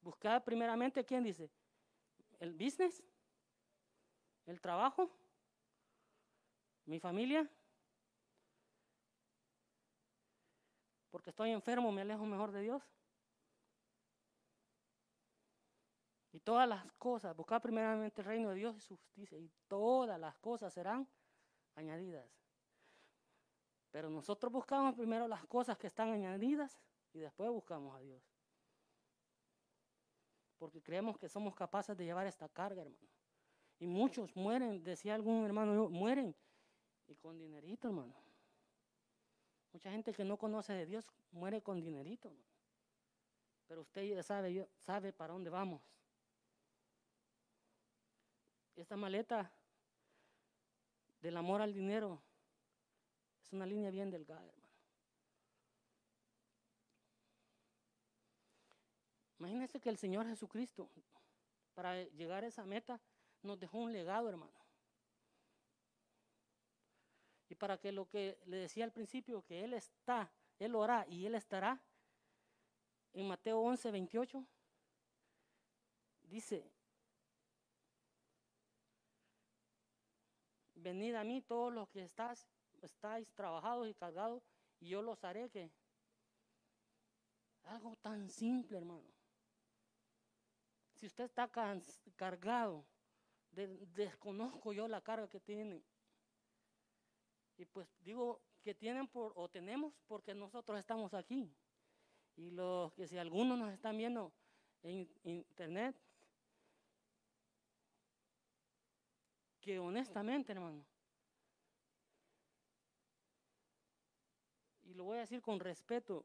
Buscar 0.00 0.42
primeramente, 0.42 1.04
¿quién 1.04 1.22
dice? 1.22 1.50
¿El 2.38 2.54
business? 2.54 3.02
¿El 4.46 4.60
trabajo? 4.60 5.10
¿Mi 6.86 6.98
familia? 6.98 7.46
Porque 11.10 11.30
estoy 11.30 11.50
enfermo, 11.50 11.92
me 11.92 12.00
alejo 12.00 12.24
mejor 12.24 12.52
de 12.52 12.62
Dios. 12.62 12.82
Y 16.32 16.40
todas 16.40 16.68
las 16.68 16.84
cosas, 16.92 17.34
buscar 17.34 17.60
primeramente 17.60 18.20
el 18.20 18.26
reino 18.26 18.50
de 18.50 18.56
Dios 18.56 18.76
y 18.76 18.80
su 18.80 18.96
justicia, 18.96 19.38
y 19.38 19.50
todas 19.66 20.20
las 20.20 20.36
cosas 20.38 20.72
serán 20.72 21.08
añadidas. 21.74 22.26
Pero 23.90 24.10
nosotros 24.10 24.52
buscamos 24.52 24.94
primero 24.94 25.26
las 25.26 25.44
cosas 25.46 25.78
que 25.78 25.86
están 25.86 26.10
añadidas 26.10 26.78
y 27.14 27.20
después 27.20 27.50
buscamos 27.50 27.96
a 27.96 28.00
Dios. 28.00 28.22
Porque 30.58 30.82
creemos 30.82 31.16
que 31.16 31.28
somos 31.28 31.54
capaces 31.54 31.96
de 31.96 32.04
llevar 32.04 32.26
esta 32.26 32.48
carga, 32.48 32.82
hermano. 32.82 33.08
Y 33.78 33.86
muchos 33.86 34.34
mueren, 34.36 34.82
decía 34.82 35.14
algún 35.14 35.44
hermano, 35.44 35.74
yo, 35.74 35.88
mueren 35.88 36.34
y 37.06 37.14
con 37.14 37.38
dinerito, 37.38 37.88
hermano. 37.88 38.14
Mucha 39.72 39.90
gente 39.90 40.12
que 40.12 40.24
no 40.24 40.36
conoce 40.36 40.72
de 40.72 40.84
Dios 40.84 41.06
muere 41.30 41.62
con 41.62 41.80
dinerito, 41.80 42.28
hermano. 42.28 42.48
Pero 43.68 43.82
usted 43.82 44.02
ya 44.02 44.22
sabe, 44.22 44.68
sabe 44.80 45.12
para 45.12 45.32
dónde 45.32 45.50
vamos. 45.50 45.82
Esta 48.78 48.96
maleta 48.96 49.50
del 51.20 51.36
amor 51.36 51.60
al 51.60 51.74
dinero 51.74 52.22
es 53.42 53.52
una 53.52 53.66
línea 53.66 53.90
bien 53.90 54.08
delgada, 54.08 54.48
hermano. 54.48 54.72
Imagínense 59.40 59.80
que 59.80 59.88
el 59.88 59.98
Señor 59.98 60.28
Jesucristo, 60.28 60.88
para 61.74 62.04
llegar 62.04 62.44
a 62.44 62.46
esa 62.46 62.64
meta, 62.64 63.00
nos 63.42 63.58
dejó 63.58 63.78
un 63.78 63.92
legado, 63.92 64.28
hermano. 64.28 64.60
Y 67.48 67.56
para 67.56 67.78
que 67.78 67.90
lo 67.90 68.08
que 68.08 68.38
le 68.46 68.58
decía 68.58 68.84
al 68.84 68.92
principio, 68.92 69.44
que 69.44 69.64
Él 69.64 69.74
está, 69.74 70.30
Él 70.60 70.70
lo 70.70 70.84
hará 70.84 71.04
y 71.08 71.26
Él 71.26 71.34
estará, 71.34 71.82
en 73.12 73.26
Mateo 73.26 73.58
11, 73.58 73.90
28, 73.90 74.46
dice, 76.22 76.77
venid 80.88 81.14
a 81.14 81.24
mí 81.24 81.42
todos 81.42 81.72
los 81.72 81.88
que 81.88 82.02
estás, 82.02 82.46
estáis 82.82 83.32
trabajados 83.34 83.88
y 83.88 83.94
cargados, 83.94 84.42
y 84.80 84.88
yo 84.88 85.02
los 85.02 85.22
haré 85.24 85.50
que... 85.50 85.70
Algo 87.64 87.96
tan 87.96 88.30
simple, 88.30 88.78
hermano. 88.78 89.04
Si 90.94 91.06
usted 91.06 91.24
está 91.24 91.50
cargado, 92.16 92.86
de- 93.50 93.86
desconozco 93.88 94.72
yo 94.72 94.88
la 94.88 95.00
carga 95.00 95.28
que 95.28 95.40
tienen. 95.40 95.84
Y 97.56 97.66
pues 97.66 97.88
digo 98.00 98.40
que 98.62 98.74
tienen 98.74 99.06
por, 99.06 99.32
o 99.36 99.48
tenemos 99.48 99.92
porque 100.06 100.34
nosotros 100.34 100.78
estamos 100.78 101.12
aquí. 101.12 101.54
Y 102.36 102.50
los 102.50 102.92
que 102.94 103.06
si 103.06 103.18
algunos 103.18 103.58
nos 103.58 103.70
están 103.72 103.98
viendo 103.98 104.32
en 104.82 105.08
internet, 105.24 105.94
que 109.68 109.78
honestamente, 109.78 110.52
hermano, 110.52 110.82
y 114.84 114.94
lo 114.94 115.04
voy 115.04 115.18
a 115.18 115.20
decir 115.20 115.42
con 115.42 115.60
respeto, 115.60 116.24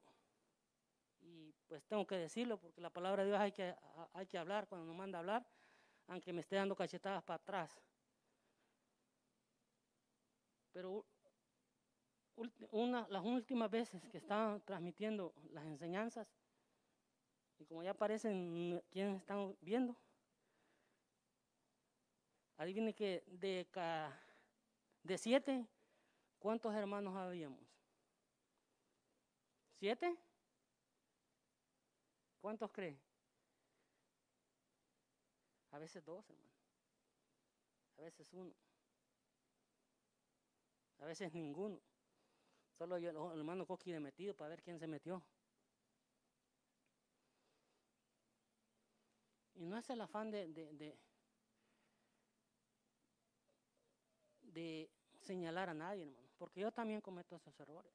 y 1.20 1.52
pues 1.68 1.84
tengo 1.84 2.08
que 2.08 2.16
decirlo 2.16 2.58
porque 2.58 2.80
la 2.80 2.90
palabra 2.90 3.24
de 3.24 3.32
Dios 3.32 3.42
hay 3.42 3.52
que, 3.52 3.76
hay 4.14 4.28
que 4.28 4.38
hablar 4.38 4.70
cuando 4.70 4.88
nos 4.88 4.96
manda 4.96 5.20
hablar, 5.20 5.46
aunque 6.08 6.32
me 6.32 6.40
esté 6.40 6.56
dando 6.56 6.74
cachetadas 6.74 7.22
para 7.22 7.36
atrás. 7.36 7.84
Pero 10.72 11.06
una, 12.72 13.06
las 13.10 13.26
últimas 13.26 13.70
veces 13.70 14.08
que 14.08 14.20
estaban 14.20 14.62
transmitiendo 14.62 15.34
las 15.50 15.66
enseñanzas, 15.66 16.34
y 17.60 17.66
como 17.66 17.84
ya 17.84 17.92
aparecen 17.92 18.82
quienes 18.90 19.18
están 19.18 19.54
viendo, 19.60 19.98
adivine 22.58 22.94
que 22.94 23.24
de, 23.28 23.68
ca- 23.72 24.20
de 25.04 25.18
siete, 25.18 25.68
¿cuántos 26.40 26.74
hermanos 26.74 27.16
habíamos? 27.16 27.60
¿Siete? 29.80 30.18
¿Cuántos 32.40 32.72
cree? 32.72 33.00
A 35.72 35.80
veces 35.80 36.04
dos, 36.06 36.30
hermano. 36.30 36.54
A 37.98 38.02
veces 38.02 38.32
uno. 38.34 38.54
A 41.00 41.06
veces 41.06 41.34
ninguno. 41.34 41.80
Solo 42.78 42.98
yo, 42.98 43.10
el 43.34 43.40
hermano 43.40 43.66
Coqui 43.66 43.92
de 43.92 44.00
metido 44.00 44.36
para 44.36 44.50
ver 44.50 44.62
quién 44.64 44.80
se 44.80 44.88
metió. 44.88 45.24
Y 49.56 49.66
no 49.66 49.78
es 49.78 49.90
el 49.90 50.02
afán 50.02 50.32
de, 50.32 50.48
de, 50.48 50.74
de, 50.74 50.98
de 54.54 54.90
señalar 55.20 55.70
a 55.70 55.74
nadie, 55.74 56.04
hermano, 56.04 56.28
porque 56.38 56.62
yo 56.62 56.72
también 56.72 57.02
cometo 57.02 57.36
esos 57.36 57.58
errores. 57.60 57.92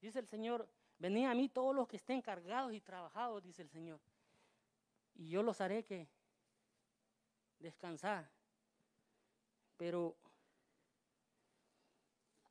Dice 0.00 0.18
el 0.18 0.26
Señor, 0.26 0.66
venid 0.98 1.26
a 1.26 1.34
mí 1.34 1.48
todos 1.48 1.74
los 1.74 1.86
que 1.86 1.96
estén 1.96 2.22
cargados 2.22 2.72
y 2.72 2.80
trabajados, 2.80 3.42
dice 3.42 3.62
el 3.62 3.68
Señor, 3.68 4.00
y 5.14 5.28
yo 5.28 5.42
los 5.42 5.60
haré 5.60 5.84
que 5.84 6.08
descansar. 7.58 8.30
Pero 9.76 10.16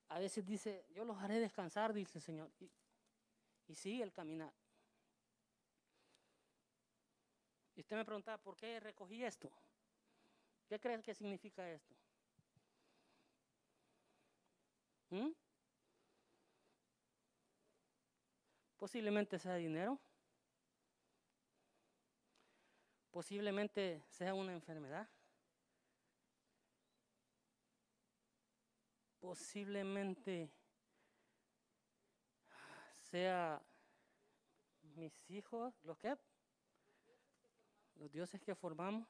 a 0.10 0.20
veces 0.20 0.46
dice, 0.46 0.86
yo 0.92 1.06
los 1.06 1.18
haré 1.18 1.40
descansar, 1.40 1.94
dice 1.94 2.20
el 2.20 2.24
Señor, 2.24 2.52
y, 2.60 2.70
y 3.68 3.76
sigue 3.76 4.04
el 4.04 4.12
caminar. 4.12 4.54
Y 7.80 7.82
usted 7.82 7.96
me 7.96 8.04
preguntaba, 8.04 8.38
¿por 8.38 8.58
qué 8.58 8.78
recogí 8.82 9.24
esto? 9.24 9.50
¿Qué 10.68 10.78
crees 10.82 11.02
que 11.02 11.16
significa 11.16 11.66
esto? 11.72 11.96
¿Mm? 15.12 15.30
Posiblemente 18.76 19.40
sea 19.40 19.56
dinero. 19.56 19.98
Posiblemente 23.12 24.04
sea 24.10 24.34
una 24.34 24.52
enfermedad. 24.52 25.10
Posiblemente 29.22 30.52
sea 32.92 33.64
mis 34.82 35.32
hijos, 35.32 35.82
los 35.86 35.98
que 35.98 36.10
los 38.00 38.12
dioses 38.12 38.42
que 38.42 38.56
formamos, 38.56 39.08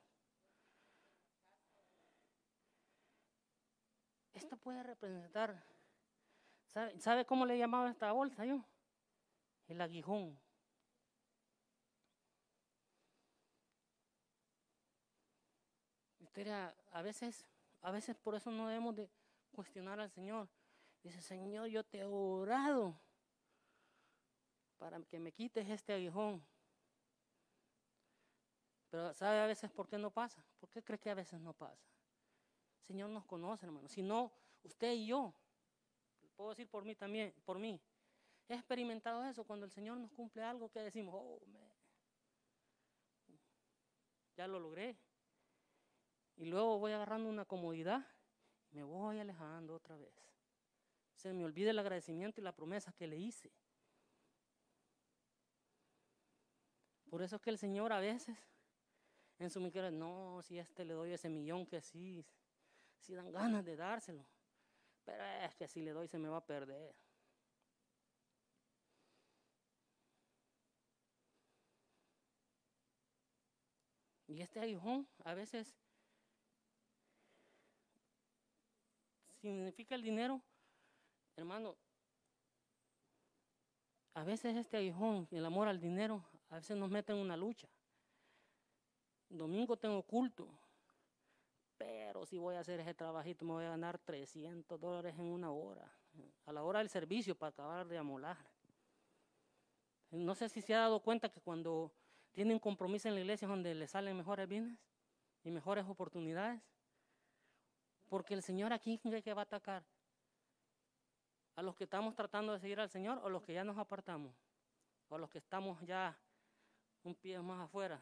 esto 4.33 4.57
puede 4.57 4.81
representar, 4.83 5.63
¿sabe, 6.97 7.25
cómo 7.25 7.45
le 7.45 7.57
llamaba 7.57 7.89
esta 7.89 8.11
bolsa 8.11 8.45
yo? 8.45 8.65
El 9.67 9.79
aguijón. 9.79 10.39
Usted 16.19 16.47
a 16.47 17.01
veces, 17.01 17.45
a 17.81 17.91
veces 17.91 18.17
por 18.17 18.35
eso 18.35 18.49
no 18.49 18.67
debemos 18.67 18.95
de 18.95 19.09
cuestionar 19.51 19.99
al 19.99 20.09
Señor. 20.09 20.49
Dice, 21.03 21.21
Señor, 21.21 21.67
yo 21.67 21.83
te 21.83 21.99
he 21.99 22.05
orado 22.05 22.99
para 24.77 24.99
que 25.03 25.19
me 25.19 25.31
quites 25.31 25.69
este 25.69 25.93
aguijón. 25.93 26.43
Pero 28.89 29.13
¿sabe 29.13 29.39
a 29.39 29.45
veces 29.45 29.69
por 29.71 29.87
qué 29.87 29.97
no 29.97 30.11
pasa? 30.11 30.43
¿Por 30.59 30.69
qué 30.69 30.83
cree 30.83 30.99
que 30.99 31.09
a 31.09 31.15
veces 31.15 31.39
no 31.39 31.53
pasa? 31.53 31.87
El 32.81 32.85
Señor 32.87 33.09
nos 33.09 33.25
conoce, 33.25 33.65
hermano. 33.65 33.87
Si 33.87 34.01
no, 34.01 34.31
usted 34.63 34.93
y 34.93 35.07
yo, 35.07 35.33
puedo 36.35 36.49
decir 36.49 36.67
por 36.67 36.83
mí 36.83 36.95
también, 36.95 37.33
por 37.45 37.59
mí, 37.59 37.79
he 38.47 38.55
experimentado 38.55 39.23
eso 39.25 39.43
cuando 39.43 39.65
el 39.65 39.71
Señor 39.71 39.97
nos 39.97 40.11
cumple 40.11 40.41
algo 40.43 40.71
que 40.71 40.79
decimos, 40.79 41.13
oh, 41.15 41.39
me- 41.45 41.59
ya 44.35 44.47
lo 44.47 44.59
logré. 44.59 44.97
Y 46.37 46.45
luego 46.45 46.79
voy 46.79 46.93
agarrando 46.93 47.29
una 47.29 47.45
comodidad 47.45 48.07
y 48.71 48.75
me 48.75 48.83
voy 48.83 49.19
alejando 49.19 49.75
otra 49.75 49.97
vez. 49.97 50.13
Se 51.15 51.33
me 51.33 51.43
olvida 51.43 51.71
el 51.71 51.79
agradecimiento 51.79 52.39
y 52.39 52.43
la 52.43 52.55
promesa 52.55 52.93
que 52.93 53.05
le 53.05 53.17
hice. 53.17 53.51
Por 57.09 57.21
eso 57.21 57.35
es 57.35 57.41
que 57.41 57.49
el 57.49 57.57
Señor 57.57 57.91
a 57.91 57.99
veces 57.99 58.37
en 59.39 59.49
su 59.49 59.61
micro, 59.61 59.89
no, 59.89 60.41
si 60.43 60.59
a 60.59 60.61
este 60.61 60.83
le 60.83 60.93
doy 60.93 61.13
ese 61.13 61.29
millón 61.29 61.65
que 61.65 61.81
sí, 61.81 62.25
sí 62.99 63.15
dan 63.15 63.31
ganas 63.31 63.63
de 63.63 63.77
dárselo. 63.77 64.25
Pero 65.05 65.23
es 65.23 65.55
que 65.55 65.67
si 65.67 65.81
le 65.81 65.91
doy 65.91 66.07
se 66.07 66.19
me 66.19 66.27
va 66.27 66.37
a 66.37 66.45
perder. 66.45 66.93
Y 74.27 74.41
este 74.41 74.59
aguijón 74.59 75.07
a 75.23 75.33
veces 75.33 75.75
significa 79.41 79.95
el 79.95 80.03
dinero, 80.03 80.39
hermano. 81.35 81.75
A 84.13 84.23
veces 84.23 84.55
este 84.57 84.77
aguijón, 84.77 85.27
el 85.31 85.45
amor 85.45 85.67
al 85.67 85.79
dinero, 85.79 86.23
a 86.49 86.55
veces 86.55 86.77
nos 86.77 86.91
mete 86.91 87.13
en 87.13 87.19
una 87.19 87.37
lucha. 87.37 87.67
Domingo 89.29 89.77
tengo 89.77 90.01
culto, 90.01 90.47
pero 91.77 92.25
si 92.25 92.37
voy 92.37 92.55
a 92.55 92.61
hacer 92.61 92.79
ese 92.79 92.93
trabajito 92.93 93.45
me 93.45 93.53
voy 93.53 93.65
a 93.65 93.69
ganar 93.69 93.99
300 93.99 94.79
dólares 94.79 95.15
en 95.17 95.25
una 95.25 95.51
hora, 95.51 95.89
a 96.45 96.51
la 96.51 96.63
hora 96.63 96.79
del 96.79 96.89
servicio 96.89 97.35
para 97.35 97.51
acabar 97.51 97.87
de 97.87 97.97
amolar. 97.97 98.37
No 100.11 100.33
sé 100.33 100.49
si 100.49 100.61
se 100.61 100.73
ha 100.73 100.79
dado 100.79 100.99
cuenta 101.01 101.29
que 101.29 101.39
cuando 101.39 101.91
tienen 102.31 102.57
compromiso 102.57 103.07
en 103.07 103.15
la 103.15 103.21
iglesia 103.21 103.45
es 103.45 103.49
donde 103.49 103.75
le 103.75 103.87
salen 103.87 104.17
mejores 104.17 104.47
bienes 104.47 104.79
y 105.43 105.51
mejores 105.51 105.85
oportunidades. 105.87 106.61
Porque 108.09 108.33
el 108.33 108.41
Señor 108.41 108.73
aquí 108.73 108.97
cree 108.97 109.21
que 109.21 109.33
va 109.33 109.41
a 109.41 109.43
atacar 109.43 109.83
a 111.55 111.61
los 111.61 111.75
que 111.75 111.83
estamos 111.83 112.15
tratando 112.15 112.53
de 112.53 112.59
seguir 112.59 112.79
al 112.79 112.89
Señor 112.89 113.19
o 113.23 113.29
los 113.29 113.43
que 113.43 113.53
ya 113.53 113.63
nos 113.63 113.77
apartamos 113.77 114.33
o 115.09 115.17
los 115.17 115.29
que 115.29 115.37
estamos 115.37 115.79
ya 115.81 116.17
un 117.03 117.13
pie 117.13 117.39
más 117.41 117.61
afuera. 117.61 117.99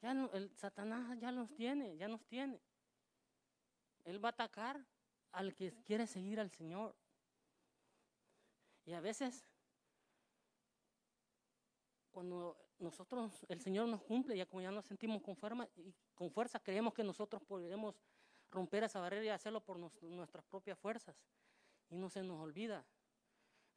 Ya 0.00 0.14
no, 0.14 0.30
el 0.32 0.54
Satanás 0.56 1.18
ya 1.18 1.32
nos 1.32 1.52
tiene, 1.54 1.96
ya 1.96 2.08
nos 2.08 2.24
tiene. 2.26 2.60
Él 4.04 4.22
va 4.24 4.28
a 4.28 4.32
atacar 4.32 4.84
al 5.32 5.54
que 5.54 5.72
quiere 5.84 6.06
seguir 6.06 6.38
al 6.38 6.50
Señor. 6.50 6.94
Y 8.84 8.92
a 8.92 9.00
veces, 9.00 9.44
cuando 12.10 12.56
nosotros, 12.78 13.44
el 13.48 13.60
Señor 13.60 13.88
nos 13.88 14.02
cumple, 14.02 14.36
ya 14.36 14.46
como 14.46 14.62
ya 14.62 14.70
nos 14.70 14.86
sentimos 14.86 15.22
con 15.22 15.36
y 15.76 15.94
con 16.14 16.30
fuerza 16.30 16.60
creemos 16.60 16.94
que 16.94 17.02
nosotros 17.02 17.42
podemos 17.42 18.00
romper 18.50 18.84
esa 18.84 19.00
barrera 19.00 19.24
y 19.24 19.28
hacerlo 19.28 19.60
por 19.60 19.78
nuestras 19.78 20.44
propias 20.44 20.78
fuerzas. 20.78 21.16
Y 21.88 21.96
no 21.96 22.08
se 22.08 22.22
nos 22.22 22.40
olvida. 22.40 22.84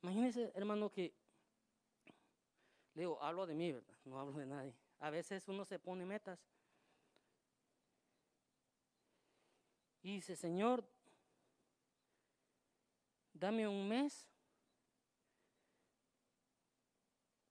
Imagínense, 0.02 0.52
hermano, 0.56 0.90
que, 0.90 1.14
le 2.94 3.02
digo, 3.02 3.22
hablo 3.22 3.46
de 3.46 3.56
mí, 3.56 3.72
¿verdad? 3.72 3.96
No 4.06 4.20
hablo 4.20 4.38
de 4.38 4.46
nadie. 4.46 4.76
A 5.00 5.10
veces 5.10 5.48
uno 5.48 5.66
se 5.66 5.80
pone 5.80 6.06
metas 6.06 6.40
y 10.02 10.16
dice, 10.16 10.36
Señor, 10.36 10.86
dame 13.34 13.68
un 13.68 13.88
mes, 13.88 14.28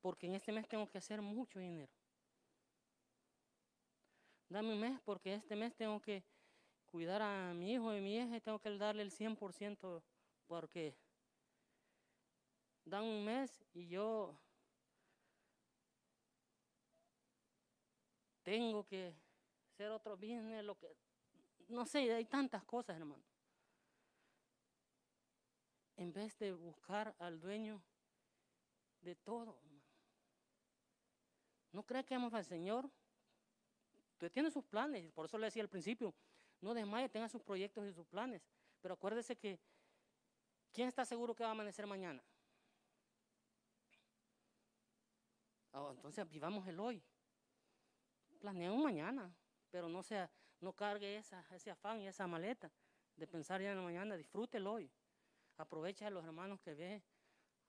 porque 0.01 0.27
en 0.27 0.35
este 0.35 0.53
mes 0.53 0.69
tengo 0.69 0.89
que 0.89 0.99
hacer 0.99 1.23
mucho 1.23 1.59
dinero. 1.59 1.93
Dame 4.49 4.73
un 4.73 4.81
mes 4.81 5.01
porque 5.05 5.35
este 5.35 5.57
mes 5.57 5.75
tengo 5.75 6.01
que 6.01 6.25
cuidar 6.87 7.21
a 7.21 7.53
mi 7.53 7.73
hijo 7.73 7.95
y 7.95 8.01
mi 8.01 8.17
hija 8.17 8.37
y 8.37 8.41
tengo 8.41 8.59
que 8.59 8.77
darle 8.79 9.03
el 9.03 9.11
100% 9.11 10.03
porque 10.47 10.97
dan 12.87 13.05
un 13.05 13.25
mes 13.25 13.63
y 13.75 13.89
yo 13.89 14.35
tengo 18.49 18.83
que 18.87 19.15
hacer 19.75 19.91
otro 19.91 20.17
business, 20.17 20.65
lo 20.65 20.75
que, 20.75 20.89
no 21.69 21.85
sé, 21.85 22.11
hay 22.15 22.25
tantas 22.25 22.65
cosas, 22.65 22.97
hermano. 22.97 23.23
En 25.97 26.11
vez 26.15 26.39
de 26.39 26.55
buscar 26.55 27.15
al 27.19 27.39
dueño 27.39 27.83
de 29.03 29.15
todo, 29.17 29.59
hermano. 29.59 29.83
¿No 31.73 31.83
cree 31.83 32.07
que 32.07 32.15
amamos 32.15 32.33
al 32.33 32.47
Señor? 32.47 32.91
Usted 34.13 34.33
tiene 34.33 34.51
sus 34.51 34.65
planes, 34.65 35.13
por 35.13 35.27
eso 35.27 35.37
le 35.37 35.45
decía 35.45 35.63
al 35.63 35.69
principio, 35.69 36.15
no 36.63 36.73
desmaye, 36.73 37.11
tenga 37.11 37.29
sus 37.29 37.43
proyectos 37.43 37.87
y 37.87 37.93
sus 37.93 38.07
planes. 38.07 38.41
Pero 38.81 38.95
acuérdese 38.95 39.37
que, 39.37 39.61
¿quién 40.73 40.89
está 40.89 41.05
seguro 41.05 41.35
que 41.35 41.43
va 41.43 41.51
a 41.51 41.53
amanecer 41.53 41.87
mañana? 41.87 42.25
Ah, 45.75 45.91
entonces 45.93 46.27
vivamos 46.31 46.67
el 46.67 46.81
hoy. 46.81 47.03
Planea 48.39 48.73
un 48.73 48.83
mañana, 48.83 49.35
pero 49.71 49.89
no 49.89 50.03
sea, 50.03 50.31
no 50.61 50.73
cargue 50.73 51.17
esa, 51.17 51.45
ese 51.55 51.71
afán 51.71 52.01
y 52.01 52.09
esa 52.09 52.27
maleta 52.27 52.71
de 53.17 53.27
pensar 53.27 53.61
ya 53.61 53.71
en 53.71 53.77
la 53.77 53.83
mañana, 53.83 54.17
disfrute 54.17 54.59
el 54.59 54.67
hoy. 54.67 54.91
Aproveche 55.57 56.05
a 56.05 56.11
los 56.11 56.25
hermanos 56.25 56.61
que 56.61 56.75
ve, 56.75 57.03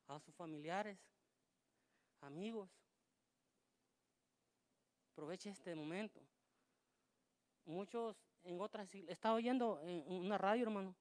a 0.07 0.19
sus 0.19 0.33
familiares, 0.35 0.99
amigos. 2.21 2.69
Aproveche 5.11 5.49
este 5.49 5.73
momento. 5.73 6.21
Muchos 7.65 8.15
en 8.43 8.61
otras, 8.61 8.93
estaba 8.93 9.35
oyendo 9.35 9.81
en 9.81 10.03
una 10.07 10.37
radio, 10.37 10.63
hermano, 10.63 10.95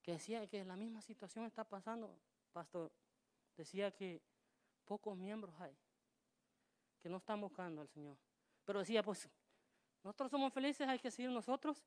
que 0.00 0.12
decía 0.12 0.46
que 0.46 0.64
la 0.64 0.76
misma 0.76 1.02
situación 1.02 1.44
está 1.44 1.64
pasando. 1.64 2.18
Pastor, 2.52 2.92
decía 3.56 3.90
que 3.90 4.22
pocos 4.84 5.16
miembros 5.16 5.54
hay 5.60 5.76
que 7.00 7.08
no 7.08 7.16
están 7.16 7.40
buscando 7.40 7.80
al 7.80 7.88
Señor. 7.88 8.16
Pero 8.64 8.80
decía, 8.80 9.02
pues, 9.02 9.28
nosotros 10.02 10.30
somos 10.30 10.52
felices, 10.52 10.86
hay 10.88 10.98
que 10.98 11.10
seguir 11.10 11.30
nosotros. 11.30 11.82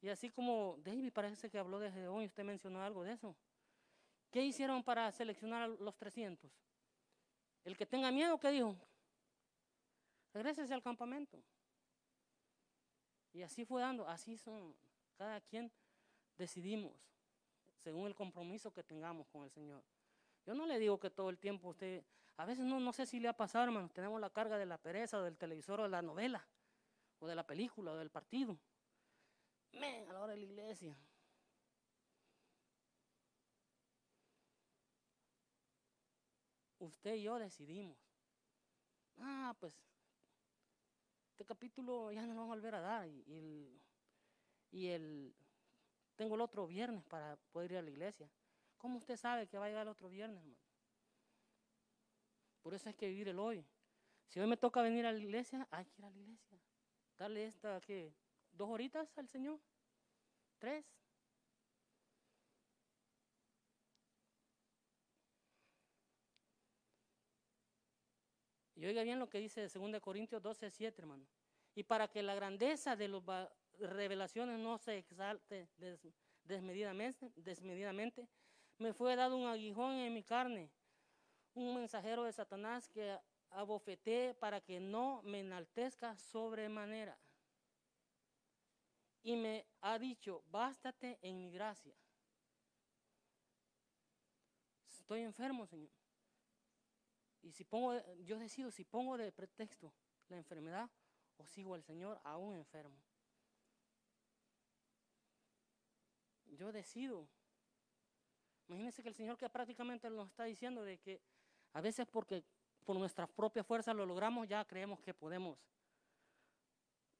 Y 0.00 0.08
así 0.08 0.30
como 0.30 0.78
David 0.78 1.12
parece 1.12 1.50
que 1.50 1.58
habló 1.58 1.78
desde 1.78 2.08
hoy, 2.08 2.26
usted 2.26 2.44
mencionó 2.44 2.82
algo 2.82 3.02
de 3.02 3.12
eso. 3.12 3.36
¿Qué 4.30 4.42
hicieron 4.42 4.82
para 4.82 5.10
seleccionar 5.12 5.62
a 5.62 5.68
los 5.68 5.96
300? 5.96 6.50
El 7.64 7.76
que 7.76 7.84
tenga 7.84 8.10
miedo, 8.10 8.38
¿qué 8.38 8.50
dijo? 8.50 8.76
Regrésese 10.32 10.72
al 10.72 10.82
campamento. 10.82 11.42
Y 13.32 13.42
así 13.42 13.64
fue 13.64 13.82
dando, 13.82 14.08
así 14.08 14.36
son, 14.36 14.74
cada 15.16 15.40
quien 15.40 15.70
decidimos, 16.36 16.92
según 17.82 18.06
el 18.06 18.14
compromiso 18.14 18.72
que 18.72 18.82
tengamos 18.82 19.28
con 19.28 19.44
el 19.44 19.50
Señor. 19.50 19.82
Yo 20.46 20.54
no 20.54 20.66
le 20.66 20.78
digo 20.78 20.98
que 20.98 21.10
todo 21.10 21.30
el 21.30 21.38
tiempo 21.38 21.68
usted, 21.68 22.02
a 22.40 22.46
veces 22.46 22.64
no, 22.64 22.80
no 22.80 22.92
sé 22.94 23.04
si 23.04 23.20
le 23.20 23.28
ha 23.28 23.36
pasado, 23.36 23.64
hermano, 23.64 23.90
tenemos 23.90 24.18
la 24.18 24.30
carga 24.30 24.56
de 24.56 24.64
la 24.64 24.78
pereza, 24.78 25.18
o 25.18 25.22
del 25.22 25.36
televisor, 25.36 25.80
o 25.80 25.82
de 25.82 25.90
la 25.90 26.00
novela, 26.00 26.42
o 27.18 27.26
de 27.26 27.34
la 27.34 27.46
película, 27.46 27.92
o 27.92 27.96
del 27.96 28.08
partido. 28.08 28.58
Men, 29.72 30.08
a 30.08 30.14
la 30.14 30.20
hora 30.20 30.32
de 30.32 30.38
la 30.38 30.44
iglesia. 30.46 30.96
Usted 36.78 37.16
y 37.16 37.22
yo 37.24 37.38
decidimos. 37.38 37.98
Ah, 39.18 39.54
pues, 39.60 39.78
este 41.32 41.44
capítulo 41.44 42.10
ya 42.10 42.22
no 42.22 42.28
lo 42.28 42.40
vamos 42.40 42.52
a 42.52 42.56
volver 42.56 42.74
a 42.74 42.80
dar. 42.80 43.06
Y, 43.06 43.22
y 43.26 43.36
el, 43.36 43.80
y 44.70 44.86
el, 44.86 45.34
tengo 46.16 46.36
el 46.36 46.40
otro 46.40 46.66
viernes 46.66 47.04
para 47.04 47.36
poder 47.52 47.72
ir 47.72 47.76
a 47.76 47.82
la 47.82 47.90
iglesia. 47.90 48.30
¿Cómo 48.78 48.96
usted 48.96 49.18
sabe 49.18 49.46
que 49.46 49.58
va 49.58 49.66
a 49.66 49.68
llegar 49.68 49.82
el 49.82 49.92
otro 49.92 50.08
viernes, 50.08 50.38
hermano? 50.38 50.69
Por 52.62 52.74
eso 52.74 52.88
hay 52.88 52.94
que 52.94 53.08
vivir 53.08 53.28
el 53.28 53.38
hoy. 53.38 53.64
Si 54.28 54.38
hoy 54.38 54.46
me 54.46 54.56
toca 54.56 54.82
venir 54.82 55.06
a 55.06 55.12
la 55.12 55.18
iglesia, 55.18 55.66
hay 55.70 55.84
que 55.86 55.98
ir 55.98 56.04
a 56.04 56.10
la 56.10 56.18
iglesia. 56.18 56.58
Darle 57.18 57.46
esta, 57.46 57.80
¿qué? 57.80 58.14
¿Dos 58.52 58.68
horitas 58.68 59.16
al 59.18 59.28
Señor? 59.28 59.58
¿Tres? 60.58 60.84
Y 68.76 68.86
oiga 68.86 69.02
bien 69.02 69.18
lo 69.18 69.28
que 69.28 69.38
dice 69.38 69.68
2 69.68 70.00
Corintios 70.00 70.40
12, 70.40 70.70
7, 70.70 71.02
hermano. 71.02 71.26
Y 71.74 71.82
para 71.82 72.08
que 72.08 72.22
la 72.22 72.34
grandeza 72.34 72.96
de 72.96 73.08
las 73.08 73.50
revelaciones 73.78 74.58
no 74.58 74.78
se 74.78 74.98
exalte 74.98 75.68
desmedidamente, 76.44 77.30
desmedidamente, 77.36 78.26
me 78.78 78.94
fue 78.94 79.16
dado 79.16 79.36
un 79.36 79.46
aguijón 79.46 79.96
en 79.96 80.14
mi 80.14 80.22
carne 80.22 80.70
un 81.54 81.74
mensajero 81.74 82.24
de 82.24 82.32
Satanás 82.32 82.88
que 82.88 83.18
abofeté 83.50 84.34
para 84.34 84.60
que 84.60 84.80
no 84.80 85.22
me 85.22 85.40
enaltezca 85.40 86.16
sobremanera. 86.16 87.18
Y 89.22 89.36
me 89.36 89.66
ha 89.82 89.98
dicho, 89.98 90.42
bástate 90.50 91.18
en 91.22 91.40
mi 91.40 91.50
gracia. 91.50 91.94
Estoy 94.88 95.22
enfermo, 95.22 95.66
Señor. 95.66 95.90
Y 97.42 97.52
si 97.52 97.64
pongo, 97.64 97.94
yo 98.18 98.38
decido 98.38 98.70
si 98.70 98.84
pongo 98.84 99.16
de 99.16 99.32
pretexto 99.32 99.92
la 100.28 100.36
enfermedad 100.36 100.88
o 101.36 101.46
sigo 101.46 101.74
al 101.74 101.82
Señor 101.82 102.20
aún 102.24 102.54
enfermo. 102.54 102.96
Yo 106.46 106.72
decido. 106.72 107.28
Imagínense 108.68 109.02
que 109.02 109.08
el 109.08 109.14
Señor 109.14 109.36
que 109.36 109.48
prácticamente 109.48 110.08
nos 110.10 110.28
está 110.28 110.44
diciendo 110.44 110.82
de 110.84 110.98
que 110.98 111.20
a 111.72 111.80
veces 111.80 112.06
porque 112.06 112.44
por 112.84 112.96
nuestra 112.96 113.26
propia 113.26 113.62
fuerza 113.62 113.94
lo 113.94 114.06
logramos, 114.06 114.48
ya 114.48 114.64
creemos 114.64 115.00
que 115.00 115.14
podemos. 115.14 115.58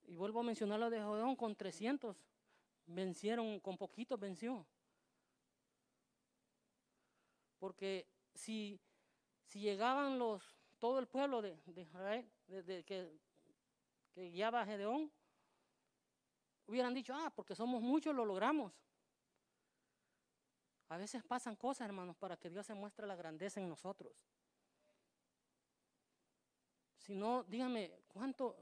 Y 0.06 0.16
vuelvo 0.16 0.40
a 0.40 0.42
mencionar 0.42 0.80
lo 0.80 0.90
de 0.90 1.00
Jodón, 1.00 1.36
con 1.36 1.54
300 1.54 2.16
vencieron, 2.86 3.60
con 3.60 3.76
poquito 3.76 4.18
venció. 4.18 4.66
Porque 7.58 8.08
si, 8.34 8.80
si 9.44 9.60
llegaban 9.60 10.18
los, 10.18 10.42
todo 10.78 10.98
el 10.98 11.06
pueblo 11.06 11.42
de, 11.42 11.58
Israel, 11.76 12.28
de, 12.46 12.84
que, 12.84 13.20
que 14.12 14.30
guiaba 14.30 14.62
a 14.62 14.66
Gedeón, 14.66 15.12
hubieran 16.66 16.94
dicho, 16.94 17.14
ah, 17.14 17.32
porque 17.34 17.54
somos 17.54 17.82
muchos, 17.82 18.14
lo 18.14 18.24
logramos. 18.24 18.72
A 20.88 20.96
veces 20.96 21.22
pasan 21.22 21.54
cosas, 21.54 21.86
hermanos, 21.86 22.16
para 22.16 22.36
que 22.36 22.50
Dios 22.50 22.66
se 22.66 22.74
muestre 22.74 23.06
la 23.06 23.14
grandeza 23.14 23.60
en 23.60 23.68
nosotros. 23.68 24.29
Si 27.00 27.14
no, 27.14 27.44
dígame, 27.44 27.90
¿cuánto 28.08 28.56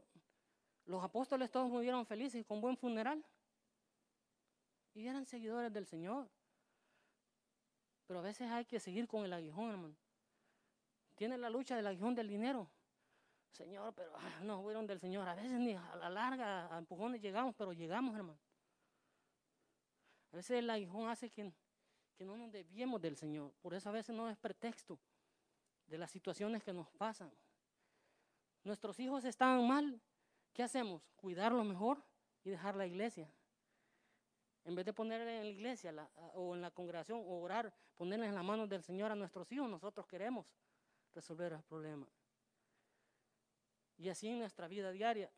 los 0.87 1.03
apóstoles 1.03 1.51
todos 1.51 1.69
murieron 1.69 2.07
felices 2.07 2.45
con 2.47 2.61
buen 2.61 2.77
funeral? 2.77 3.25
Y 4.95 5.07
eran 5.07 5.27
seguidores 5.27 5.73
del 5.73 5.87
Señor. 5.87 6.29
Pero 8.07 8.21
a 8.21 8.23
veces 8.23 8.49
hay 8.51 8.65
que 8.65 8.81
seguir 8.81 9.07
con 9.07 9.25
el 9.25 9.33
aguijón, 9.33 9.71
hermano. 9.71 9.97
Tiene 11.15 11.37
la 11.37 11.51
lucha 11.51 11.77
del 11.77 11.87
aguijón 11.87 12.15
del 12.15 12.29
dinero. 12.29 12.71
Señor, 13.51 13.93
pero 13.95 14.13
ah, 14.17 14.41
no 14.43 14.63
fueron 14.63 14.87
del 14.87 15.01
Señor. 15.01 15.29
A 15.29 15.35
veces 15.35 15.59
ni 15.59 15.75
a 15.75 15.97
la 15.97 16.09
larga, 16.09 16.73
a 16.75 16.79
empujones 16.79 17.21
llegamos, 17.21 17.55
pero 17.57 17.73
llegamos, 17.73 18.15
hermano. 18.17 18.39
A 20.33 20.37
veces 20.37 20.59
el 20.59 20.71
aguijón 20.71 21.09
hace 21.09 21.29
que, 21.31 21.53
que 22.17 22.25
no 22.25 22.37
nos 22.37 22.53
desviemos 22.53 23.01
del 23.01 23.17
Señor. 23.17 23.53
Por 23.61 23.75
eso 23.75 23.89
a 23.89 23.93
veces 23.93 24.15
no 24.15 24.31
es 24.31 24.37
pretexto 24.37 24.99
de 25.87 25.99
las 25.99 26.11
situaciones 26.11 26.63
que 26.63 26.73
nos 26.73 26.89
pasan. 26.93 27.33
Nuestros 28.65 28.99
hijos 29.01 29.25
estaban 29.25 29.67
mal. 29.67 30.01
¿Qué 30.53 30.63
hacemos? 30.63 31.03
Cuidarlos 31.17 31.65
mejor 31.65 32.03
y 32.45 32.51
dejar 32.51 32.77
la 32.77 32.87
iglesia. 32.87 33.31
En 34.65 34.75
vez 34.75 34.85
de 34.85 34.93
poner 34.93 35.21
en 35.23 35.45
la 35.45 35.51
iglesia 35.51 36.11
o 36.17 36.55
en 36.55 36.61
la 36.61 36.71
congregación 36.71 37.21
o 37.21 37.41
orar, 37.41 37.73
ponerles 37.97 38.29
en 38.29 38.35
las 38.35 38.45
manos 38.45 38.69
del 38.69 38.83
Señor 38.83 39.11
a 39.11 39.15
nuestros 39.15 39.51
hijos, 39.53 39.69
nosotros 39.69 40.07
queremos 40.07 40.47
resolver 41.15 41.53
el 41.53 41.63
problema. 41.63 42.07
Y 43.97 44.09
así 44.09 44.29
en 44.29 44.39
nuestra 44.39 44.69
vida 44.69 44.91
diaria. 44.91 45.31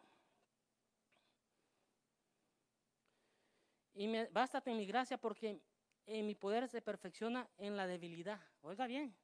Y 3.94 4.08
me, 4.08 4.26
bástate 4.26 4.70
en 4.70 4.78
mi 4.78 4.86
gracia 4.86 5.18
porque 5.18 5.60
en 6.06 6.26
mi 6.26 6.34
poder 6.34 6.68
se 6.68 6.82
perfecciona 6.82 7.48
en 7.56 7.76
la 7.76 7.86
debilidad. 7.86 8.40
Oiga 8.62 8.86
bien 8.86 9.14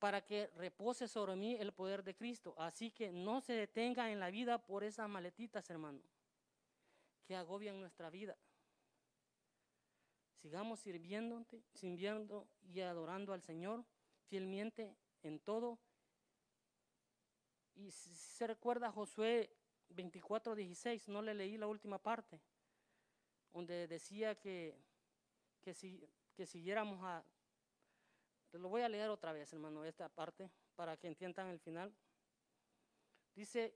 para 0.00 0.24
que 0.24 0.48
repose 0.56 1.06
sobre 1.06 1.36
mí 1.36 1.54
el 1.56 1.72
poder 1.72 2.02
de 2.02 2.16
Cristo. 2.16 2.54
Así 2.58 2.90
que 2.90 3.12
no 3.12 3.40
se 3.42 3.52
detenga 3.52 4.10
en 4.10 4.18
la 4.18 4.30
vida 4.30 4.58
por 4.58 4.82
esas 4.82 5.08
maletitas, 5.08 5.68
hermano, 5.68 6.00
que 7.26 7.36
agobian 7.36 7.78
nuestra 7.78 8.08
vida. 8.08 8.36
Sigamos 10.40 10.80
sirviendo, 10.80 11.44
sirviendo 11.74 12.48
y 12.62 12.80
adorando 12.80 13.34
al 13.34 13.42
Señor 13.42 13.84
fielmente 14.24 14.96
en 15.22 15.38
todo. 15.38 15.78
Y 17.74 17.90
si 17.90 18.14
se 18.14 18.46
recuerda 18.46 18.90
Josué 18.90 19.54
24, 19.90 20.54
16, 20.54 21.08
no 21.08 21.20
le 21.20 21.34
leí 21.34 21.58
la 21.58 21.66
última 21.66 21.98
parte, 21.98 22.40
donde 23.52 23.86
decía 23.86 24.34
que, 24.34 24.78
que, 25.60 25.74
si, 25.74 26.08
que 26.34 26.46
siguiéramos 26.46 27.00
a 27.02 27.22
lo 28.52 28.68
voy 28.68 28.82
a 28.82 28.88
leer 28.88 29.10
otra 29.10 29.32
vez, 29.32 29.52
hermano, 29.52 29.84
esta 29.84 30.08
parte, 30.08 30.50
para 30.74 30.96
que 30.96 31.06
entiendan 31.06 31.48
el 31.48 31.60
final. 31.60 31.94
Dice, 33.34 33.74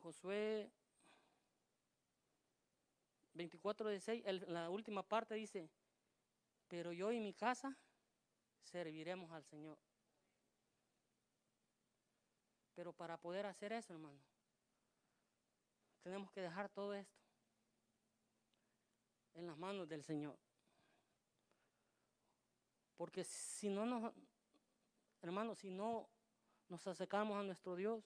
Josué 0.00 0.72
24, 3.34 3.90
16, 3.90 4.24
la 4.48 4.70
última 4.70 5.02
parte 5.02 5.34
dice, 5.34 5.70
pero 6.68 6.92
yo 6.92 7.12
y 7.12 7.20
mi 7.20 7.32
casa 7.32 7.76
serviremos 8.64 9.30
al 9.32 9.44
Señor. 9.44 9.78
Pero 12.74 12.92
para 12.92 13.18
poder 13.18 13.46
hacer 13.46 13.72
eso, 13.72 13.92
hermano, 13.92 14.20
tenemos 16.02 16.30
que 16.30 16.40
dejar 16.40 16.68
todo 16.68 16.94
esto 16.94 17.20
en 19.34 19.46
las 19.46 19.56
manos 19.56 19.88
del 19.88 20.02
Señor. 20.02 20.38
Porque 22.96 23.24
si 23.24 23.68
no 23.68 23.86
nos, 23.86 24.12
hermanos, 25.22 25.58
si 25.58 25.70
no 25.70 26.08
nos 26.68 26.86
acercamos 26.86 27.38
a 27.38 27.42
nuestro 27.42 27.74
Dios, 27.76 28.04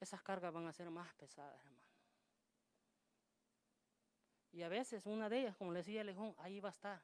esas 0.00 0.22
cargas 0.22 0.52
van 0.52 0.66
a 0.66 0.72
ser 0.72 0.90
más 0.90 1.14
pesadas, 1.14 1.58
hermano. 1.64 1.82
Y 4.50 4.62
a 4.62 4.68
veces 4.68 5.06
una 5.06 5.28
de 5.28 5.40
ellas, 5.40 5.56
como 5.56 5.72
le 5.72 5.78
decía 5.78 6.04
Lejón, 6.04 6.34
ahí 6.38 6.60
va 6.60 6.68
a 6.68 6.72
estar. 6.72 7.02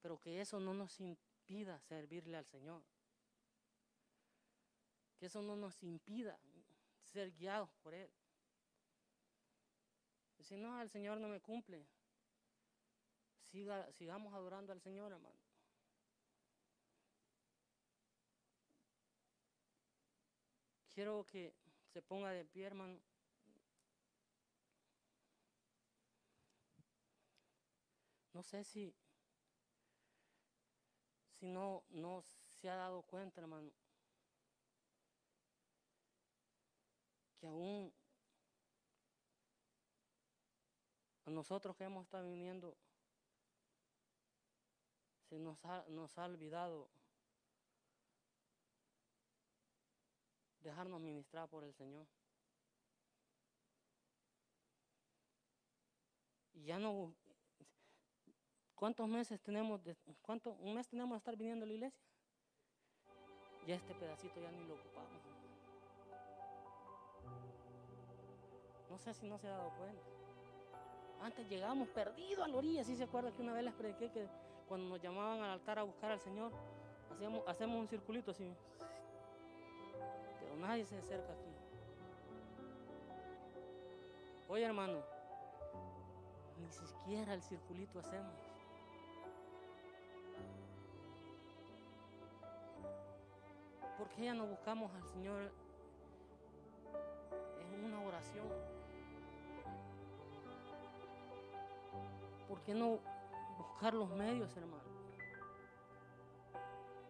Pero 0.00 0.18
que 0.20 0.40
eso 0.40 0.60
no 0.60 0.74
nos 0.74 1.00
impida 1.00 1.80
servirle 1.80 2.36
al 2.36 2.46
Señor. 2.46 2.84
Que 5.18 5.26
eso 5.26 5.42
no 5.42 5.56
nos 5.56 5.82
impida 5.82 6.38
ser 7.12 7.30
guiados 7.32 7.70
por 7.82 7.94
Él. 7.94 8.10
Si 10.40 10.56
no, 10.56 10.80
el 10.82 10.90
Señor 10.90 11.18
no 11.18 11.28
me 11.28 11.40
cumple. 11.40 11.86
Siga, 13.50 13.92
sigamos 13.92 14.34
adorando 14.34 14.72
al 14.72 14.80
Señor, 14.80 15.12
hermano. 15.12 15.38
Quiero 20.90 21.24
que 21.24 21.54
se 21.92 22.02
ponga 22.02 22.30
de 22.30 22.44
pie, 22.44 22.66
hermano. 22.66 23.00
No 28.34 28.42
sé 28.42 28.64
si, 28.64 28.94
si 31.28 31.46
no, 31.46 31.84
no 31.90 32.22
se 32.22 32.68
ha 32.68 32.76
dado 32.76 33.02
cuenta, 33.02 33.40
hermano, 33.40 33.70
que 37.42 37.48
aún 37.48 37.92
nosotros 41.26 41.76
que 41.76 41.82
hemos 41.82 42.04
estado 42.04 42.28
viniendo, 42.28 42.76
se 45.28 45.40
nos 45.40 45.64
ha, 45.64 45.84
nos 45.88 46.16
ha 46.18 46.26
olvidado 46.26 46.88
dejarnos 50.60 51.00
ministrar 51.00 51.48
por 51.48 51.64
el 51.64 51.74
Señor. 51.74 52.06
Y 56.52 56.62
ya 56.62 56.78
no, 56.78 57.12
¿cuántos 58.76 59.08
meses 59.08 59.42
tenemos, 59.42 59.82
de, 59.82 59.96
cuánto, 60.20 60.52
un 60.52 60.74
mes 60.76 60.86
tenemos 60.86 61.16
de 61.16 61.18
estar 61.18 61.36
viniendo 61.36 61.64
a 61.64 61.66
la 61.66 61.74
iglesia? 61.74 62.04
Ya 63.66 63.74
este 63.74 63.94
pedacito 63.94 64.40
ya 64.40 64.52
ni 64.52 64.64
lo 64.64 64.74
ocupamos. 64.74 65.41
No 68.92 68.98
sé 68.98 69.14
si 69.14 69.26
no 69.26 69.38
se 69.38 69.48
ha 69.48 69.52
dado 69.52 69.70
cuenta. 69.78 70.02
Antes 71.22 71.48
llegábamos 71.48 71.88
perdidos 71.88 72.44
a 72.44 72.48
la 72.48 72.58
orilla. 72.58 72.84
¿Sí 72.84 72.94
se 72.94 73.04
acuerda 73.04 73.32
que 73.32 73.40
una 73.40 73.54
vez 73.54 73.64
les 73.64 73.72
prediqué 73.72 74.10
que 74.10 74.28
cuando 74.68 74.86
nos 74.86 75.00
llamaban 75.00 75.40
al 75.40 75.52
altar 75.52 75.78
a 75.78 75.82
buscar 75.82 76.12
al 76.12 76.20
Señor, 76.20 76.52
hacíamos, 77.10 77.42
hacemos 77.48 77.80
un 77.80 77.88
circulito 77.88 78.32
así. 78.32 78.54
Pero 80.40 80.56
nadie 80.56 80.84
se 80.84 80.98
acerca 80.98 81.32
aquí. 81.32 81.50
Oye, 84.50 84.64
hermano, 84.64 84.98
ni 86.60 86.70
siquiera 86.70 87.32
el 87.32 87.42
circulito 87.42 87.98
hacemos. 87.98 88.36
¿Por 93.96 94.08
qué 94.10 94.24
ya 94.26 94.34
no 94.34 94.46
buscamos 94.46 94.94
al 94.94 95.08
Señor 95.08 95.50
en 97.58 97.84
una 97.86 98.02
oración? 98.02 98.81
¿Por 102.52 102.60
qué 102.64 102.74
no 102.74 102.98
buscar 103.56 103.94
los 103.94 104.10
medios, 104.10 104.54
hermano? 104.58 104.82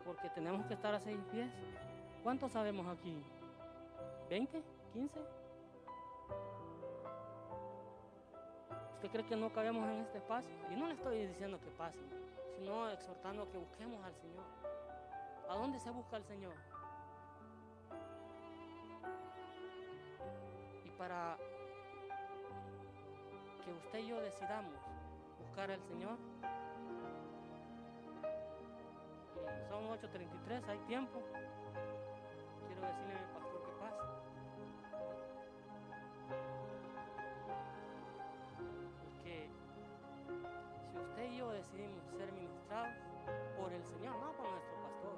Porque 0.04 0.30
tenemos 0.30 0.64
que 0.66 0.74
estar 0.74 0.94
a 0.94 1.00
seis 1.00 1.18
pies. 1.32 1.50
¿Cuántos 2.22 2.52
sabemos 2.52 2.86
aquí? 2.86 3.20
¿20? 4.30 4.62
¿15? 4.94 5.10
¿Usted 8.94 9.10
cree 9.10 9.26
que 9.26 9.34
no 9.34 9.52
cabemos 9.52 9.84
en 9.90 10.02
este 10.02 10.18
espacio? 10.18 10.48
Y 10.70 10.76
no 10.76 10.86
le 10.86 10.94
estoy 10.94 11.26
diciendo 11.26 11.58
que 11.58 11.70
pase, 11.72 11.98
sino 12.56 12.88
exhortando 12.90 13.42
a 13.42 13.50
que 13.50 13.58
busquemos 13.58 14.00
al 14.04 14.14
Señor. 14.14 14.44
¿A 15.50 15.56
dónde 15.56 15.80
se 15.80 15.90
busca 15.90 16.18
al 16.18 16.24
Señor? 16.24 16.54
Y 20.84 20.88
para 20.90 21.36
que 23.64 23.72
usted 23.72 23.98
y 23.98 24.06
yo 24.06 24.20
decidamos 24.20 24.81
buscar 25.42 25.70
al 25.70 25.82
Señor, 25.82 26.16
y 29.42 29.68
son 29.68 29.84
8.33, 29.88 30.68
hay 30.68 30.78
tiempo. 30.86 31.20
Quiero 32.66 32.82
decirle 32.82 33.14
a 33.14 33.18
mi 33.18 33.26
pastor 33.34 33.62
que 33.62 33.72
pase. 33.80 34.04
Y 39.08 39.10
que 39.22 39.36
si 40.90 40.98
usted 40.98 41.24
y 41.24 41.36
yo 41.36 41.50
decidimos 41.50 42.04
ser 42.16 42.32
ministrados 42.32 42.94
por 43.58 43.72
el 43.72 43.84
Señor, 43.84 44.14
no 44.20 44.32
por 44.32 44.48
nuestro 44.50 44.76
pastor. 44.82 45.16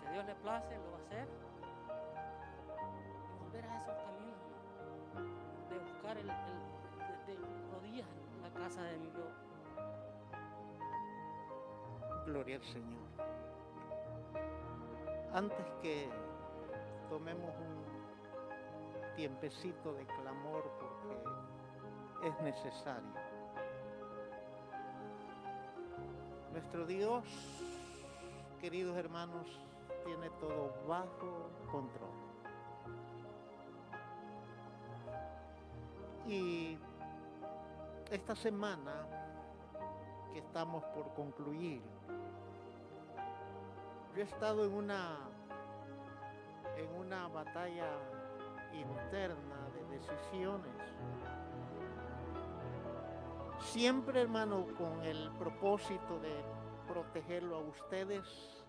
Si 0.00 0.06
a 0.06 0.10
Dios 0.12 0.24
le 0.26 0.34
place, 0.36 0.76
lo 0.78 0.90
va 0.92 0.98
a 0.98 1.00
hacer. 1.02 1.28
Y 3.30 3.44
volver 3.44 3.64
a 3.64 3.76
esos 3.76 3.94
caminos 3.94 4.13
el, 6.18 6.26
de, 6.26 8.04
la 8.42 8.50
casa 8.60 8.82
de 8.82 8.98
mi 8.98 9.10
Dios. 9.10 9.32
Gloria 12.26 12.56
al 12.56 12.64
Señor. 12.64 13.04
Antes 15.32 15.66
que 15.82 16.08
tomemos 17.08 17.50
un 17.50 19.14
tiempecito 19.16 19.92
de 19.94 20.06
clamor 20.06 20.64
porque 20.80 22.28
es 22.28 22.42
necesario. 22.42 23.10
Nuestro 26.52 26.86
Dios, 26.86 27.24
queridos 28.60 28.96
hermanos, 28.96 29.46
tiene 30.04 30.30
todo 30.40 30.72
bajo 30.86 31.50
control. 31.70 32.23
Y 36.26 36.78
esta 38.10 38.34
semana 38.34 39.06
que 40.32 40.38
estamos 40.38 40.82
por 40.94 41.12
concluir, 41.14 41.82
yo 44.14 44.20
he 44.20 44.24
estado 44.24 44.64
en 44.64 44.74
una 44.74 45.18
en 46.76 46.92
una 46.96 47.28
batalla 47.28 47.88
interna 48.72 49.68
de 49.74 49.98
decisiones. 49.98 50.72
Siempre, 53.60 54.20
hermano, 54.20 54.66
con 54.76 55.02
el 55.02 55.30
propósito 55.38 56.18
de 56.20 56.44
protegerlo 56.88 57.56
a 57.56 57.60
ustedes, 57.60 58.64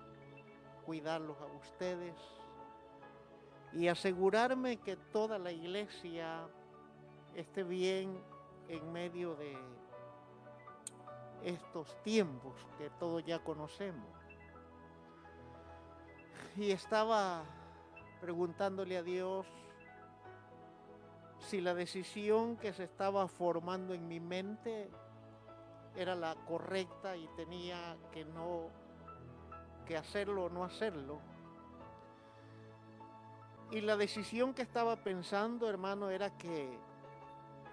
cuidarlos 0.85 1.37
a 1.41 1.45
ustedes 1.45 2.15
y 3.73 3.87
asegurarme 3.87 4.77
que 4.77 4.95
toda 4.95 5.37
la 5.37 5.51
iglesia 5.51 6.47
esté 7.35 7.63
bien 7.63 8.19
en 8.67 8.91
medio 8.91 9.35
de 9.35 9.57
estos 11.43 12.01
tiempos 12.01 12.53
que 12.77 12.89
todos 12.91 13.23
ya 13.25 13.39
conocemos. 13.39 14.09
Y 16.55 16.71
estaba 16.71 17.43
preguntándole 18.21 18.97
a 18.97 19.03
Dios 19.03 19.45
si 21.39 21.61
la 21.61 21.73
decisión 21.73 22.57
que 22.57 22.73
se 22.73 22.85
estaba 22.85 23.27
formando 23.27 23.93
en 23.93 24.07
mi 24.07 24.19
mente 24.19 24.89
era 25.95 26.15
la 26.15 26.35
correcta 26.47 27.15
y 27.15 27.27
tenía 27.35 27.97
que 28.11 28.25
no 28.25 28.69
que 29.85 29.97
hacerlo 29.97 30.45
o 30.45 30.49
no 30.49 30.63
hacerlo. 30.63 31.19
Y 33.71 33.81
la 33.81 33.97
decisión 33.97 34.53
que 34.53 34.61
estaba 34.61 34.95
pensando, 34.95 35.69
hermano, 35.69 36.09
era 36.09 36.35
que 36.37 36.79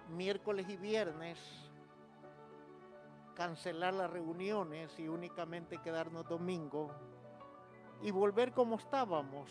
miércoles 0.09 0.67
y 0.69 0.77
viernes 0.77 1.39
cancelar 3.35 3.93
las 3.93 4.09
reuniones 4.09 4.97
y 4.99 5.07
únicamente 5.07 5.79
quedarnos 5.79 6.27
domingo 6.27 6.91
y 8.01 8.11
volver 8.11 8.51
como 8.51 8.75
estábamos 8.75 9.49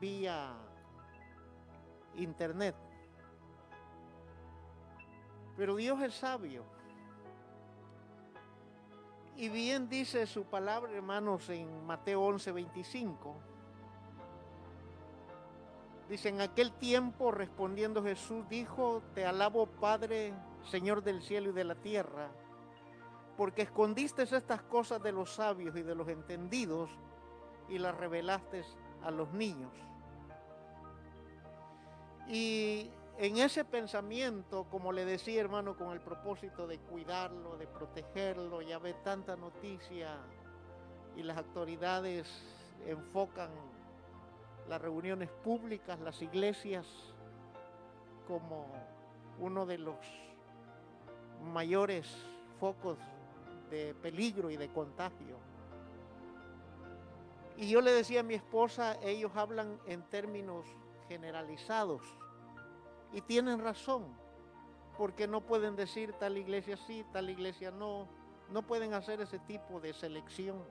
vía 0.00 0.54
internet. 2.16 2.74
Pero 5.56 5.76
Dios 5.76 6.00
es 6.02 6.14
sabio. 6.14 6.64
Y 9.36 9.48
bien 9.48 9.88
dice 9.88 10.26
su 10.26 10.44
palabra, 10.44 10.92
hermanos, 10.92 11.48
en 11.48 11.86
Mateo 11.86 12.22
11, 12.22 12.52
25. 12.52 13.51
Dice, 16.08 16.28
en 16.28 16.40
aquel 16.40 16.72
tiempo 16.72 17.30
respondiendo 17.30 18.02
Jesús 18.02 18.46
dijo, 18.48 19.02
te 19.14 19.24
alabo 19.24 19.66
Padre, 19.66 20.34
Señor 20.64 21.02
del 21.02 21.22
cielo 21.22 21.50
y 21.50 21.52
de 21.52 21.64
la 21.64 21.74
tierra, 21.74 22.28
porque 23.36 23.62
escondiste 23.62 24.22
estas 24.22 24.62
cosas 24.62 25.02
de 25.02 25.12
los 25.12 25.34
sabios 25.34 25.76
y 25.76 25.82
de 25.82 25.94
los 25.94 26.08
entendidos 26.08 26.90
y 27.68 27.78
las 27.78 27.96
revelaste 27.96 28.62
a 29.02 29.10
los 29.10 29.32
niños. 29.32 29.72
Y 32.28 32.90
en 33.18 33.38
ese 33.38 33.64
pensamiento, 33.64 34.66
como 34.70 34.92
le 34.92 35.04
decía 35.04 35.40
hermano, 35.40 35.76
con 35.76 35.92
el 35.92 36.00
propósito 36.00 36.66
de 36.66 36.78
cuidarlo, 36.78 37.56
de 37.56 37.66
protegerlo, 37.66 38.62
ya 38.62 38.78
ve 38.78 38.94
tanta 39.04 39.36
noticia 39.36 40.18
y 41.16 41.22
las 41.22 41.36
autoridades 41.38 42.28
enfocan 42.86 43.50
las 44.72 44.80
reuniones 44.80 45.28
públicas, 45.44 46.00
las 46.00 46.22
iglesias, 46.22 46.86
como 48.26 48.64
uno 49.38 49.66
de 49.66 49.76
los 49.76 49.98
mayores 51.52 52.08
focos 52.58 52.96
de 53.68 53.94
peligro 53.96 54.50
y 54.50 54.56
de 54.56 54.72
contagio. 54.72 55.36
Y 57.58 57.68
yo 57.68 57.82
le 57.82 57.92
decía 57.92 58.20
a 58.20 58.22
mi 58.22 58.32
esposa, 58.32 58.96
ellos 59.02 59.32
hablan 59.34 59.78
en 59.84 60.00
términos 60.04 60.64
generalizados 61.06 62.00
y 63.12 63.20
tienen 63.20 63.58
razón, 63.58 64.06
porque 64.96 65.28
no 65.28 65.42
pueden 65.42 65.76
decir 65.76 66.14
tal 66.14 66.38
iglesia 66.38 66.78
sí, 66.78 67.04
tal 67.12 67.28
iglesia 67.28 67.70
no, 67.70 68.08
no 68.48 68.62
pueden 68.62 68.94
hacer 68.94 69.20
ese 69.20 69.38
tipo 69.40 69.80
de 69.80 69.92
selección. 69.92 70.64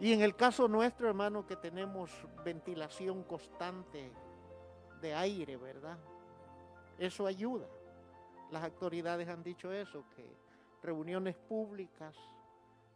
Y 0.00 0.14
en 0.14 0.22
el 0.22 0.34
caso 0.34 0.66
nuestro, 0.66 1.08
hermano, 1.08 1.46
que 1.46 1.56
tenemos 1.56 2.10
ventilación 2.42 3.22
constante 3.22 4.10
de 5.02 5.14
aire, 5.14 5.58
¿verdad? 5.58 5.98
Eso 6.98 7.26
ayuda. 7.26 7.66
Las 8.50 8.64
autoridades 8.64 9.28
han 9.28 9.42
dicho 9.42 9.70
eso, 9.70 10.04
que 10.16 10.24
reuniones 10.82 11.36
públicas 11.36 12.16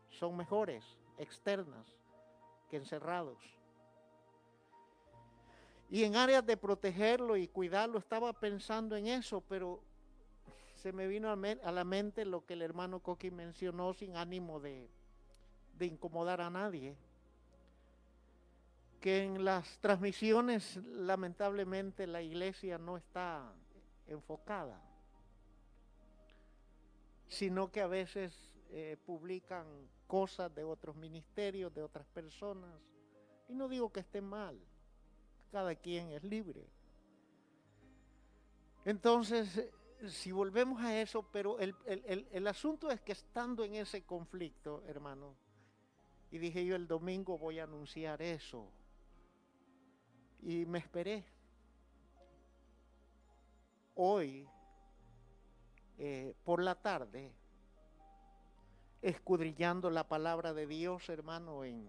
son 0.09 0.35
mejores, 0.35 0.83
externas, 1.19 1.87
que 2.71 2.79
encerrados. 2.79 3.39
Y 5.91 6.05
en 6.05 6.17
áreas 6.17 6.45
de 6.47 6.57
protegerlo 6.57 7.37
y 7.37 7.49
cuidarlo, 7.49 7.99
estaba 7.99 8.33
pensando 8.33 8.97
en 8.97 9.09
eso, 9.09 9.43
pero 9.43 9.81
se 10.77 10.93
me 10.93 11.07
vino 11.07 11.31
a, 11.31 11.37
la 11.37 11.85
mente 11.85 12.25
lo 12.25 12.47
que 12.47 12.55
el 12.55 12.63
hermano 12.63 13.01
Coqui 13.01 13.31
mencionó 13.31 13.93
sin 13.93 14.17
ánimo 14.17 14.59
de, 14.59 14.89
de 15.79 15.87
incomodar 15.87 16.41
a 16.41 16.51
nadie. 16.51 16.97
Que 19.01 19.25
en 19.25 19.45
las 19.45 19.79
transmisiones, 19.79 20.77
lamentablemente, 20.87 22.07
la 22.07 22.23
iglesia 22.23 22.79
no 22.79 22.97
está 22.97 23.53
enfocada, 24.07 24.81
sino 27.29 27.71
que 27.71 27.81
a 27.81 27.87
veces 27.87 28.51
eh, 28.71 28.97
publican 29.05 29.67
cosas 30.07 30.55
de 30.55 30.65
otros 30.65 30.97
ministerios, 30.97 31.75
de 31.75 31.83
otras 31.83 32.07
personas. 32.07 32.81
Y 33.49 33.55
no 33.55 33.69
digo 33.69 33.93
que 33.93 34.01
esté 34.01 34.21
mal, 34.21 34.59
cada 35.53 35.75
quien 35.75 36.13
es 36.13 36.25
libre. 36.25 36.67
Entonces, 38.85 39.71
si 40.09 40.33
volvemos 40.33 40.81
a 40.83 41.01
eso, 41.01 41.23
pero 41.31 41.59
el, 41.59 41.75
el, 41.87 42.27
el, 42.31 42.47
asunto 42.47 42.91
es 42.91 43.01
que 43.01 43.13
estando 43.13 43.65
en 43.65 43.75
ese 43.75 44.03
conflicto, 44.05 44.83
hermano, 44.87 45.35
y 46.35 46.39
dije 46.39 46.67
yo 46.67 46.75
el 46.75 46.89
domingo 46.89 47.39
voy 47.39 47.61
a 47.61 47.63
anunciar 47.63 48.21
eso, 48.21 48.67
y 50.43 50.67
me 50.67 50.81
esperé. 50.81 51.25
Hoy, 53.95 54.45
eh, 55.97 56.35
por 56.43 56.61
la 56.61 56.75
tarde, 56.75 57.31
escudrillando 59.01 59.91
la 59.91 60.09
palabra 60.09 60.53
de 60.53 60.67
Dios, 60.67 61.09
hermano, 61.09 61.63
en, 61.63 61.89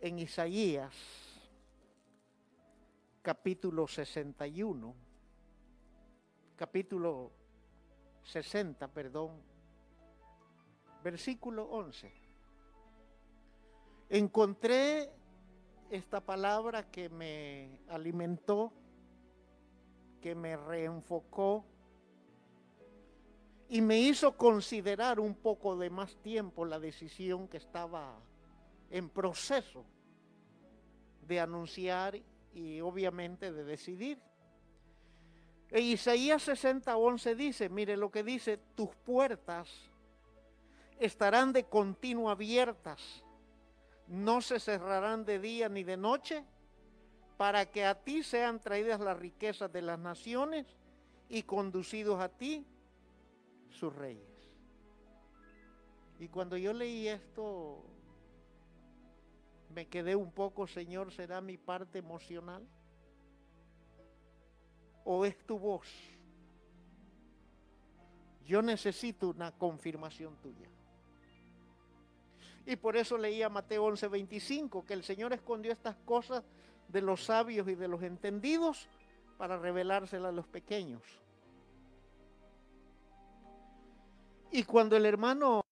en 0.00 0.18
Isaías 0.18 0.94
capítulo 3.20 3.86
61, 3.86 4.94
capítulo 6.56 7.30
60, 8.22 8.88
perdón, 8.88 9.49
versículo 11.02 11.64
11. 11.64 12.12
Encontré 14.08 15.10
esta 15.90 16.20
palabra 16.20 16.90
que 16.90 17.08
me 17.08 17.78
alimentó, 17.88 18.72
que 20.20 20.34
me 20.34 20.56
reenfocó 20.56 21.64
y 23.68 23.80
me 23.80 24.00
hizo 24.00 24.36
considerar 24.36 25.20
un 25.20 25.34
poco 25.34 25.76
de 25.76 25.90
más 25.90 26.16
tiempo 26.16 26.64
la 26.64 26.80
decisión 26.80 27.48
que 27.48 27.56
estaba 27.56 28.18
en 28.90 29.08
proceso 29.08 29.84
de 31.26 31.38
anunciar 31.38 32.20
y 32.52 32.80
obviamente 32.80 33.52
de 33.52 33.64
decidir. 33.64 34.18
E 35.70 35.80
Isaías 35.80 36.42
60, 36.42 36.96
11 36.96 37.34
dice, 37.36 37.68
mire 37.68 37.96
lo 37.96 38.10
que 38.10 38.24
dice, 38.24 38.58
tus 38.74 38.90
puertas 38.96 39.89
estarán 41.00 41.52
de 41.52 41.64
continuo 41.64 42.30
abiertas, 42.30 43.24
no 44.06 44.42
se 44.42 44.60
cerrarán 44.60 45.24
de 45.24 45.38
día 45.38 45.68
ni 45.68 45.82
de 45.82 45.96
noche, 45.96 46.44
para 47.38 47.64
que 47.70 47.86
a 47.86 47.94
ti 47.94 48.22
sean 48.22 48.60
traídas 48.60 49.00
las 49.00 49.18
riquezas 49.18 49.72
de 49.72 49.80
las 49.80 49.98
naciones 49.98 50.66
y 51.30 51.42
conducidos 51.42 52.20
a 52.20 52.28
ti 52.28 52.66
sus 53.70 53.94
reyes. 53.96 54.28
Y 56.18 56.28
cuando 56.28 56.58
yo 56.58 56.74
leí 56.74 57.08
esto, 57.08 57.82
me 59.74 59.88
quedé 59.88 60.14
un 60.14 60.30
poco, 60.30 60.66
Señor, 60.66 61.12
¿será 61.12 61.40
mi 61.40 61.56
parte 61.56 61.98
emocional? 61.98 62.62
¿O 65.04 65.24
es 65.24 65.38
tu 65.46 65.58
voz? 65.58 65.88
Yo 68.44 68.60
necesito 68.60 69.30
una 69.30 69.50
confirmación 69.52 70.36
tuya. 70.42 70.68
Y 72.66 72.76
por 72.76 72.96
eso 72.96 73.16
leía 73.16 73.48
Mateo 73.48 73.84
11:25, 73.86 74.84
que 74.84 74.94
el 74.94 75.02
Señor 75.02 75.32
escondió 75.32 75.72
estas 75.72 75.96
cosas 76.04 76.44
de 76.88 77.00
los 77.00 77.24
sabios 77.24 77.68
y 77.68 77.74
de 77.74 77.88
los 77.88 78.02
entendidos 78.02 78.88
para 79.38 79.58
revelárselas 79.58 80.28
a 80.28 80.32
los 80.32 80.46
pequeños. 80.46 81.02
Y 84.50 84.64
cuando 84.64 84.96
el 84.96 85.06
hermano 85.06 85.62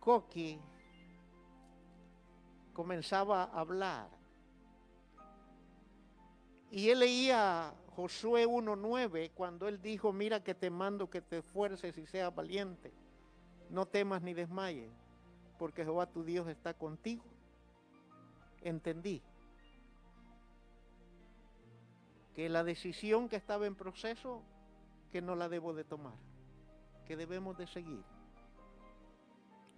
Coqui 0.00 0.58
comenzaba 2.72 3.44
a 3.44 3.60
hablar. 3.60 4.08
Y 6.70 6.88
él 6.88 7.00
leía 7.00 7.74
Josué 7.94 8.46
1.9 8.46 9.30
cuando 9.34 9.68
él 9.68 9.80
dijo, 9.80 10.12
mira 10.12 10.42
que 10.42 10.54
te 10.54 10.70
mando 10.70 11.10
que 11.10 11.20
te 11.20 11.38
esfuerces 11.38 11.96
y 11.98 12.06
seas 12.06 12.34
valiente. 12.34 12.92
No 13.68 13.86
temas 13.86 14.22
ni 14.22 14.32
desmayes, 14.32 14.90
porque 15.62 15.84
Jehová 15.84 16.06
tu 16.06 16.24
Dios 16.24 16.48
está 16.48 16.74
contigo. 16.74 17.22
Entendí 18.62 19.22
que 22.34 22.48
la 22.48 22.64
decisión 22.64 23.28
que 23.28 23.36
estaba 23.36 23.64
en 23.68 23.76
proceso, 23.76 24.42
que 25.12 25.22
no 25.22 25.36
la 25.36 25.48
debo 25.48 25.72
de 25.72 25.84
tomar, 25.84 26.14
que 27.06 27.16
debemos 27.16 27.56
de 27.58 27.68
seguir. 27.68 28.02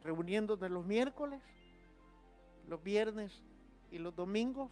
Reuniéndonos 0.02 0.70
los 0.70 0.86
miércoles 0.86 1.42
los 2.66 2.82
viernes 2.82 3.30
y 3.90 3.98
los 3.98 4.16
domingos 4.16 4.70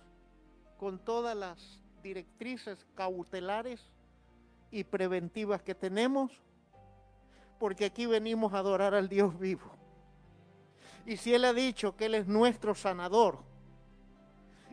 con 0.78 0.98
todas 0.98 1.36
las 1.36 1.82
directrices 2.02 2.86
cautelares 2.94 3.82
y 4.70 4.84
preventivas 4.84 5.60
que 5.60 5.74
tenemos, 5.74 6.32
porque 7.58 7.84
aquí 7.84 8.06
venimos 8.06 8.54
a 8.54 8.60
adorar 8.60 8.94
al 8.94 9.10
Dios 9.10 9.38
vivo. 9.38 9.81
Y 11.06 11.16
si 11.16 11.34
Él 11.34 11.44
ha 11.44 11.52
dicho 11.52 11.96
que 11.96 12.06
Él 12.06 12.14
es 12.14 12.26
nuestro 12.26 12.74
sanador 12.74 13.38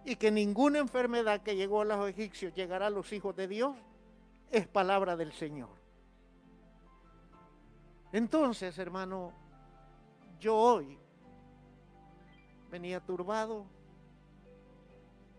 y 0.05 0.15
que 0.15 0.31
ninguna 0.31 0.79
enfermedad 0.79 1.41
que 1.41 1.55
llegó 1.55 1.81
a 1.81 1.85
los 1.85 2.09
egipcios 2.09 2.53
llegará 2.53 2.87
a 2.87 2.91
los 2.91 3.11
hijos 3.11 3.35
de 3.35 3.47
Dios, 3.47 3.75
es 4.51 4.67
palabra 4.67 5.15
del 5.15 5.31
Señor. 5.33 5.69
Entonces, 8.11 8.77
hermano, 8.79 9.33
yo 10.39 10.55
hoy 10.55 10.97
venía 12.71 12.99
turbado, 12.99 13.65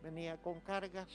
venía 0.02 0.36
con 0.40 0.60
cargas 0.60 1.08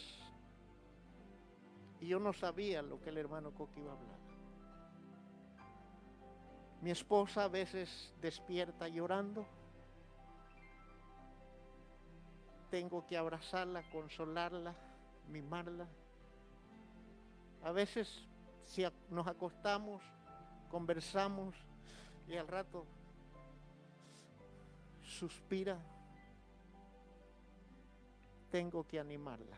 y 1.99 2.07
yo 2.07 2.19
no 2.19 2.33
sabía 2.33 2.81
lo 2.81 3.01
que 3.01 3.09
el 3.09 3.17
hermano 3.17 3.51
Coqui 3.51 3.79
iba 3.79 3.91
a 3.91 3.95
hablar. 3.95 4.19
Mi 6.81 6.91
esposa 6.91 7.45
a 7.45 7.47
veces 7.47 8.13
despierta 8.21 8.87
llorando. 8.87 9.45
Tengo 12.75 13.07
que 13.07 13.15
abrazarla, 13.15 13.89
consolarla, 13.89 14.75
mimarla. 15.29 15.87
A 17.63 17.71
veces 17.71 18.27
si 18.65 18.85
nos 19.09 19.25
acostamos, 19.27 20.03
conversamos 20.69 21.55
y 22.27 22.35
al 22.35 22.49
rato 22.49 22.85
suspira 25.01 25.79
tengo 28.51 28.85
que 28.85 28.99
animarla. 28.99 29.57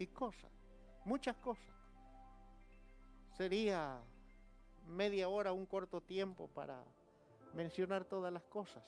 Y 0.00 0.08
cosas, 0.08 0.50
muchas 1.04 1.36
cosas. 1.36 1.72
Sería 3.36 4.00
media 4.88 5.28
hora, 5.28 5.52
un 5.52 5.64
corto 5.64 6.00
tiempo 6.00 6.48
para 6.48 6.82
mencionar 7.52 8.04
todas 8.04 8.32
las 8.32 8.42
cosas. 8.46 8.82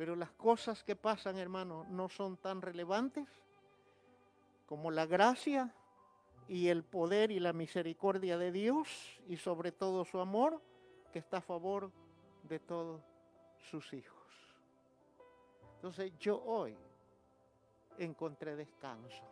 Pero 0.00 0.16
las 0.16 0.30
cosas 0.30 0.82
que 0.82 0.96
pasan, 0.96 1.36
hermano, 1.36 1.84
no 1.90 2.08
son 2.08 2.38
tan 2.38 2.62
relevantes 2.62 3.28
como 4.64 4.90
la 4.90 5.04
gracia 5.04 5.74
y 6.48 6.68
el 6.68 6.84
poder 6.84 7.30
y 7.30 7.38
la 7.38 7.52
misericordia 7.52 8.38
de 8.38 8.50
Dios 8.50 8.88
y 9.28 9.36
sobre 9.36 9.72
todo 9.72 10.06
su 10.06 10.18
amor 10.18 10.58
que 11.12 11.18
está 11.18 11.36
a 11.36 11.42
favor 11.42 11.92
de 12.44 12.58
todos 12.60 13.02
sus 13.70 13.92
hijos. 13.92 14.16
Entonces 15.74 16.14
yo 16.18 16.42
hoy 16.46 16.74
encontré 17.98 18.56
descanso, 18.56 19.22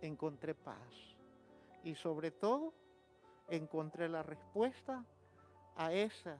encontré 0.00 0.54
paz 0.54 1.16
y 1.82 1.96
sobre 1.96 2.30
todo 2.30 2.72
encontré 3.48 4.08
la 4.08 4.22
respuesta 4.22 5.04
a 5.74 5.92
esa 5.92 6.38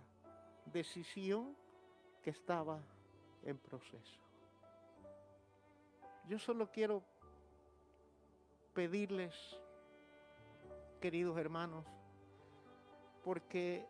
decisión 0.66 1.57
que 2.23 2.31
estaba 2.31 2.81
en 3.45 3.59
proceso. 3.59 4.19
Yo 6.29 6.39
solo 6.39 6.71
quiero 6.71 7.03
pedirles, 8.75 9.35
queridos 11.01 11.37
hermanos, 11.39 11.85
porque 13.25 13.87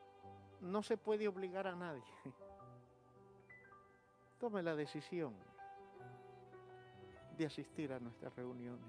no 0.60 0.82
se 0.82 0.96
puede 0.96 1.28
obligar 1.28 1.66
a 1.66 1.74
nadie. 1.74 2.02
tome 4.40 4.62
la 4.62 4.74
decisión 4.74 5.34
de 7.36 7.44
asistir 7.44 7.92
a 7.92 8.00
nuestras 8.00 8.34
reuniones. 8.34 8.88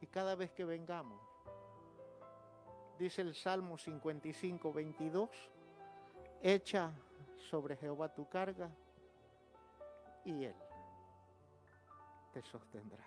Y 0.00 0.06
cada 0.06 0.34
vez 0.34 0.50
que 0.52 0.64
vengamos, 0.64 1.20
dice 2.98 3.20
el 3.20 3.34
Salmo 3.34 3.76
55, 3.76 4.72
22, 4.72 5.28
echa 6.40 6.92
sobre 7.50 7.76
Jehová 7.76 8.12
tu 8.12 8.26
carga 8.26 8.70
y 10.26 10.44
él 10.44 10.54
te 12.32 12.42
sostendrá. 12.42 13.04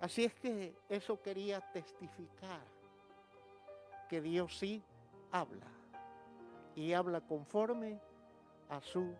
Así 0.00 0.24
es 0.24 0.34
que 0.34 0.76
eso 0.88 1.20
quería 1.20 1.60
testificar, 1.72 2.62
que 4.08 4.20
Dios 4.20 4.56
sí 4.58 4.82
habla 5.32 5.66
y 6.74 6.92
habla 6.92 7.20
conforme 7.20 8.00
a 8.68 8.80
su 8.80 9.14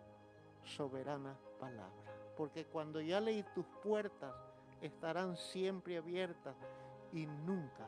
soberana 0.63 1.35
palabra. 1.59 1.91
Porque 2.37 2.65
cuando 2.65 3.01
ya 3.01 3.19
leí 3.19 3.43
tus 3.53 3.65
puertas 3.83 4.33
estarán 4.81 5.37
siempre 5.37 5.97
abiertas 5.97 6.55
y 7.11 7.25
nunca 7.25 7.85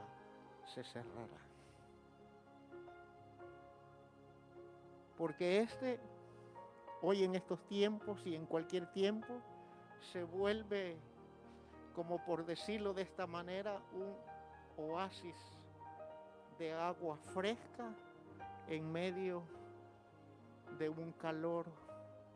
se 0.66 0.84
cerrarán. 0.84 1.54
Porque 5.18 5.62
este, 5.62 6.00
hoy 7.06 7.26
en 7.26 7.36
estos 7.36 7.60
tiempos 7.68 8.26
y 8.26 8.34
en 8.34 8.46
cualquier 8.46 8.88
tiempo, 8.88 9.42
se 10.14 10.24
vuelve, 10.24 10.98
como 11.94 12.24
por 12.24 12.46
decirlo 12.46 12.94
de 12.94 13.02
esta 13.02 13.28
manera, 13.28 13.82
un 13.92 14.16
oasis 14.78 15.36
de 16.58 16.74
agua 16.74 17.18
fresca 17.18 17.94
en 18.68 18.90
medio 18.90 19.44
de 20.80 20.88
un 20.88 21.12
calor 21.12 21.66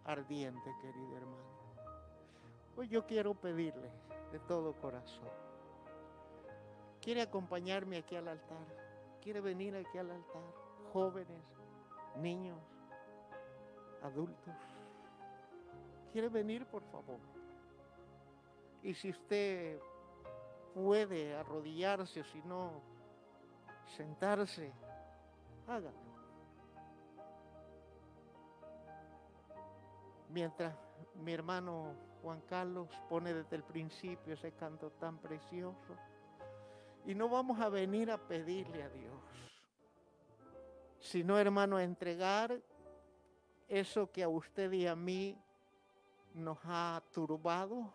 ardiente, 0.04 0.70
querido 0.82 1.16
hermano. 1.16 1.48
Hoy 2.76 2.90
yo 2.90 3.06
quiero 3.06 3.34
pedirle 3.34 3.90
de 4.34 4.40
todo 4.40 4.74
corazón. 4.74 5.30
¿Quiere 7.02 7.22
acompañarme 7.22 7.98
aquí 7.98 8.18
al 8.18 8.28
altar? 8.28 8.68
¿Quiere 9.22 9.40
venir 9.40 9.78
aquí 9.78 9.98
al 9.98 10.12
altar? 10.12 10.44
Jóvenes, 10.92 11.42
niños, 12.18 12.60
adultos. 14.04 14.56
¿Quiere 16.12 16.30
venir, 16.30 16.66
por 16.66 16.84
favor? 16.84 17.20
Y 18.84 18.94
si 18.94 19.10
usted 19.10 19.80
puede 20.74 21.36
arrodillarse 21.36 22.22
o 22.22 22.24
si 22.24 22.42
no, 22.44 22.82
sentarse, 23.96 24.72
hágalo. 25.68 26.08
Mientras 30.30 30.76
mi 31.16 31.34
hermano 31.34 31.94
Juan 32.22 32.42
Carlos 32.42 32.90
pone 33.10 33.34
desde 33.34 33.56
el 33.56 33.64
principio 33.64 34.34
ese 34.34 34.52
canto 34.52 34.92
tan 34.92 35.18
precioso. 35.18 35.96
Y 37.06 37.16
no 37.16 37.30
vamos 37.30 37.60
a 37.62 37.70
venir 37.70 38.12
a 38.12 38.18
pedirle 38.18 38.84
a 38.84 38.90
Dios, 38.90 39.14
sino 41.00 41.38
hermano 41.38 41.78
a 41.78 41.84
entregar 41.84 42.60
eso 43.68 44.12
que 44.12 44.24
a 44.24 44.30
usted 44.30 44.72
y 44.72 44.88
a 44.88 44.96
mí 44.96 45.38
nos 46.34 46.58
ha 46.64 47.02
turbado, 47.12 47.94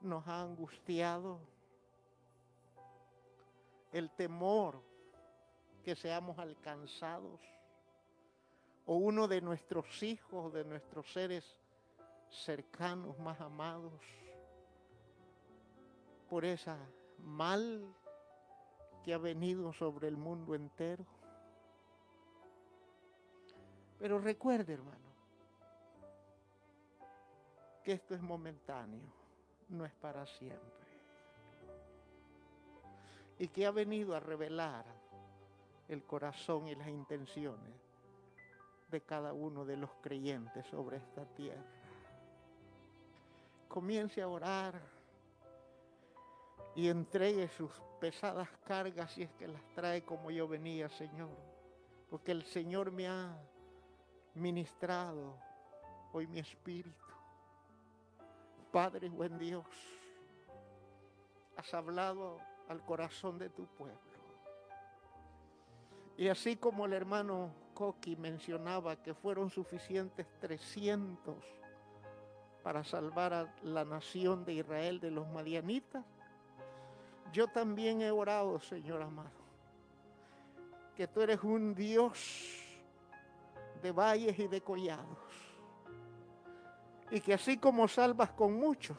nos 0.00 0.26
ha 0.26 0.42
angustiado, 0.42 1.40
el 3.92 4.10
temor 4.10 4.82
que 5.84 5.94
seamos 5.94 6.38
alcanzados, 6.38 7.40
o 8.86 8.96
uno 8.96 9.28
de 9.28 9.40
nuestros 9.40 10.02
hijos, 10.02 10.52
de 10.52 10.64
nuestros 10.64 11.12
seres 11.12 11.44
cercanos, 12.30 13.18
más 13.18 13.40
amados, 13.40 13.92
por 16.28 16.44
esa 16.44 16.78
mal 17.18 17.84
que 19.04 19.12
ha 19.12 19.18
venido 19.18 19.72
sobre 19.72 20.08
el 20.08 20.16
mundo 20.16 20.54
entero. 20.54 21.04
Pero 24.02 24.18
recuerde, 24.18 24.72
hermano, 24.72 25.12
que 27.84 27.92
esto 27.92 28.16
es 28.16 28.20
momentáneo, 28.20 29.06
no 29.68 29.84
es 29.84 29.92
para 29.92 30.26
siempre. 30.26 30.88
Y 33.38 33.46
que 33.46 33.64
ha 33.64 33.70
venido 33.70 34.16
a 34.16 34.18
revelar 34.18 34.84
el 35.86 36.02
corazón 36.02 36.66
y 36.66 36.74
las 36.74 36.88
intenciones 36.88 37.76
de 38.90 39.00
cada 39.02 39.32
uno 39.32 39.64
de 39.64 39.76
los 39.76 39.90
creyentes 40.00 40.66
sobre 40.66 40.96
esta 40.96 41.24
tierra. 41.36 41.62
Comience 43.68 44.20
a 44.20 44.26
orar 44.26 44.82
y 46.74 46.88
entregue 46.88 47.46
sus 47.50 47.70
pesadas 48.00 48.48
cargas 48.64 49.12
si 49.12 49.22
es 49.22 49.30
que 49.34 49.46
las 49.46 49.62
trae 49.76 50.02
como 50.02 50.32
yo 50.32 50.48
venía, 50.48 50.88
Señor. 50.88 51.30
Porque 52.10 52.32
el 52.32 52.44
Señor 52.46 52.90
me 52.90 53.06
ha 53.06 53.38
ministrado 54.34 55.36
hoy 56.12 56.26
mi 56.26 56.38
espíritu. 56.38 57.04
Padre, 58.70 59.08
buen 59.08 59.38
Dios, 59.38 59.66
has 61.56 61.74
hablado 61.74 62.38
al 62.68 62.82
corazón 62.84 63.38
de 63.38 63.50
tu 63.50 63.66
pueblo. 63.66 63.98
Y 66.16 66.28
así 66.28 66.56
como 66.56 66.86
el 66.86 66.92
hermano 66.92 67.52
Coqui 67.74 68.16
mencionaba 68.16 68.96
que 68.96 69.14
fueron 69.14 69.50
suficientes 69.50 70.26
300 70.40 71.36
para 72.62 72.84
salvar 72.84 73.32
a 73.32 73.54
la 73.62 73.84
nación 73.84 74.44
de 74.44 74.54
Israel 74.54 75.00
de 75.00 75.10
los 75.10 75.28
madianitas, 75.28 76.04
yo 77.32 77.48
también 77.48 78.02
he 78.02 78.10
orado, 78.10 78.60
Señor 78.60 79.02
amado, 79.02 79.30
que 80.94 81.08
tú 81.08 81.22
eres 81.22 81.42
un 81.42 81.74
Dios 81.74 82.61
de 83.82 83.92
valles 83.92 84.38
y 84.38 84.46
de 84.46 84.60
collados. 84.62 85.18
Y 87.10 87.20
que 87.20 87.34
así 87.34 87.58
como 87.58 87.88
salvas 87.88 88.30
con 88.30 88.54
muchos, 88.54 88.96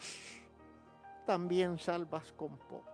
también 1.26 1.80
salvas 1.80 2.31
con 2.34 2.57
pocos. 2.57 2.93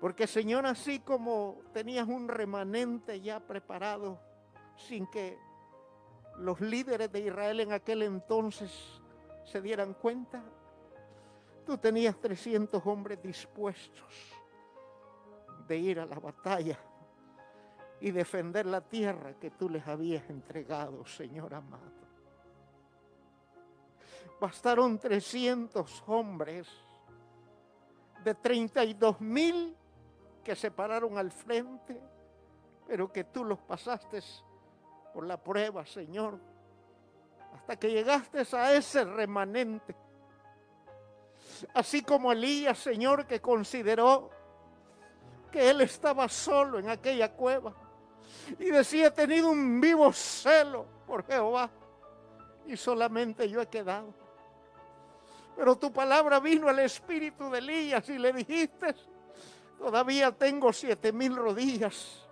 Porque 0.00 0.26
Señor, 0.26 0.66
así 0.66 1.00
como 1.00 1.60
tenías 1.72 2.08
un 2.08 2.28
remanente 2.28 3.20
ya 3.20 3.40
preparado, 3.40 4.20
sin 4.76 5.06
que 5.08 5.38
los 6.38 6.60
líderes 6.60 7.10
de 7.12 7.20
Israel 7.20 7.60
en 7.60 7.72
aquel 7.72 8.02
entonces 8.02 8.72
se 9.44 9.60
dieran 9.60 9.94
cuenta, 9.94 10.42
tú 11.66 11.76
tenías 11.78 12.16
300 12.20 12.84
hombres 12.86 13.20
dispuestos 13.22 14.06
de 15.66 15.76
ir 15.76 16.00
a 16.00 16.06
la 16.06 16.18
batalla 16.18 16.78
y 18.00 18.10
defender 18.10 18.66
la 18.66 18.80
tierra 18.80 19.34
que 19.34 19.50
tú 19.50 19.68
les 19.68 19.86
habías 19.86 20.28
entregado, 20.30 21.04
Señor 21.06 21.54
amado. 21.54 21.98
Bastaron 24.40 24.98
300 24.98 26.04
hombres 26.06 26.68
de 28.22 28.34
32 28.34 29.20
mil 29.20 29.76
que 30.44 30.54
se 30.54 30.70
pararon 30.70 31.18
al 31.18 31.32
frente, 31.32 32.00
pero 32.86 33.12
que 33.12 33.24
tú 33.24 33.44
los 33.44 33.58
pasaste 33.58 34.20
por 35.12 35.26
la 35.26 35.36
prueba, 35.36 35.84
Señor, 35.84 36.38
hasta 37.54 37.76
que 37.76 37.90
llegaste 37.90 38.46
a 38.56 38.74
ese 38.74 39.04
remanente. 39.04 39.96
Así 41.74 42.02
como 42.02 42.30
Elías, 42.30 42.78
Señor, 42.78 43.26
que 43.26 43.40
consideró 43.40 44.30
que 45.50 45.68
él 45.68 45.80
estaba 45.80 46.28
solo 46.28 46.78
en 46.78 46.88
aquella 46.90 47.32
cueva 47.32 47.87
y 48.58 48.66
decía, 48.66 49.08
he 49.08 49.10
tenido 49.10 49.50
un 49.50 49.80
vivo 49.80 50.12
celo 50.12 50.86
por 51.06 51.24
Jehová 51.26 51.70
y 52.66 52.76
solamente 52.76 53.48
yo 53.48 53.60
he 53.60 53.66
quedado. 53.66 54.12
Pero 55.56 55.76
tu 55.76 55.92
palabra 55.92 56.38
vino 56.38 56.68
al 56.68 56.78
espíritu 56.78 57.50
de 57.50 57.58
Elías 57.58 58.08
y 58.08 58.18
le 58.18 58.32
dijiste, 58.32 58.94
todavía 59.78 60.30
tengo 60.30 60.72
siete 60.72 61.12
mil 61.12 61.34
rodillas 61.34 62.26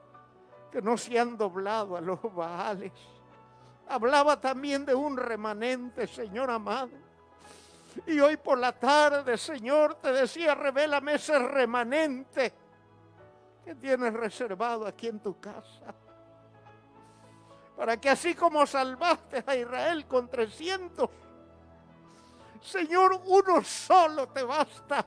que 0.71 0.81
no 0.81 0.97
se 0.97 1.19
han 1.19 1.37
doblado 1.37 1.97
a 1.97 2.01
los 2.01 2.21
baales. 2.35 2.93
Hablaba 3.89 4.41
también 4.41 4.85
de 4.85 4.95
un 4.95 5.17
remanente, 5.17 6.07
Señor 6.07 6.51
amado. 6.51 6.91
Y 8.07 8.21
hoy 8.21 8.37
por 8.37 8.59
la 8.59 8.73
tarde, 8.73 9.39
Señor, 9.39 9.95
te 9.97 10.13
decía, 10.13 10.55
revélame 10.55 11.15
ese 11.15 11.39
remanente 11.39 12.53
que 13.67 13.75
tienes 13.75 14.15
reservado 14.15 14.87
aquí 14.87 15.09
en 15.09 15.19
tu 15.19 15.41
casa 15.41 15.93
para 17.77 17.97
que 18.01 18.09
así 18.09 18.33
como 18.33 18.65
salvaste 18.65 19.43
a 19.45 19.57
Israel 19.57 20.07
con 20.07 20.29
300, 20.29 21.11
Señor, 22.63 23.21
uno 23.27 23.63
solo 23.65 24.29
te 24.29 24.45
basta. 24.45 25.05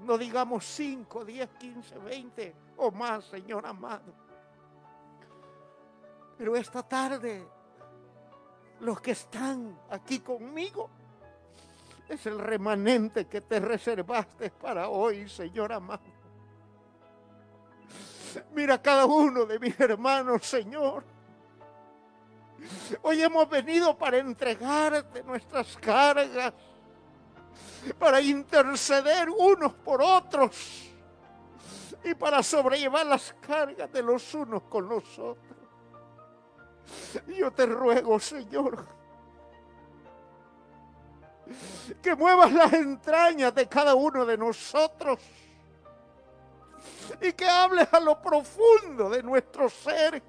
No 0.00 0.18
digamos 0.18 0.66
5, 0.66 1.24
10, 1.24 1.50
15, 1.58 1.98
20 1.98 2.56
o 2.78 2.90
más, 2.90 3.24
Señor 3.26 3.64
amado. 3.64 4.12
Pero 6.36 6.56
esta 6.56 6.82
tarde, 6.82 7.48
los 8.80 9.00
que 9.00 9.12
están 9.12 9.78
aquí 9.90 10.18
conmigo, 10.18 10.90
es 12.08 12.26
el 12.26 12.40
remanente 12.40 13.26
que 13.26 13.40
te 13.40 13.60
reservaste 13.60 14.50
para 14.50 14.88
hoy, 14.88 15.28
Señor 15.28 15.72
amado. 15.72 16.15
Mira 18.52 18.80
cada 18.80 19.06
uno 19.06 19.46
de 19.46 19.58
mis 19.58 19.78
hermanos, 19.78 20.46
Señor. 20.46 21.04
Hoy 23.02 23.22
hemos 23.22 23.48
venido 23.48 23.96
para 23.96 24.18
entregarte 24.18 25.22
nuestras 25.22 25.76
cargas, 25.76 26.52
para 27.98 28.20
interceder 28.20 29.28
unos 29.30 29.72
por 29.74 30.02
otros 30.02 30.90
y 32.04 32.14
para 32.14 32.42
sobrellevar 32.42 33.06
las 33.06 33.34
cargas 33.40 33.92
de 33.92 34.02
los 34.02 34.34
unos 34.34 34.62
con 34.64 34.88
los 34.88 35.04
otros. 35.18 35.56
Yo 37.28 37.52
te 37.52 37.66
ruego, 37.66 38.18
Señor, 38.18 38.86
que 42.02 42.14
muevas 42.14 42.52
las 42.52 42.72
entrañas 42.72 43.54
de 43.54 43.68
cada 43.68 43.94
uno 43.94 44.24
de 44.24 44.36
nosotros 44.38 45.18
y 47.20 47.32
que 47.32 47.48
hables 47.48 47.88
a 47.92 48.00
lo 48.00 48.20
profundo 48.20 49.08
de 49.08 49.22
nuestro 49.22 49.68
ser, 49.68 50.22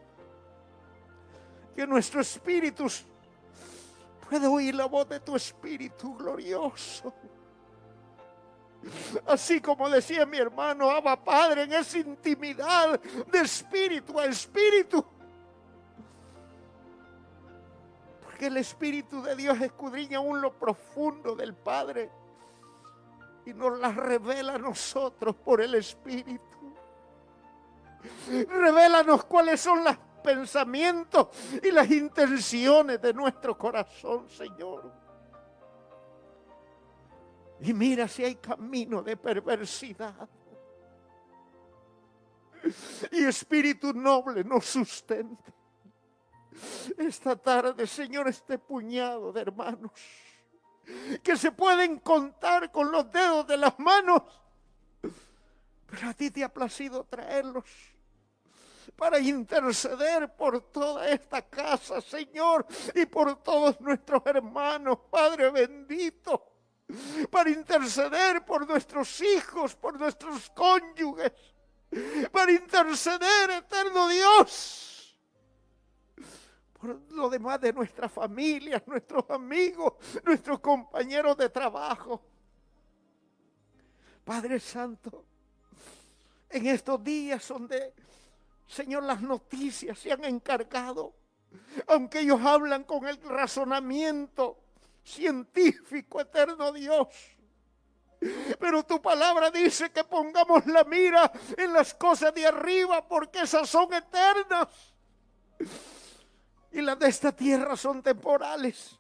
que 1.75 1.85
nuestro 1.85 2.21
espíritu 2.21 2.87
pueda 4.29 4.49
oír 4.49 4.75
la 4.75 4.85
voz 4.85 5.07
de 5.07 5.19
tu 5.19 5.35
espíritu 5.35 6.15
glorioso. 6.15 7.13
Así 9.25 9.59
como 9.59 9.89
decía 9.89 10.25
mi 10.25 10.37
hermano 10.37 10.89
Abba 10.89 11.21
Padre, 11.21 11.63
en 11.63 11.73
esa 11.73 11.97
intimidad 11.97 12.99
de 12.99 13.39
espíritu 13.39 14.19
a 14.19 14.25
espíritu. 14.25 15.05
Porque 18.23 18.47
el 18.47 18.57
Espíritu 18.57 19.21
de 19.23 19.35
Dios 19.35 19.59
escudriña 19.61 20.19
aún 20.19 20.41
lo 20.41 20.53
profundo 20.53 21.35
del 21.35 21.55
Padre 21.55 22.11
y 23.45 23.53
nos 23.53 23.79
las 23.79 23.95
revela 23.95 24.55
a 24.55 24.57
nosotros 24.59 25.35
por 25.35 25.61
el 25.61 25.73
Espíritu. 25.73 26.56
Revélanos 28.47 29.25
cuáles 29.25 29.59
son 29.61 29.83
los 29.83 29.97
pensamientos 30.23 31.29
y 31.63 31.71
las 31.71 31.89
intenciones 31.89 33.01
de 33.01 33.13
nuestro 33.13 33.57
corazón, 33.57 34.29
Señor. 34.29 34.91
Y 37.61 37.73
mira 37.73 38.07
si 38.07 38.23
hay 38.23 38.35
camino 38.35 39.01
de 39.01 39.17
perversidad. 39.17 40.29
Y 43.11 43.23
espíritu 43.23 43.93
noble 43.93 44.43
nos 44.43 44.65
sustente. 44.65 45.53
Esta 46.97 47.35
tarde, 47.35 47.87
Señor, 47.87 48.27
este 48.27 48.57
puñado 48.57 49.31
de 49.31 49.41
hermanos 49.41 49.91
que 51.21 51.35
se 51.35 51.51
pueden 51.51 51.99
contar 51.99 52.71
con 52.71 52.91
los 52.91 53.11
dedos 53.11 53.47
de 53.47 53.57
las 53.57 53.77
manos. 53.79 54.23
Pero 55.01 56.09
a 56.09 56.13
ti 56.13 56.31
te 56.31 56.43
ha 56.43 56.49
placido 56.49 57.03
traerlos 57.05 57.63
para 58.97 59.19
interceder 59.19 60.35
por 60.35 60.59
toda 60.71 61.07
esta 61.09 61.41
casa, 61.41 62.01
Señor, 62.01 62.65
y 62.93 63.05
por 63.05 63.41
todos 63.43 63.79
nuestros 63.79 64.21
hermanos, 64.25 64.97
Padre 65.09 65.49
bendito 65.51 66.57
para 67.29 67.49
interceder 67.49 68.45
por 68.45 68.67
nuestros 68.67 69.21
hijos, 69.21 69.75
por 69.75 69.99
nuestros 69.99 70.49
cónyuges, 70.51 71.31
para 72.31 72.51
interceder, 72.51 73.51
eterno 73.51 74.07
Dios, 74.07 75.17
por 76.73 77.01
lo 77.11 77.29
demás 77.29 77.59
de 77.59 77.73
nuestras 77.73 78.11
familias, 78.11 78.83
nuestros 78.87 79.29
amigos, 79.29 79.93
nuestros 80.23 80.59
compañeros 80.59 81.35
de 81.37 81.49
trabajo. 81.49 82.21
Padre 84.23 84.59
Santo, 84.59 85.25
en 86.49 86.67
estos 86.67 87.03
días 87.03 87.47
donde, 87.47 87.93
Señor, 88.67 89.03
las 89.03 89.21
noticias 89.21 89.97
se 89.97 90.11
han 90.11 90.23
encargado, 90.25 91.13
aunque 91.87 92.19
ellos 92.19 92.41
hablan 92.41 92.83
con 92.83 93.07
el 93.07 93.21
razonamiento, 93.21 94.59
científico, 95.03 96.19
eterno 96.19 96.71
Dios. 96.73 97.07
Pero 98.59 98.83
tu 98.83 99.01
palabra 99.01 99.51
dice 99.51 99.91
que 99.91 100.03
pongamos 100.03 100.65
la 100.65 100.83
mira 100.83 101.31
en 101.55 101.71
las 101.71 101.93
cosas 101.93 102.33
de 102.33 102.47
arriba 102.47 103.07
porque 103.07 103.41
esas 103.41 103.69
son 103.69 103.93
eternas. 103.93 104.67
Y 106.71 106.81
las 106.81 106.99
de 106.99 107.07
esta 107.07 107.31
tierra 107.31 107.77
son 107.77 108.01
temporales. 108.01 108.96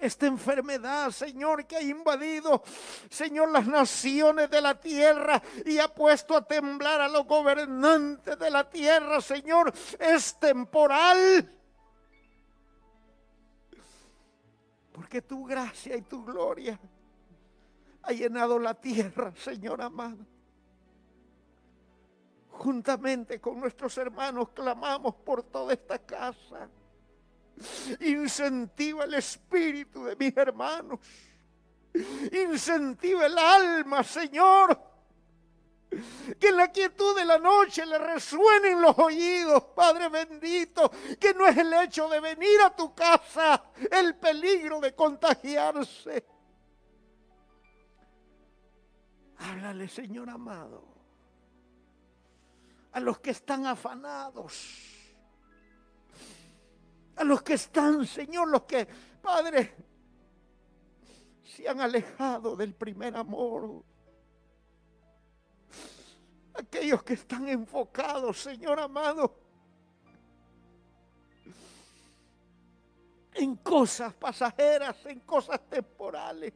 Esta 0.00 0.26
enfermedad, 0.26 1.10
Señor, 1.10 1.66
que 1.66 1.76
ha 1.76 1.82
invadido, 1.82 2.62
Señor, 3.10 3.50
las 3.50 3.66
naciones 3.66 4.48
de 4.48 4.62
la 4.62 4.80
tierra 4.80 5.42
y 5.66 5.78
ha 5.78 5.88
puesto 5.88 6.34
a 6.34 6.42
temblar 6.42 7.02
a 7.02 7.08
los 7.08 7.26
gobernantes 7.26 8.38
de 8.38 8.50
la 8.50 8.68
tierra, 8.68 9.20
Señor, 9.20 9.70
es 9.98 10.40
temporal. 10.40 11.52
Porque 14.90 15.20
tu 15.20 15.44
gracia 15.44 15.96
y 15.96 16.02
tu 16.02 16.24
gloria 16.24 16.80
ha 18.02 18.12
llenado 18.12 18.58
la 18.58 18.74
tierra, 18.74 19.34
Señor 19.36 19.82
amado. 19.82 20.24
Juntamente 22.48 23.38
con 23.38 23.60
nuestros 23.60 23.96
hermanos 23.98 24.48
clamamos 24.50 25.14
por 25.14 25.42
toda 25.42 25.74
esta 25.74 25.98
casa. 25.98 26.70
Incentiva 28.00 29.04
el 29.04 29.14
espíritu 29.14 30.04
de 30.04 30.16
mis 30.16 30.36
hermanos. 30.36 31.00
Incentiva 32.32 33.26
el 33.26 33.38
alma, 33.38 34.02
Señor 34.02 34.90
que 36.38 36.48
en 36.48 36.56
la 36.56 36.68
quietud 36.68 37.16
de 37.16 37.24
la 37.24 37.38
noche 37.38 37.84
le 37.84 37.98
resuenen 37.98 38.80
los 38.80 38.96
oídos, 38.98 39.62
Padre 39.74 40.08
bendito, 40.08 40.90
que 41.18 41.34
no 41.34 41.46
es 41.46 41.56
el 41.56 41.72
hecho 41.72 42.08
de 42.08 42.20
venir 42.20 42.60
a 42.64 42.74
tu 42.74 42.94
casa, 42.94 43.64
el 43.90 44.16
peligro 44.16 44.80
de 44.80 44.94
contagiarse. 44.94 46.24
Háblale, 49.38 49.88
Señor 49.88 50.30
amado, 50.30 50.84
a 52.92 53.00
los 53.00 53.18
que 53.18 53.30
están 53.30 53.66
afanados, 53.66 54.99
a 57.20 57.24
los 57.24 57.42
que 57.42 57.52
están, 57.52 58.06
Señor, 58.06 58.48
los 58.48 58.62
que, 58.62 58.88
Padre, 59.20 59.74
se 61.44 61.68
han 61.68 61.78
alejado 61.80 62.56
del 62.56 62.74
primer 62.74 63.14
amor 63.14 63.84
aquellos 66.54 67.02
que 67.02 67.12
están 67.14 67.46
enfocados, 67.48 68.40
Señor 68.40 68.80
amado, 68.80 69.38
en 73.34 73.56
cosas 73.56 74.14
pasajeras, 74.14 75.04
en 75.04 75.20
cosas 75.20 75.60
temporales. 75.68 76.54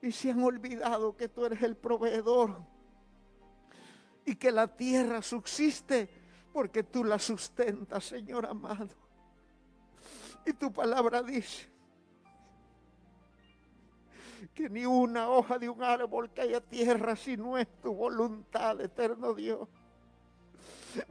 Y 0.00 0.10
se 0.10 0.30
han 0.30 0.42
olvidado 0.42 1.14
que 1.14 1.28
tú 1.28 1.44
eres 1.44 1.62
el 1.62 1.76
proveedor 1.76 2.77
y 4.28 4.36
que 4.36 4.52
la 4.52 4.68
tierra 4.68 5.22
subsiste 5.22 6.06
porque 6.52 6.82
tú 6.82 7.02
la 7.02 7.18
sustentas, 7.18 8.04
Señor 8.04 8.44
amado. 8.44 8.88
Y 10.44 10.52
tu 10.52 10.70
palabra 10.70 11.22
dice 11.22 11.66
que 14.54 14.68
ni 14.68 14.84
una 14.84 15.30
hoja 15.30 15.58
de 15.58 15.68
un 15.68 15.82
árbol 15.82 16.30
que 16.30 16.42
haya 16.42 16.60
tierra 16.60 17.16
si 17.16 17.38
no 17.38 17.56
es 17.56 17.68
tu 17.80 17.94
voluntad, 17.94 18.78
eterno 18.82 19.32
Dios. 19.32 19.66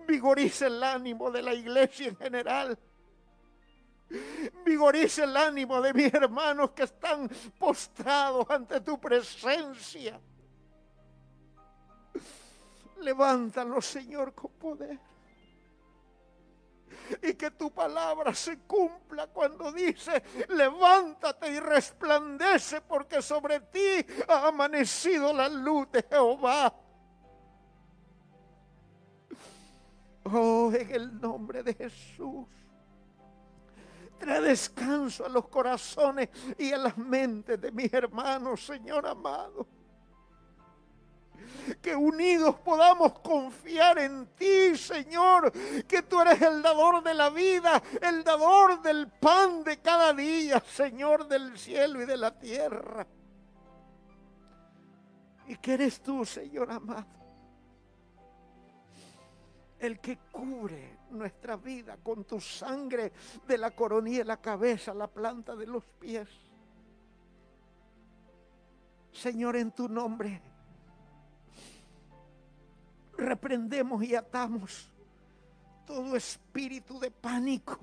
Vigoriza 0.08 0.68
el 0.68 0.84
ánimo 0.84 1.32
de 1.32 1.42
la 1.42 1.56
iglesia 1.56 2.10
en 2.10 2.18
general. 2.18 2.78
Vigoriza 4.64 5.24
el 5.24 5.36
ánimo 5.36 5.82
de 5.82 5.94
mis 5.94 6.14
hermanos 6.14 6.72
que 6.72 6.84
están 6.84 7.30
postrados 7.58 8.48
ante 8.50 8.80
tu 8.82 9.00
presencia. 9.00 10.20
Levántalo, 13.02 13.82
Señor, 13.82 14.34
con 14.34 14.52
poder 14.52 15.00
y 17.22 17.34
que 17.34 17.52
tu 17.52 17.72
palabra 17.72 18.34
se 18.34 18.60
cumpla 18.60 19.28
cuando 19.28 19.72
dice, 19.72 20.24
levántate 20.50 21.50
y 21.52 21.60
resplandece 21.60 22.82
porque 22.82 23.22
sobre 23.22 23.60
ti 23.62 24.06
ha 24.28 24.48
amanecido 24.48 25.34
la 25.34 25.48
luz 25.50 25.92
de 25.92 26.04
Jehová. 26.04 26.74
Oh, 30.26 30.72
en 30.74 30.92
el 30.92 31.22
nombre 31.22 31.64
de 31.64 31.74
Jesús. 31.74 32.46
Trae 34.20 34.42
descanso 34.42 35.26
a 35.26 35.30
los 35.30 35.48
corazones 35.48 36.30
y 36.58 36.74
a 36.74 36.78
las 36.78 36.98
mentes 36.98 37.62
de 37.62 37.72
mis 37.72 37.94
hermanos, 37.94 38.66
Señor 38.66 39.06
amado 39.06 39.77
que 41.82 41.96
unidos 41.96 42.56
podamos 42.60 43.20
confiar 43.20 44.00
en 44.00 44.28
ti, 44.36 44.76
Señor, 44.76 45.52
que 45.88 46.04
tú 46.04 46.22
eres 46.22 46.42
el 46.42 46.62
dador 46.62 47.04
de 47.04 47.14
la 47.14 47.30
vida, 47.30 47.82
el 48.02 48.24
dador 48.24 48.82
del 48.82 49.08
pan 49.08 49.64
de 49.64 49.78
cada 49.78 50.14
día, 50.14 50.60
Señor 50.60 51.28
del 51.28 51.58
cielo 51.58 52.02
y 52.02 52.06
de 52.06 52.18
la 52.18 52.32
tierra. 52.32 53.06
Y 55.48 55.56
que 55.58 55.74
eres 55.74 56.02
tú, 56.02 56.26
Señor 56.26 56.72
amado, 56.72 57.06
el 59.80 60.00
que 60.00 60.18
cubre 60.32 60.98
nuestra 61.12 61.56
vida 61.56 61.98
con 62.04 62.26
tu 62.26 62.42
sangre 62.42 63.14
de 63.48 63.58
la 63.58 63.72
coronilla 63.72 64.24
la 64.24 64.38
cabeza, 64.38 64.94
la 64.94 65.08
planta 65.08 65.56
de 65.56 65.68
los 65.68 65.84
pies 66.00 66.28
Señor, 69.18 69.56
en 69.56 69.72
tu 69.72 69.90
nombre, 69.90 70.42
reprendemos 73.18 74.04
y 74.04 74.16
atamos 74.16 74.90
todo 75.86 76.16
espíritu 76.16 77.00
de 77.00 77.12
pánico, 77.12 77.80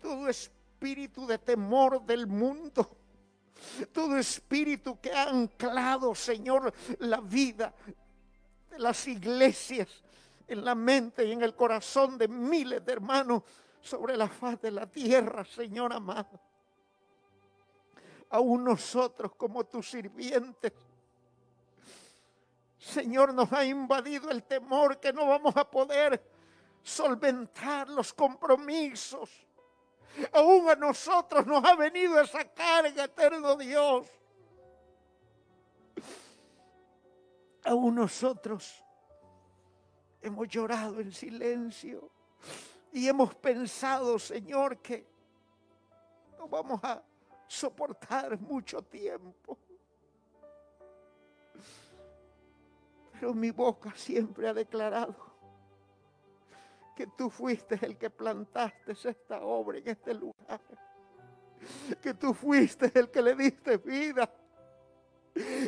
todo 0.00 0.28
espíritu 0.28 1.26
de 1.26 1.38
temor 1.38 2.04
del 2.04 2.26
mundo, 2.26 2.98
todo 3.92 4.16
espíritu 4.16 5.00
que 5.00 5.12
ha 5.12 5.30
anclado, 5.30 6.14
Señor, 6.14 6.72
la 6.98 7.20
vida 7.20 7.72
de 8.70 8.78
las 8.78 9.06
iglesias 9.06 9.88
en 10.48 10.64
la 10.64 10.74
mente 10.74 11.24
y 11.24 11.32
en 11.32 11.42
el 11.42 11.54
corazón 11.54 12.18
de 12.18 12.26
miles 12.26 12.84
de 12.84 12.92
hermanos 12.92 13.42
sobre 13.80 14.16
la 14.16 14.28
faz 14.28 14.60
de 14.60 14.72
la 14.72 14.86
tierra, 14.86 15.44
Señor 15.44 15.92
amado. 15.92 16.40
Aún 18.30 18.64
nosotros 18.64 19.32
como 19.36 19.64
tus 19.64 19.90
sirvientes, 19.90 20.72
Señor, 22.80 23.34
nos 23.34 23.52
ha 23.52 23.64
invadido 23.64 24.30
el 24.30 24.42
temor 24.42 24.98
que 24.98 25.12
no 25.12 25.26
vamos 25.26 25.54
a 25.54 25.70
poder 25.70 26.24
solventar 26.82 27.90
los 27.90 28.14
compromisos. 28.14 29.28
Aún 30.32 30.68
a 30.70 30.74
nosotros 30.74 31.46
nos 31.46 31.62
ha 31.62 31.76
venido 31.76 32.18
esa 32.18 32.42
carga, 32.44 33.04
eterno 33.04 33.54
Dios. 33.56 34.08
Aún 37.64 37.96
nosotros 37.96 38.82
hemos 40.22 40.48
llorado 40.48 41.00
en 41.00 41.12
silencio 41.12 42.10
y 42.92 43.06
hemos 43.06 43.34
pensado, 43.34 44.18
Señor, 44.18 44.78
que 44.78 45.06
no 46.38 46.48
vamos 46.48 46.80
a 46.82 47.02
soportar 47.46 48.40
mucho 48.40 48.80
tiempo. 48.80 49.58
Pero 53.20 53.34
mi 53.34 53.50
boca 53.50 53.92
siempre 53.94 54.48
ha 54.48 54.54
declarado 54.54 55.14
que 56.96 57.06
tú 57.06 57.28
fuiste 57.28 57.78
el 57.82 57.98
que 57.98 58.08
plantaste 58.08 58.92
esta 58.92 59.42
obra 59.42 59.76
en 59.76 59.88
este 59.88 60.14
lugar. 60.14 60.58
Que 62.00 62.14
tú 62.14 62.32
fuiste 62.32 62.90
el 62.98 63.10
que 63.10 63.20
le 63.20 63.34
diste 63.34 63.76
vida 63.76 64.32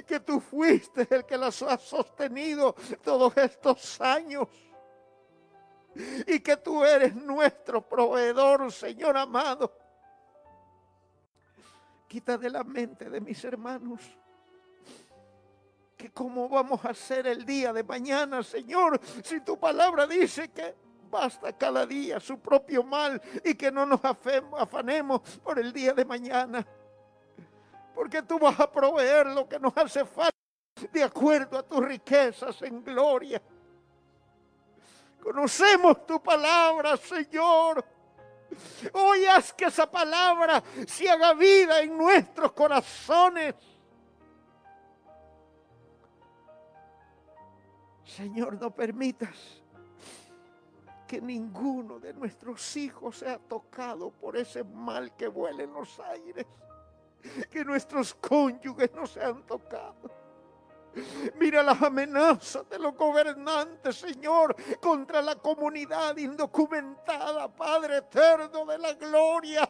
que 0.07 0.19
tú 0.19 0.41
fuiste 0.41 1.07
el 1.09 1.25
que 1.25 1.37
las 1.37 1.63
ha 1.63 1.77
sostenido 1.77 2.75
todos 3.05 3.37
estos 3.37 4.01
años. 4.01 4.49
Y 6.27 6.41
que 6.41 6.57
tú 6.57 6.83
eres 6.85 7.15
nuestro 7.15 7.87
proveedor, 7.87 8.73
Señor 8.73 9.17
amado. 9.17 9.71
Quita 12.09 12.39
de 12.39 12.49
la 12.51 12.65
mente 12.65 13.11
de 13.11 13.21
mis 13.21 13.45
hermanos 13.45 14.01
cómo 16.11 16.49
vamos 16.49 16.85
a 16.85 16.91
hacer 16.91 17.27
el 17.27 17.45
día 17.45 17.73
de 17.73 17.85
mañana, 17.85 18.43
Señor, 18.43 19.01
si 19.23 19.41
tu 19.41 19.59
palabra 19.59 20.07
dice 20.07 20.49
que 20.51 20.75
basta 21.11 21.53
cada 21.53 21.87
día 21.87 22.19
su 22.19 22.39
propio 22.39 22.83
mal 22.83 23.21
y 23.45 23.55
que 23.55 23.71
no 23.71 23.85
nos 23.85 24.01
afanemos 24.05 25.21
por 25.43 25.59
el 25.59 25.73
día 25.73 25.93
de 25.93 26.05
mañana 26.05 26.67
porque 27.95 28.23
tú 28.23 28.39
vas 28.39 28.59
a 28.59 28.71
proveer 28.71 29.27
lo 29.27 29.49
que 29.49 29.59
nos 29.59 29.77
hace 29.77 30.05
falta 30.05 30.37
de 30.91 31.03
acuerdo 31.03 31.59
a 31.59 31.63
tus 31.63 31.85
riquezas 31.85 32.61
en 32.63 32.83
gloria. 32.83 33.41
Conocemos 35.23 36.05
tu 36.07 36.21
palabra, 36.23 36.97
Señor. 36.97 37.85
Hoy 38.93 39.25
haz 39.27 39.53
que 39.53 39.67
esa 39.67 39.91
palabra 39.91 40.63
se 40.87 41.09
haga 41.09 41.33
vida 41.35 41.81
en 41.81 41.97
nuestros 41.97 42.53
corazones. 42.53 43.55
Señor, 48.17 48.61
no 48.61 48.75
permitas 48.75 49.63
que 51.07 51.21
ninguno 51.21 51.99
de 51.99 52.13
nuestros 52.15 52.77
hijos 52.77 53.19
sea 53.19 53.39
tocado 53.39 54.11
por 54.11 54.37
ese 54.37 54.65
mal 54.65 55.15
que 55.17 55.29
vuela 55.29 55.63
en 55.63 55.73
los 55.73 55.99
aires 56.01 56.47
que 57.51 57.65
nuestros 57.65 58.15
cónyuges 58.15 58.93
no 58.95 59.07
sean 59.07 59.43
tocados. 59.47 60.11
Mira 61.39 61.63
las 61.63 61.81
amenazas 61.81 62.69
de 62.69 62.79
los 62.79 62.95
gobernantes, 62.95 63.97
Señor, 63.97 64.55
contra 64.81 65.23
la 65.23 65.37
comunidad 65.37 66.17
indocumentada, 66.17 67.49
Padre 67.49 67.99
eterno 67.99 68.67
de 68.67 68.79
la 68.79 68.93
gloria. 68.95 69.69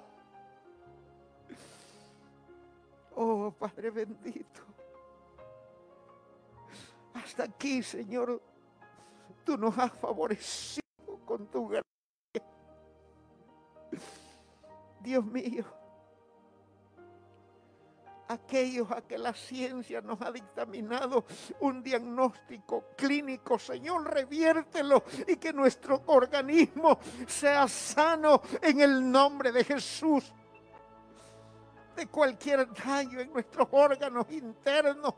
Oh, 3.15 3.53
Padre 3.57 3.91
bendito. 3.91 4.72
Hasta 7.15 7.45
aquí, 7.45 7.83
Señor, 7.83 8.43
tú 9.45 9.57
nos 9.57 9.77
has 9.79 9.93
favorecido 9.93 10.83
con 11.25 11.47
tu 11.49 11.69
gracia. 11.69 11.85
Dios 15.01 15.25
mío 15.25 15.65
aquellos 18.33 18.91
a 18.91 19.03
que 19.03 19.19
la 19.19 19.35
ciencia 19.35 20.01
nos 20.01 20.21
ha 20.23 20.33
dictaminado 20.33 21.25
un 21.61 21.83
diagnóstico 21.83 22.87
clínico. 22.97 23.59
Señor, 23.59 24.13
reviértelo 24.13 25.05
y 25.27 25.37
que 25.37 25.53
nuestro 25.53 26.03
organismo 26.07 26.99
sea 27.27 27.69
sano 27.69 28.43
en 28.61 28.81
el 28.81 29.11
nombre 29.11 29.53
de 29.53 29.65
Jesús. 29.65 30.33
De 31.95 32.07
cualquier 32.07 32.73
daño 32.73 33.21
en 33.21 33.33
nuestros 33.33 33.69
órganos 33.71 34.31
internos 34.31 35.15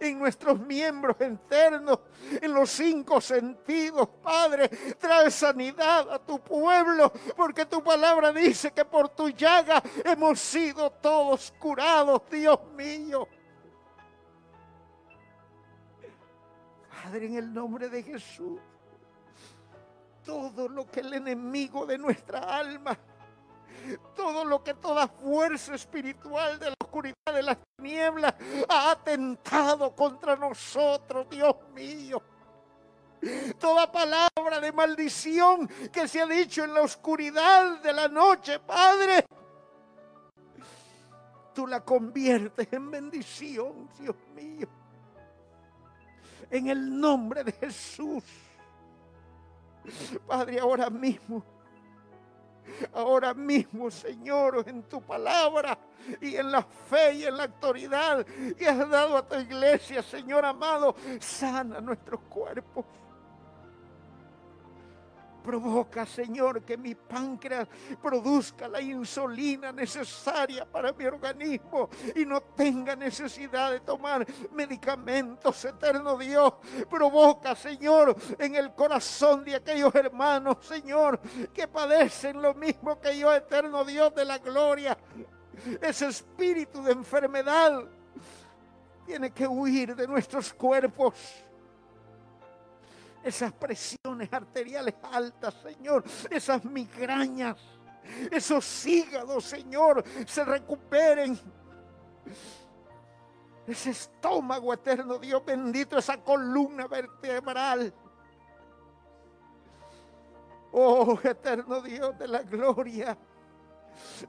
en 0.00 0.18
nuestros 0.18 0.58
miembros 0.60 1.16
internos, 1.20 2.00
en 2.40 2.52
los 2.52 2.70
cinco 2.70 3.20
sentidos. 3.20 4.08
Padre, 4.22 4.68
trae 4.98 5.30
sanidad 5.30 6.10
a 6.12 6.18
tu 6.18 6.40
pueblo, 6.40 7.12
porque 7.36 7.66
tu 7.66 7.82
palabra 7.82 8.32
dice 8.32 8.72
que 8.72 8.84
por 8.84 9.08
tu 9.10 9.28
llaga 9.30 9.82
hemos 10.04 10.40
sido 10.40 10.90
todos 10.90 11.52
curados, 11.58 12.22
Dios 12.30 12.58
mío. 12.76 13.28
Padre, 17.02 17.26
en 17.26 17.36
el 17.36 17.54
nombre 17.54 17.88
de 17.88 18.02
Jesús, 18.02 18.60
todo 20.24 20.68
lo 20.68 20.90
que 20.90 21.00
el 21.00 21.14
enemigo 21.14 21.86
de 21.86 21.96
nuestra 21.96 22.40
alma 22.40 22.98
todo 24.14 24.44
lo 24.44 24.62
que 24.62 24.74
toda 24.74 25.08
fuerza 25.08 25.74
espiritual 25.74 26.58
de 26.58 26.66
la 26.66 26.76
oscuridad 26.80 27.34
de 27.34 27.42
las 27.42 27.58
tinieblas 27.76 28.34
ha 28.68 28.90
atentado 28.92 29.94
contra 29.94 30.36
nosotros, 30.36 31.28
Dios 31.30 31.56
mío. 31.74 32.22
Toda 33.58 33.90
palabra 33.90 34.60
de 34.60 34.72
maldición 34.72 35.66
que 35.92 36.06
se 36.06 36.22
ha 36.22 36.26
dicho 36.26 36.62
en 36.64 36.74
la 36.74 36.82
oscuridad 36.82 37.80
de 37.80 37.92
la 37.92 38.08
noche, 38.08 38.60
Padre, 38.60 39.24
tú 41.52 41.66
la 41.66 41.84
conviertes 41.84 42.68
en 42.72 42.90
bendición, 42.90 43.88
Dios 43.98 44.16
mío. 44.34 44.68
En 46.50 46.68
el 46.68 46.98
nombre 46.98 47.44
de 47.44 47.52
Jesús. 47.52 48.24
Padre, 50.26 50.60
ahora 50.60 50.90
mismo 50.90 51.57
ahora 52.92 53.34
mismo, 53.34 53.90
Señor, 53.90 54.64
en 54.66 54.82
tu 54.84 55.00
palabra 55.02 55.78
y 56.20 56.36
en 56.36 56.52
la 56.52 56.62
fe 56.62 57.14
y 57.14 57.24
en 57.24 57.36
la 57.36 57.44
autoridad 57.44 58.24
que 58.56 58.66
has 58.66 58.88
dado 58.88 59.16
a 59.16 59.26
tu 59.26 59.36
iglesia, 59.36 60.02
Señor 60.02 60.44
amado, 60.44 60.94
sana 61.20 61.80
nuestros 61.80 62.20
cuerpos. 62.28 62.84
Provoca, 65.42 66.04
Señor, 66.04 66.62
que 66.62 66.76
mi 66.76 66.94
páncreas 66.94 67.68
produzca 68.02 68.68
la 68.68 68.80
insulina 68.80 69.72
necesaria 69.72 70.64
para 70.64 70.92
mi 70.92 71.04
organismo 71.06 71.88
y 72.14 72.26
no 72.26 72.40
tenga 72.40 72.94
necesidad 72.94 73.72
de 73.72 73.80
tomar 73.80 74.26
medicamentos, 74.52 75.64
eterno 75.64 76.18
Dios. 76.18 76.54
Provoca, 76.90 77.54
Señor, 77.54 78.16
en 78.38 78.56
el 78.56 78.74
corazón 78.74 79.44
de 79.44 79.56
aquellos 79.56 79.94
hermanos, 79.94 80.58
Señor, 80.60 81.20
que 81.52 81.66
padecen 81.66 82.42
lo 82.42 82.54
mismo 82.54 83.00
que 83.00 83.18
yo, 83.18 83.34
eterno 83.34 83.84
Dios 83.84 84.14
de 84.14 84.24
la 84.24 84.38
gloria. 84.38 84.98
Ese 85.80 86.06
espíritu 86.06 86.82
de 86.82 86.92
enfermedad 86.92 87.84
tiene 89.06 89.30
que 89.30 89.46
huir 89.46 89.96
de 89.96 90.06
nuestros 90.06 90.52
cuerpos 90.52 91.14
esas 93.28 93.52
presiones 93.52 94.32
arteriales 94.32 94.94
altas, 95.02 95.54
Señor, 95.62 96.02
esas 96.30 96.64
migrañas, 96.64 97.56
esos 98.30 98.86
hígados, 98.86 99.44
Señor, 99.44 100.02
se 100.26 100.44
recuperen. 100.44 101.38
Ese 103.66 103.90
estómago 103.90 104.72
eterno, 104.72 105.18
Dios 105.18 105.44
bendito, 105.44 105.98
esa 105.98 106.16
columna 106.16 106.86
vertebral. 106.86 107.92
Oh, 110.72 111.18
eterno 111.22 111.82
Dios 111.82 112.18
de 112.18 112.28
la 112.28 112.42
gloria, 112.42 113.16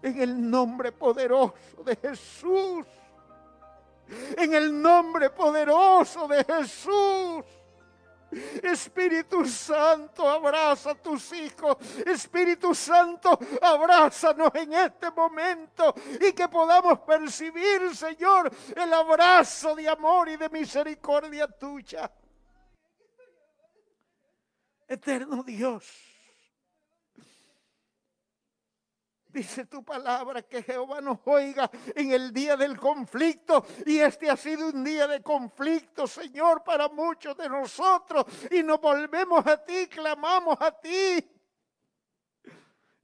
en 0.01 0.21
el 0.21 0.49
nombre 0.49 0.91
poderoso 0.91 1.83
de 1.85 1.95
Jesús. 1.95 2.85
En 4.35 4.53
el 4.55 4.81
nombre 4.81 5.29
poderoso 5.29 6.27
de 6.27 6.43
Jesús. 6.43 7.45
Espíritu 8.63 9.45
Santo, 9.45 10.27
abraza 10.27 10.91
a 10.91 10.95
tus 10.95 11.33
hijos. 11.33 11.77
Espíritu 12.05 12.73
Santo, 12.75 13.37
abrázanos 13.61 14.51
en 14.55 14.73
este 14.73 15.11
momento 15.11 15.93
y 16.21 16.33
que 16.33 16.47
podamos 16.47 16.99
percibir, 16.99 17.95
Señor, 17.95 18.51
el 18.75 18.93
abrazo 18.93 19.75
de 19.75 19.89
amor 19.89 20.29
y 20.29 20.37
de 20.37 20.49
misericordia 20.49 21.47
tuya. 21.47 22.11
Eterno 24.87 25.43
Dios. 25.43 26.08
Dice 29.39 29.67
tu 29.67 29.85
palabra 29.85 30.41
que 30.41 30.61
Jehová 30.61 30.99
nos 30.99 31.19
oiga 31.23 31.71
en 31.95 32.11
el 32.11 32.33
día 32.33 32.57
del 32.57 32.77
conflicto. 32.77 33.65
Y 33.85 33.99
este 33.99 34.29
ha 34.29 34.35
sido 34.35 34.67
un 34.67 34.83
día 34.83 35.07
de 35.07 35.23
conflicto, 35.23 36.07
Señor, 36.07 36.61
para 36.61 36.89
muchos 36.89 37.37
de 37.37 37.47
nosotros. 37.47 38.25
Y 38.51 38.61
nos 38.63 38.81
volvemos 38.81 39.47
a 39.47 39.55
ti, 39.63 39.87
clamamos 39.87 40.57
a 40.59 40.77
ti. 40.77 41.25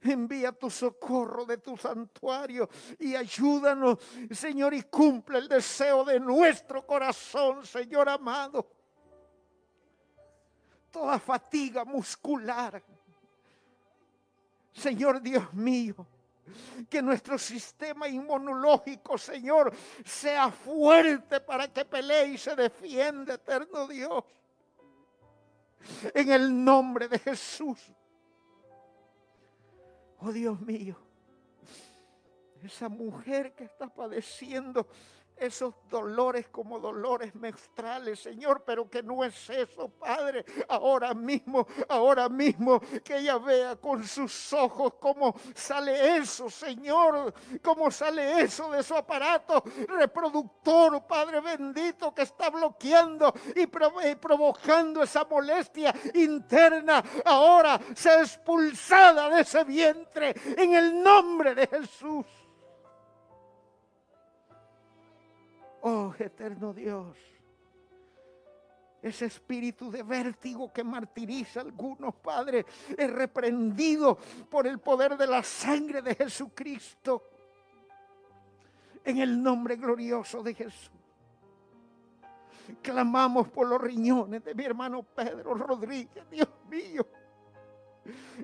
Envía 0.02 0.52
tu 0.52 0.68
socorro 0.68 1.46
de 1.46 1.56
tu 1.56 1.74
santuario 1.74 2.68
y 2.98 3.16
ayúdanos, 3.16 3.98
Señor, 4.30 4.74
y 4.74 4.82
cumple 4.82 5.38
el 5.38 5.48
deseo 5.48 6.04
de 6.04 6.20
nuestro 6.20 6.86
corazón, 6.86 7.64
Señor 7.64 8.10
amado. 8.10 8.70
Toda 10.90 11.18
fatiga 11.18 11.86
muscular. 11.86 12.82
Señor 14.74 15.22
Dios 15.22 15.54
mío, 15.54 16.06
que 16.88 17.02
nuestro 17.02 17.38
sistema 17.38 18.08
inmunológico, 18.08 19.18
Señor, 19.18 19.72
sea 20.04 20.50
fuerte 20.50 21.40
para 21.40 21.72
que 21.72 21.84
pelee 21.84 22.28
y 22.28 22.38
se 22.38 22.54
defienda, 22.54 23.34
eterno 23.34 23.86
Dios. 23.86 24.24
En 26.14 26.30
el 26.30 26.64
nombre 26.64 27.08
de 27.08 27.18
Jesús. 27.18 27.78
Oh 30.18 30.32
Dios 30.32 30.60
mío, 30.60 30.96
esa 32.62 32.88
mujer 32.88 33.54
que 33.54 33.64
está 33.64 33.86
padeciendo 33.86 34.88
esos 35.36 35.74
dolores 35.88 36.48
como 36.48 36.78
dolores 36.78 37.34
menstruales, 37.34 38.20
Señor, 38.20 38.62
pero 38.64 38.88
que 38.88 39.02
no 39.02 39.24
es 39.24 39.50
eso, 39.50 39.88
Padre. 39.88 40.44
Ahora 40.68 41.14
mismo, 41.14 41.66
ahora 41.88 42.28
mismo, 42.28 42.80
que 43.04 43.18
ella 43.18 43.38
vea 43.38 43.76
con 43.76 44.04
sus 44.04 44.52
ojos 44.52 44.94
cómo 45.00 45.34
sale 45.54 46.16
eso, 46.16 46.48
Señor, 46.48 47.34
cómo 47.62 47.90
sale 47.90 48.40
eso 48.42 48.70
de 48.70 48.82
su 48.82 48.94
aparato 48.94 49.62
reproductor, 49.88 51.06
Padre 51.06 51.40
bendito, 51.40 52.14
que 52.14 52.22
está 52.22 52.50
bloqueando 52.50 53.32
y, 53.54 53.66
provocando 53.66 55.02
esa 55.02 55.24
molestia 55.24 55.94
interna. 56.14 57.02
Ahora 57.24 57.78
sea 57.94 58.20
expulsada 58.20 59.28
de 59.30 59.42
ese 59.42 59.64
vientre 59.64 60.34
en 60.56 60.74
el 60.74 61.02
nombre 61.02 61.54
de 61.54 61.66
Jesús. 61.66 62.24
Oh, 65.88 66.12
eterno 66.18 66.72
Dios. 66.72 67.16
Ese 69.00 69.26
espíritu 69.26 69.88
de 69.88 70.02
vértigo 70.02 70.72
que 70.72 70.82
martiriza 70.82 71.60
a 71.60 71.62
algunos 71.62 72.12
padres 72.16 72.66
es 72.98 73.08
reprendido 73.08 74.18
por 74.50 74.66
el 74.66 74.80
poder 74.80 75.16
de 75.16 75.28
la 75.28 75.44
sangre 75.44 76.02
de 76.02 76.16
Jesucristo. 76.16 77.22
En 79.04 79.18
el 79.18 79.40
nombre 79.40 79.76
glorioso 79.76 80.42
de 80.42 80.54
Jesús. 80.54 80.90
Clamamos 82.82 83.46
por 83.46 83.68
los 83.68 83.80
riñones 83.80 84.42
de 84.42 84.56
mi 84.56 84.64
hermano 84.64 85.04
Pedro 85.04 85.54
Rodríguez, 85.54 86.28
Dios 86.28 86.48
mío. 86.68 87.06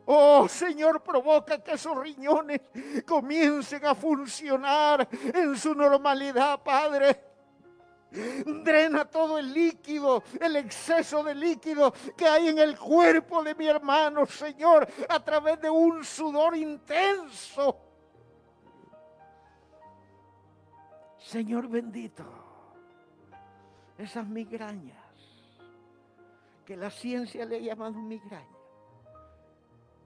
Oh 0.06 0.47
Señor, 0.47 1.02
provoca 1.02 1.60
que 1.60 1.73
esos 1.73 2.01
riñones 2.01 2.60
comiencen 3.05 3.85
a 3.85 3.97
funcionar 3.97 5.09
en 5.35 5.56
su 5.56 5.74
normalidad, 5.74 6.62
Padre. 6.62 7.32
Drena 8.13 9.07
todo 9.07 9.39
el 9.39 9.53
líquido, 9.53 10.23
el 10.41 10.57
exceso 10.57 11.23
de 11.25 11.35
líquido 11.35 11.93
que 12.17 12.27
hay 12.27 12.49
en 12.49 12.59
el 12.59 12.79
cuerpo 12.79 13.43
de 13.43 13.55
mi 13.55 13.67
hermano, 13.67 14.27
Señor, 14.27 14.87
a 15.09 15.21
través 15.21 15.61
de 15.61 15.71
un 15.71 16.05
sudor 16.05 16.57
intenso. 16.57 17.79
Señor 21.19 21.69
bendito, 21.69 22.25
esas 23.97 24.27
migrañas 24.27 24.99
que 26.67 26.77
la 26.77 26.91
ciencia 26.91 27.47
le 27.47 27.57
ha 27.57 27.61
llamado 27.61 27.95
migrañas 27.95 28.62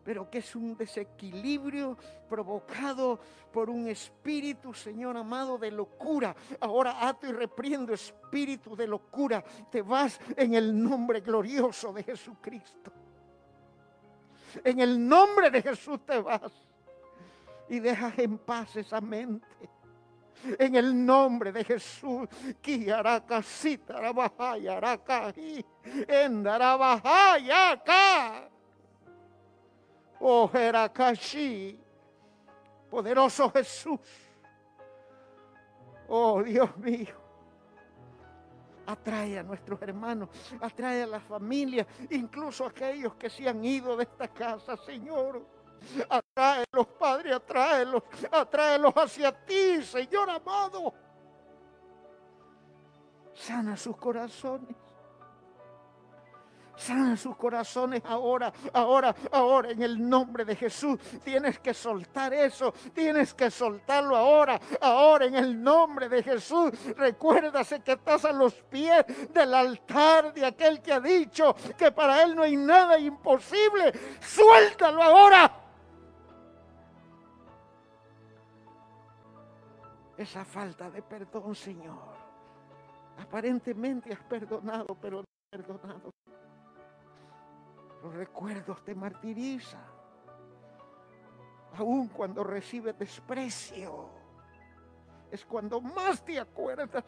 pero 0.07 0.31
que 0.31 0.39
es 0.39 0.55
un 0.55 0.77
desequilibrio 0.77 1.99
provocado 2.29 3.19
por 3.53 3.69
un 3.69 3.89
espíritu, 3.89 4.73
Señor 4.73 5.17
amado, 5.17 5.59
de 5.59 5.73
locura. 5.73 6.33
Ahora 6.61 7.09
ato 7.09 7.27
y 7.27 7.33
repriendo 7.33 7.93
espíritu 7.93 8.77
de 8.77 8.87
locura. 8.87 9.43
Te 9.69 9.83
vas 9.83 10.21
en 10.37 10.55
el 10.55 10.81
nombre 10.81 11.23
glorioso 11.23 11.93
de 11.93 12.05
Jesucristo. 12.05 12.93
En 14.63 14.79
el 14.79 15.09
nombre 15.09 15.51
de 15.51 15.61
Jesús 15.61 15.99
te 16.07 16.21
vas 16.21 16.53
y 17.69 17.81
dejas 17.81 18.17
en 18.21 18.39
paz 18.39 18.77
esa 18.77 19.01
mente. 19.01 19.49
En 20.57 20.77
el 20.77 21.05
nombre 21.05 21.51
de 21.51 21.65
Jesús, 21.65 22.29
Kiaracasita, 22.61 23.97
Arabajaya, 23.97 24.77
Aracají, 24.77 25.67
Endarabajaya, 26.07 27.73
acá. 27.73 28.51
Oh 30.21 30.49
Jerakashi, 30.49 31.79
poderoso 32.91 33.51
Jesús. 33.51 34.01
Oh 36.09 36.43
Dios 36.43 36.77
mío. 36.79 37.15
Atrae 38.87 39.41
a 39.41 39.43
nuestros 39.43 39.83
hermanos, 39.83 40.29
atrae 40.61 41.03
a 41.03 41.07
la 41.07 41.21
familia, 41.21 41.87
incluso 42.11 42.65
a 42.65 42.69
aquellos 42.69 43.17
que 43.17 43.29
se 43.29 43.49
han 43.49 43.65
ido 43.65 43.97
de 43.97 44.05
esta 44.05 44.29
casa, 44.29 44.77
Señor. 44.77 45.45
Atráelos, 46.09 46.87
Padre, 46.99 47.35
atráelos, 47.35 48.03
atráelos 48.31 48.95
hacia 48.95 49.33
ti, 49.45 49.83
Señor 49.83 50.31
amado. 50.31 50.95
Sana 53.35 53.77
sus 53.77 53.97
corazones. 53.97 54.86
Sana 56.77 57.17
sus 57.17 57.35
corazones 57.37 58.03
ahora, 58.05 58.53
ahora, 58.73 59.15
ahora, 59.33 59.71
en 59.71 59.83
el 59.83 60.09
nombre 60.09 60.45
de 60.45 60.55
Jesús. 60.55 61.01
Tienes 61.25 61.59
que 61.59 61.73
soltar 61.73 62.35
eso, 62.35 62.73
tienes 62.95 63.33
que 63.33 63.51
soltarlo 63.51 64.15
ahora, 64.15 64.61
ahora, 64.81 65.25
en 65.25 65.37
el 65.37 65.63
nombre 65.63 66.09
de 66.09 66.23
Jesús. 66.23 66.73
Recuérdase 66.97 67.81
que 67.81 67.93
estás 67.93 68.27
a 68.27 68.33
los 68.33 68.55
pies 68.55 69.05
del 69.33 69.55
altar 69.55 70.35
de 70.35 70.45
aquel 70.45 70.83
que 70.83 70.93
ha 70.93 71.01
dicho 71.01 71.57
que 71.79 71.91
para 71.91 72.23
él 72.23 72.37
no 72.37 72.43
hay 72.43 72.57
nada 72.57 72.99
imposible. 72.99 73.93
Suéltalo 74.21 75.03
ahora. 75.03 75.63
Esa 80.17 80.45
falta 80.45 80.91
de 80.91 81.03
perdón, 81.03 81.55
Señor. 81.55 82.17
Aparentemente 83.19 84.13
has 84.13 84.21
perdonado, 84.21 84.95
pero 85.01 85.19
no 85.19 85.25
has 85.25 85.51
perdonado. 85.51 86.13
Los 88.03 88.15
recuerdos 88.15 88.85
te 88.85 88.95
martirizan. 88.95 89.85
Aun 91.79 92.09
cuando 92.09 92.43
recibes 92.43 92.99
desprecio, 92.99 94.09
es 95.31 95.45
cuando 95.45 95.81
más 95.81 96.25
te 96.25 96.39
acuerdas. 96.39 97.05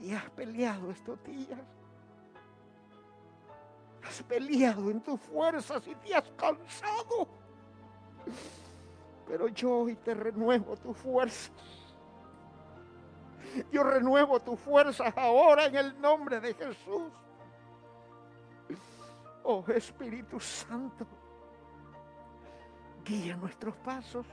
Y 0.00 0.12
has 0.12 0.28
peleado 0.30 0.90
estos 0.90 1.22
días. 1.24 1.60
Has 4.02 4.22
peleado 4.22 4.90
en 4.90 5.00
tus 5.00 5.20
fuerzas 5.20 5.86
y 5.86 5.94
te 5.94 6.14
has 6.14 6.28
cansado. 6.36 7.28
Pero 9.26 9.48
yo 9.48 9.78
hoy 9.78 9.96
te 9.96 10.14
renuevo 10.14 10.76
tus 10.76 10.96
fuerzas. 10.96 11.50
Yo 13.72 13.82
renuevo 13.82 14.40
tus 14.40 14.60
fuerzas 14.60 15.12
ahora 15.16 15.66
en 15.66 15.76
el 15.76 16.00
nombre 16.00 16.40
de 16.40 16.54
Jesús. 16.54 17.10
Oh 19.48 19.64
Espíritu 19.68 20.40
Santo, 20.40 21.06
guía 23.04 23.36
nuestros 23.36 23.76
pasos. 23.76 24.26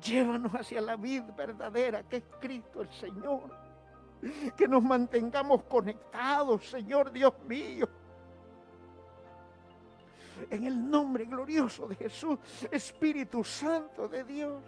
Llévanos 0.00 0.52
hacia 0.52 0.80
la 0.80 0.94
vida 0.94 1.34
verdadera 1.36 2.04
que 2.04 2.18
es 2.18 2.24
Cristo 2.40 2.82
el 2.82 2.90
Señor. 2.92 3.50
Que 4.56 4.68
nos 4.68 4.84
mantengamos 4.84 5.64
conectados, 5.64 6.70
Señor 6.70 7.10
Dios 7.10 7.34
mío. 7.48 7.88
En 10.48 10.64
el 10.64 10.88
nombre 10.88 11.24
glorioso 11.24 11.88
de 11.88 11.96
Jesús, 11.96 12.38
Espíritu 12.70 13.42
Santo 13.42 14.06
de 14.06 14.22
Dios. 14.22 14.62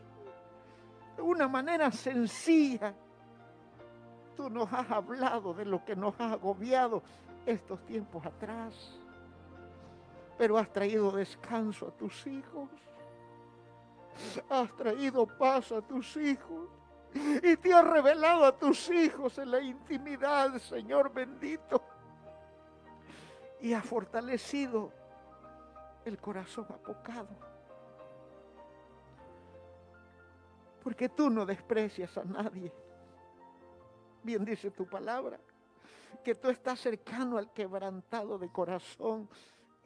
de 1.14 1.22
una 1.22 1.46
manera 1.46 1.92
sencilla. 1.92 2.92
Tú 4.36 4.50
nos 4.50 4.72
has 4.72 4.90
hablado 4.90 5.54
de 5.54 5.64
lo 5.64 5.84
que 5.84 5.94
nos 5.94 6.18
ha 6.20 6.32
agobiado 6.32 7.02
estos 7.48 7.82
tiempos 7.86 8.24
atrás, 8.26 9.00
pero 10.36 10.58
has 10.58 10.70
traído 10.70 11.10
descanso 11.10 11.88
a 11.88 11.90
tus 11.90 12.26
hijos. 12.26 12.68
Has 14.50 14.74
traído 14.76 15.26
paz 15.26 15.72
a 15.72 15.80
tus 15.80 16.16
hijos 16.16 16.68
y 17.42 17.56
te 17.56 17.72
has 17.72 17.84
revelado 17.84 18.44
a 18.44 18.56
tus 18.56 18.90
hijos 18.90 19.38
en 19.38 19.50
la 19.50 19.60
intimidad, 19.60 20.58
Señor 20.58 21.12
bendito. 21.12 21.82
Y 23.60 23.72
has 23.72 23.84
fortalecido 23.84 24.92
el 26.04 26.18
corazón 26.18 26.66
apocado. 26.68 27.28
Porque 30.82 31.08
tú 31.08 31.30
no 31.30 31.46
desprecias 31.46 32.16
a 32.18 32.24
nadie. 32.24 32.72
Bien 34.22 34.44
dice 34.44 34.70
tu 34.70 34.86
palabra, 34.86 35.38
que 36.24 36.35
tú 36.35 36.48
estás 36.48 36.80
cercano 36.80 37.39
al 37.39 37.52
quebrantado 37.52 38.39
de 38.39 38.51
corazón 38.51 39.28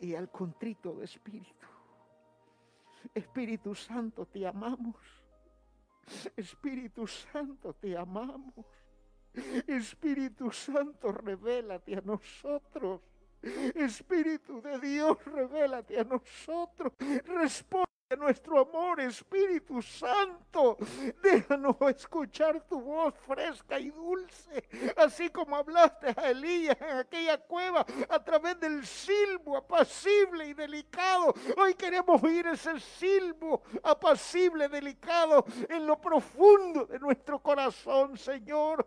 y 0.01 0.15
al 0.15 0.31
contrito 0.31 0.95
de 0.95 1.05
espíritu. 1.05 1.67
Espíritu 3.15 3.75
Santo, 3.75 4.27
te 4.27 4.47
amamos. 4.47 4.97
Espíritu 6.37 7.07
Santo, 7.07 7.75
te 7.75 7.97
amamos. 7.97 8.67
Espíritu 9.67 10.51
Santo, 10.51 11.13
revélate 11.13 11.97
a 11.97 12.01
nosotros. 12.01 13.01
Espíritu 13.75 14.61
de 14.61 14.79
Dios, 14.79 15.25
revélate 15.25 15.99
a 15.99 16.05
nosotros. 16.05 16.93
Responde 17.27 17.87
nuestro 18.17 18.61
amor, 18.61 19.01
Espíritu 19.01 19.81
Santo. 19.83 20.77
Déjanos 21.23 21.77
escuchar 21.89 22.61
tu 22.69 22.81
voz 22.81 23.15
fresca 23.27 23.79
y 23.79 23.91
dulce, 23.91 24.69
así 24.97 25.31
como 25.31 25.57
hablaste 25.57 26.15
a 26.17 26.31
Elías 26.31 26.77
en 26.81 26.97
aquella 26.99 27.39
cueva 27.39 27.85
a 28.09 28.23
través 28.23 28.59
del 28.61 28.87
silbo 28.87 29.57
apacible 29.57 30.47
y 30.49 30.55
delicado. 30.55 31.35
Hoy 31.57 31.75
queremos 31.75 32.23
oír 32.23 32.47
ese 32.47 32.79
silbo 32.81 33.63
apacible, 33.83 34.69
delicado 34.69 35.45
en 35.69 35.87
lo 35.87 36.01
profundo 36.01 36.87
de 36.87 36.99
nuestro 36.99 37.39
corazón, 37.41 38.17
Señor. 38.17 38.87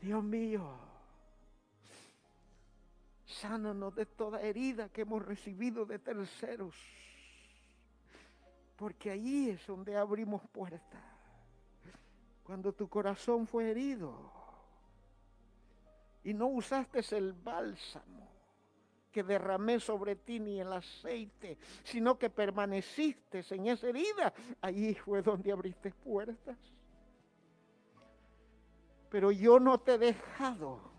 Dios 0.00 0.22
mío. 0.22 0.93
Sánanos 3.40 3.92
de 3.96 4.06
toda 4.06 4.40
herida 4.40 4.88
que 4.90 5.00
hemos 5.00 5.24
recibido 5.24 5.84
de 5.84 5.98
terceros. 5.98 6.76
Porque 8.76 9.10
allí 9.10 9.50
es 9.50 9.66
donde 9.66 9.96
abrimos 9.96 10.40
puertas. 10.52 11.02
Cuando 12.44 12.72
tu 12.72 12.88
corazón 12.88 13.46
fue 13.46 13.70
herido 13.70 14.30
y 16.22 16.32
no 16.32 16.46
usaste 16.46 17.00
el 17.16 17.32
bálsamo 17.32 18.28
que 19.10 19.24
derramé 19.24 19.80
sobre 19.80 20.14
ti 20.14 20.38
ni 20.38 20.60
el 20.60 20.72
aceite, 20.72 21.58
sino 21.82 22.16
que 22.18 22.30
permaneciste 22.30 23.44
en 23.50 23.66
esa 23.66 23.88
herida, 23.88 24.32
allí 24.60 24.94
fue 24.94 25.22
donde 25.22 25.50
abriste 25.50 25.90
puertas. 25.90 26.58
Pero 29.10 29.32
yo 29.32 29.58
no 29.58 29.78
te 29.78 29.94
he 29.94 29.98
dejado 29.98 30.93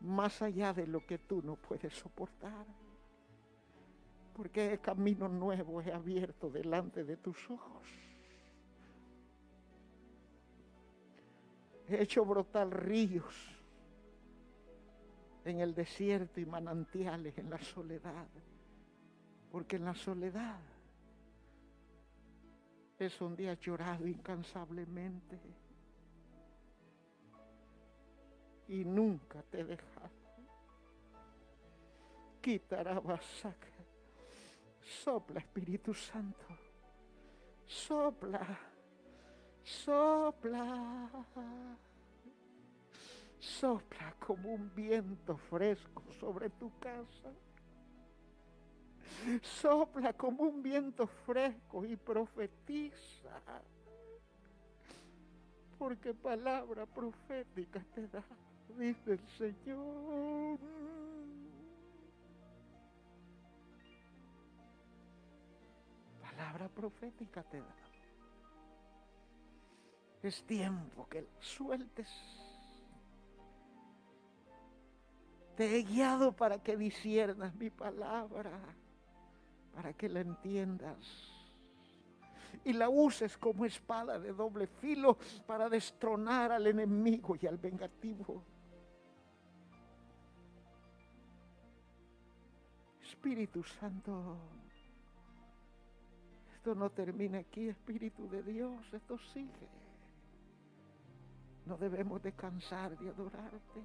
más 0.00 0.42
allá 0.42 0.72
de 0.72 0.86
lo 0.86 1.04
que 1.04 1.18
tú 1.18 1.42
no 1.42 1.56
puedes 1.56 1.92
soportar. 1.94 2.66
Porque 4.34 4.72
el 4.72 4.80
camino 4.80 5.28
nuevo 5.28 5.80
es 5.80 5.88
abierto 5.88 6.50
delante 6.50 7.04
de 7.04 7.16
tus 7.16 7.50
ojos. 7.50 7.88
He 11.88 12.02
hecho 12.02 12.24
brotar 12.24 12.68
ríos 12.68 13.34
en 15.44 15.60
el 15.60 15.74
desierto 15.74 16.40
y 16.40 16.46
manantiales 16.46 17.36
en 17.38 17.50
la 17.50 17.58
soledad. 17.58 18.26
Porque 19.50 19.76
en 19.76 19.86
la 19.86 19.94
soledad 19.94 20.60
es 22.98 23.18
donde 23.18 23.48
has 23.48 23.58
llorado 23.60 24.06
incansablemente 24.06 25.38
y 28.68 28.84
nunca 28.84 29.42
te 29.50 29.60
he 29.60 29.64
dejado. 29.64 30.10
Quitará 32.40 33.00
basaca. 33.00 33.66
Sopla, 34.82 35.40
Espíritu 35.40 35.92
Santo. 35.94 36.46
Sopla. 37.66 38.58
Sopla. 39.62 41.10
Sopla 43.38 44.14
como 44.18 44.52
un 44.52 44.74
viento 44.74 45.36
fresco 45.36 46.02
sobre 46.20 46.50
tu 46.50 46.70
casa. 46.78 47.32
Sopla 49.42 50.12
como 50.12 50.44
un 50.44 50.62
viento 50.62 51.06
fresco 51.06 51.84
y 51.84 51.96
profetiza. 51.96 53.40
Porque 55.78 56.12
palabra 56.12 56.86
profética 56.86 57.84
te 57.94 58.06
da 58.08 58.24
dice 58.76 59.12
el 59.12 59.28
Señor. 59.38 60.58
Palabra 66.20 66.68
profética 66.68 67.42
te 67.42 67.60
da. 67.60 67.74
Es 70.22 70.42
tiempo 70.44 71.08
que 71.08 71.26
sueltes. 71.40 72.08
Te 75.56 75.76
he 75.76 75.82
guiado 75.82 76.32
para 76.32 76.62
que 76.62 76.76
disiernas 76.76 77.54
mi 77.54 77.70
palabra, 77.70 78.52
para 79.74 79.92
que 79.92 80.08
la 80.08 80.20
entiendas 80.20 81.38
y 82.64 82.72
la 82.72 82.88
uses 82.88 83.36
como 83.36 83.64
espada 83.64 84.18
de 84.18 84.32
doble 84.32 84.66
filo 84.66 85.16
para 85.46 85.68
destronar 85.68 86.52
al 86.52 86.66
enemigo 86.66 87.36
y 87.40 87.46
al 87.46 87.56
vengativo. 87.56 88.42
Espíritu 93.18 93.64
Santo. 93.64 94.36
Esto 96.54 96.72
no 96.76 96.88
termina 96.88 97.38
aquí, 97.38 97.68
Espíritu 97.68 98.28
de 98.28 98.44
Dios, 98.44 98.80
esto 98.92 99.18
sigue. 99.34 99.68
No 101.66 101.76
debemos 101.76 102.22
de 102.22 102.30
cansar 102.30 102.96
de 102.96 103.08
adorarte. 103.08 103.82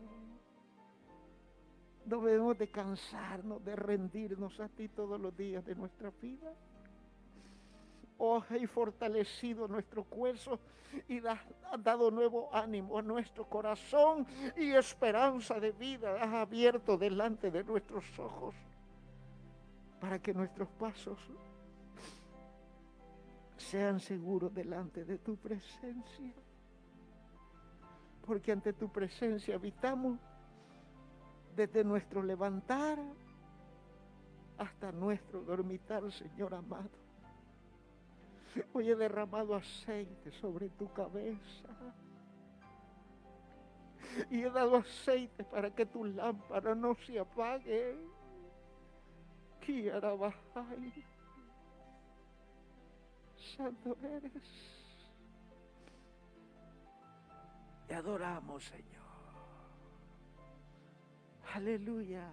No 2.05 2.21
debemos 2.21 2.59
de 2.59 2.67
cansarnos 2.67 3.65
de 3.65 3.75
rendirnos 3.75 4.59
a 4.59 4.69
ti 4.69 4.87
todos 4.87 5.19
los 5.19 5.35
días 5.35 5.65
de 5.65 5.73
nuestra 5.73 6.11
vida. 6.21 6.53
Oh, 8.19 8.43
y 8.51 8.67
fortalecido 8.67 9.67
nuestro 9.67 10.03
cuerpo 10.03 10.59
y 11.07 11.25
ha 11.25 11.43
dado 11.79 12.11
nuevo 12.11 12.53
ánimo 12.53 12.99
a 12.99 13.01
nuestro 13.01 13.49
corazón 13.49 14.27
y 14.55 14.73
esperanza 14.73 15.59
de 15.59 15.71
vida. 15.71 16.21
Has 16.21 16.33
abierto 16.35 16.99
delante 16.99 17.49
de 17.49 17.63
nuestros 17.63 18.05
ojos 18.19 18.53
para 20.03 20.19
que 20.19 20.33
nuestros 20.33 20.67
pasos 20.67 21.17
sean 23.55 24.01
seguros 24.01 24.53
delante 24.53 25.05
de 25.05 25.17
tu 25.17 25.37
presencia. 25.37 26.33
Porque 28.27 28.51
ante 28.51 28.73
tu 28.73 28.91
presencia 28.91 29.55
habitamos 29.55 30.19
desde 31.55 31.85
nuestro 31.85 32.21
levantar 32.21 32.99
hasta 34.57 34.91
nuestro 34.91 35.41
dormitar, 35.41 36.11
Señor 36.11 36.53
amado. 36.53 36.91
Hoy 38.73 38.89
he 38.89 38.95
derramado 38.97 39.55
aceite 39.55 40.31
sobre 40.33 40.67
tu 40.67 40.91
cabeza. 40.91 41.69
Y 44.29 44.41
he 44.41 44.49
dado 44.49 44.75
aceite 44.75 45.45
para 45.45 45.73
que 45.73 45.85
tu 45.85 46.03
lámpara 46.03 46.75
no 46.75 46.93
se 46.93 47.17
apague. 47.17 48.12
Santo 53.55 53.97
eres. 54.03 54.31
Te 57.87 57.95
adoramos, 57.95 58.63
Señor. 58.63 59.03
Aleluya. 61.53 62.27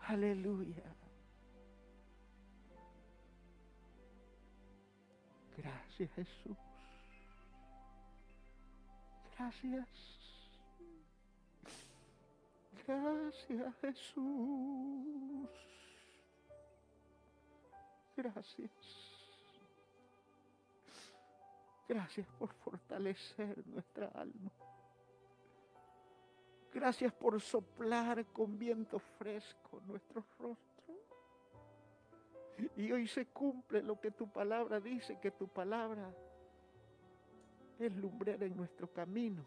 Aleluya. 0.00 0.94
Gracias, 5.56 6.10
Jesús. 6.12 6.56
Gracias. 9.36 10.25
Gracias 12.86 13.74
Jesús. 13.80 15.48
Gracias. 18.16 19.16
Gracias 21.88 22.26
por 22.38 22.52
fortalecer 22.54 23.66
nuestra 23.66 24.08
alma. 24.08 24.50
Gracias 26.72 27.12
por 27.12 27.40
soplar 27.40 28.24
con 28.26 28.58
viento 28.58 28.98
fresco 28.98 29.80
nuestros 29.86 30.24
rostros. 30.38 30.66
Y 32.76 32.90
hoy 32.90 33.06
se 33.06 33.26
cumple 33.26 33.82
lo 33.82 34.00
que 34.00 34.10
tu 34.10 34.28
palabra 34.28 34.80
dice, 34.80 35.18
que 35.20 35.30
tu 35.30 35.48
palabra 35.48 36.14
es 37.78 37.94
lumbrera 37.96 38.46
en 38.46 38.56
nuestro 38.56 38.90
camino 38.92 39.44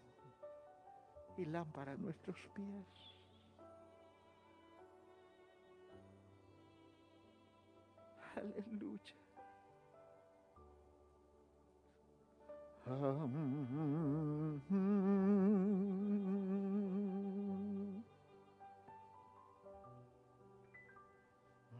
y 1.37 1.45
lámpara 1.45 1.93
a 1.93 1.97
nuestros 1.97 2.37
pies. 2.53 3.08
Aleluya. 8.39 9.13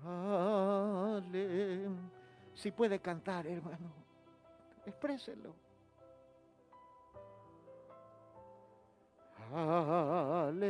Ale. 0.03 1.90
Si 2.53 2.72
puede 2.72 2.99
cantar, 2.99 3.48
hermano, 3.48 3.94
expréselo. 4.86 5.56
Aleluya. 9.52 10.69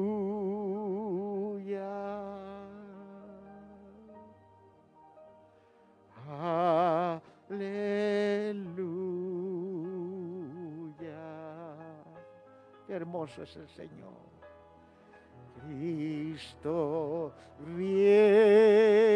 Aleluya. 0.00 1.90
Aleluya. 7.48 7.70
Qué 12.86 12.94
hermoso 12.94 13.42
es 13.42 13.56
el 13.56 13.68
Señor. 13.68 14.30
Cristo 15.66 17.32
viene. 17.76 19.09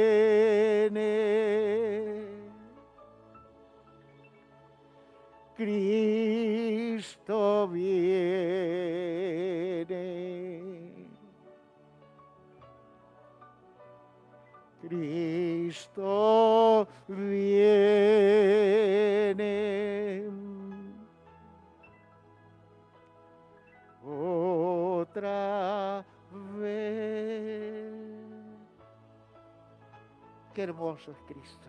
Hermoso 30.75 31.13
es 31.13 31.19
Cristo. 31.29 31.69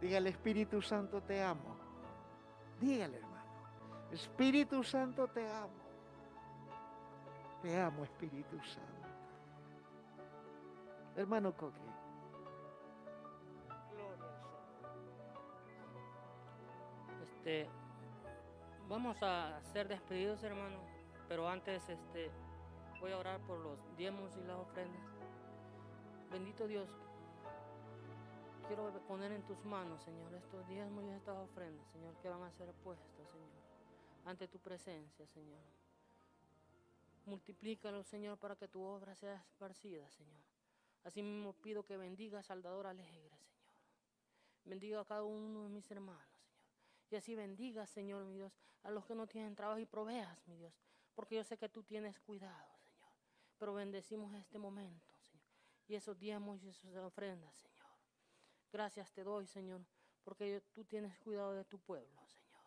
Dígale, 0.00 0.30
Espíritu 0.30 0.80
Santo, 0.80 1.20
te 1.20 1.42
amo. 1.42 1.76
Dígale, 2.78 3.16
hermano. 3.18 3.50
Espíritu 4.12 4.82
Santo, 4.84 5.26
te 5.26 5.50
amo. 5.50 5.80
Te 7.62 7.80
amo, 7.80 8.04
Espíritu 8.04 8.58
Santo. 8.62 9.08
Hermano 11.16 11.52
Coque. 11.52 11.80
Gloria 13.90 14.24
al 14.24 14.38
Señor. 14.38 14.88
Este, 17.24 17.68
vamos 18.88 19.16
a 19.22 19.60
ser 19.72 19.88
despedidos, 19.88 20.42
hermano, 20.44 20.78
pero 21.28 21.48
antes 21.48 21.86
este, 21.88 22.30
voy 23.00 23.12
a 23.12 23.18
orar 23.18 23.40
por 23.40 23.58
los 23.58 23.78
diezmos 23.96 24.34
y 24.36 24.46
las 24.46 24.56
ofrendas. 24.56 25.09
Bendito 26.30 26.68
Dios, 26.68 26.88
quiero 28.68 28.88
poner 29.08 29.32
en 29.32 29.42
tus 29.42 29.64
manos, 29.64 30.00
Señor, 30.02 30.32
estos 30.32 30.64
diezmos 30.68 31.02
y 31.02 31.08
estas 31.08 31.36
ofrendas, 31.36 31.84
Señor, 31.90 32.14
que 32.18 32.28
van 32.28 32.44
a 32.44 32.52
ser 32.52 32.72
puestos, 32.84 33.28
Señor, 33.30 33.50
ante 34.24 34.46
tu 34.46 34.60
presencia, 34.60 35.26
Señor. 35.26 35.58
Multiplícalo, 37.26 38.04
Señor, 38.04 38.38
para 38.38 38.54
que 38.54 38.68
tu 38.68 38.80
obra 38.80 39.16
sea 39.16 39.34
esparcida, 39.34 40.08
Señor. 40.10 40.40
Asimismo 41.02 41.52
pido 41.52 41.84
que 41.84 41.96
bendiga 41.96 42.38
a 42.38 42.42
Salvador 42.44 42.86
Alegre, 42.86 43.36
Señor. 43.36 43.60
Bendiga 44.64 45.00
a 45.00 45.04
cada 45.04 45.24
uno 45.24 45.64
de 45.64 45.68
mis 45.68 45.90
hermanos, 45.90 46.22
Señor. 46.46 47.10
Y 47.10 47.16
así 47.16 47.34
bendiga, 47.34 47.86
Señor, 47.86 48.24
mi 48.24 48.34
Dios, 48.34 48.52
a 48.84 48.92
los 48.92 49.04
que 49.04 49.16
no 49.16 49.26
tienen 49.26 49.56
trabajo 49.56 49.80
y 49.80 49.86
proveas, 49.86 50.46
mi 50.46 50.54
Dios. 50.54 50.72
Porque 51.16 51.34
yo 51.34 51.42
sé 51.42 51.58
que 51.58 51.68
tú 51.68 51.82
tienes 51.82 52.20
cuidado, 52.20 52.70
Señor. 52.78 53.10
Pero 53.58 53.74
bendecimos 53.74 54.32
este 54.34 54.60
momento. 54.60 55.09
Y 55.90 55.96
esos 55.96 56.16
diezmos 56.16 56.62
y 56.62 56.68
esas 56.68 56.94
ofrendas, 56.98 57.52
Señor. 57.56 57.88
Gracias 58.72 59.10
te 59.10 59.24
doy, 59.24 59.48
Señor, 59.48 59.84
porque 60.22 60.62
tú 60.72 60.84
tienes 60.84 61.18
cuidado 61.18 61.52
de 61.52 61.64
tu 61.64 61.80
pueblo, 61.80 62.24
Señor. 62.28 62.62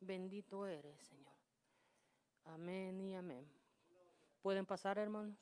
Bendito 0.00 0.64
eres, 0.64 0.98
Señor. 1.02 1.34
Amén 2.44 2.98
y 3.02 3.14
amén. 3.14 3.46
¿Pueden 4.40 4.64
pasar, 4.64 4.96
hermanos? 4.96 5.36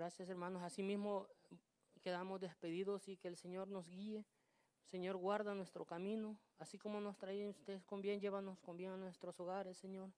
Gracias, 0.00 0.30
hermanos. 0.30 0.62
Asimismo, 0.62 1.28
quedamos 2.00 2.40
despedidos 2.40 3.06
y 3.06 3.18
que 3.18 3.28
el 3.28 3.36
Señor 3.36 3.68
nos 3.68 3.86
guíe. 3.90 4.24
Señor, 4.86 5.18
guarda 5.18 5.54
nuestro 5.54 5.84
camino, 5.84 6.38
así 6.58 6.78
como 6.78 7.02
nos 7.02 7.18
trae 7.18 7.46
ustedes 7.50 7.84
con 7.84 8.00
bien, 8.00 8.18
llévanos 8.18 8.58
con 8.60 8.78
bien 8.78 8.92
a 8.92 8.96
nuestros 8.96 9.38
hogares, 9.40 9.76
Señor. 9.76 10.10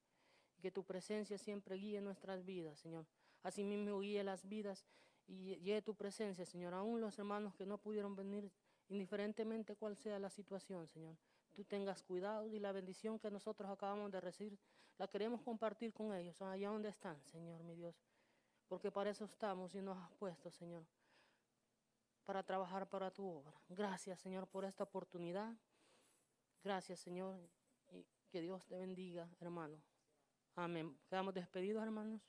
Y 0.56 0.62
que 0.62 0.70
tu 0.70 0.84
presencia 0.84 1.36
siempre 1.36 1.74
guíe 1.74 2.00
nuestras 2.00 2.44
vidas, 2.44 2.78
Señor. 2.78 3.06
Asimismo, 3.42 3.98
guíe 3.98 4.22
las 4.22 4.48
vidas 4.48 4.86
y 5.26 5.56
lleve 5.56 5.82
tu 5.82 5.96
presencia, 5.96 6.46
Señor. 6.46 6.74
Aún 6.74 7.00
los 7.00 7.18
hermanos 7.18 7.52
que 7.56 7.66
no 7.66 7.76
pudieron 7.76 8.14
venir, 8.14 8.52
indiferentemente 8.88 9.74
cuál 9.74 9.96
sea 9.96 10.20
la 10.20 10.30
situación, 10.30 10.86
Señor. 10.86 11.16
Tú 11.50 11.64
tengas 11.64 12.04
cuidado 12.04 12.46
y 12.46 12.60
la 12.60 12.70
bendición 12.70 13.18
que 13.18 13.32
nosotros 13.32 13.68
acabamos 13.68 14.12
de 14.12 14.20
recibir, 14.20 14.56
la 14.96 15.08
queremos 15.08 15.42
compartir 15.42 15.92
con 15.92 16.14
ellos, 16.14 16.40
allá 16.40 16.68
donde 16.68 16.90
están, 16.90 17.20
Señor, 17.24 17.64
mi 17.64 17.74
Dios 17.74 18.00
porque 18.72 18.90
para 18.90 19.10
eso 19.10 19.26
estamos 19.26 19.74
y 19.74 19.82
nos 19.82 19.98
has 19.98 20.10
puesto, 20.12 20.50
Señor. 20.50 20.82
para 22.24 22.42
trabajar 22.42 22.88
para 22.88 23.10
tu 23.10 23.26
obra. 23.28 23.52
Gracias, 23.68 24.18
Señor, 24.18 24.46
por 24.46 24.64
esta 24.64 24.84
oportunidad. 24.84 25.54
Gracias, 26.64 27.00
Señor, 27.00 27.38
y 27.90 28.06
que 28.30 28.40
Dios 28.40 28.64
te 28.64 28.78
bendiga, 28.78 29.28
hermano. 29.40 29.76
Amén. 30.54 30.98
Quedamos 31.06 31.34
despedidos, 31.34 31.82
hermanos. 31.82 32.22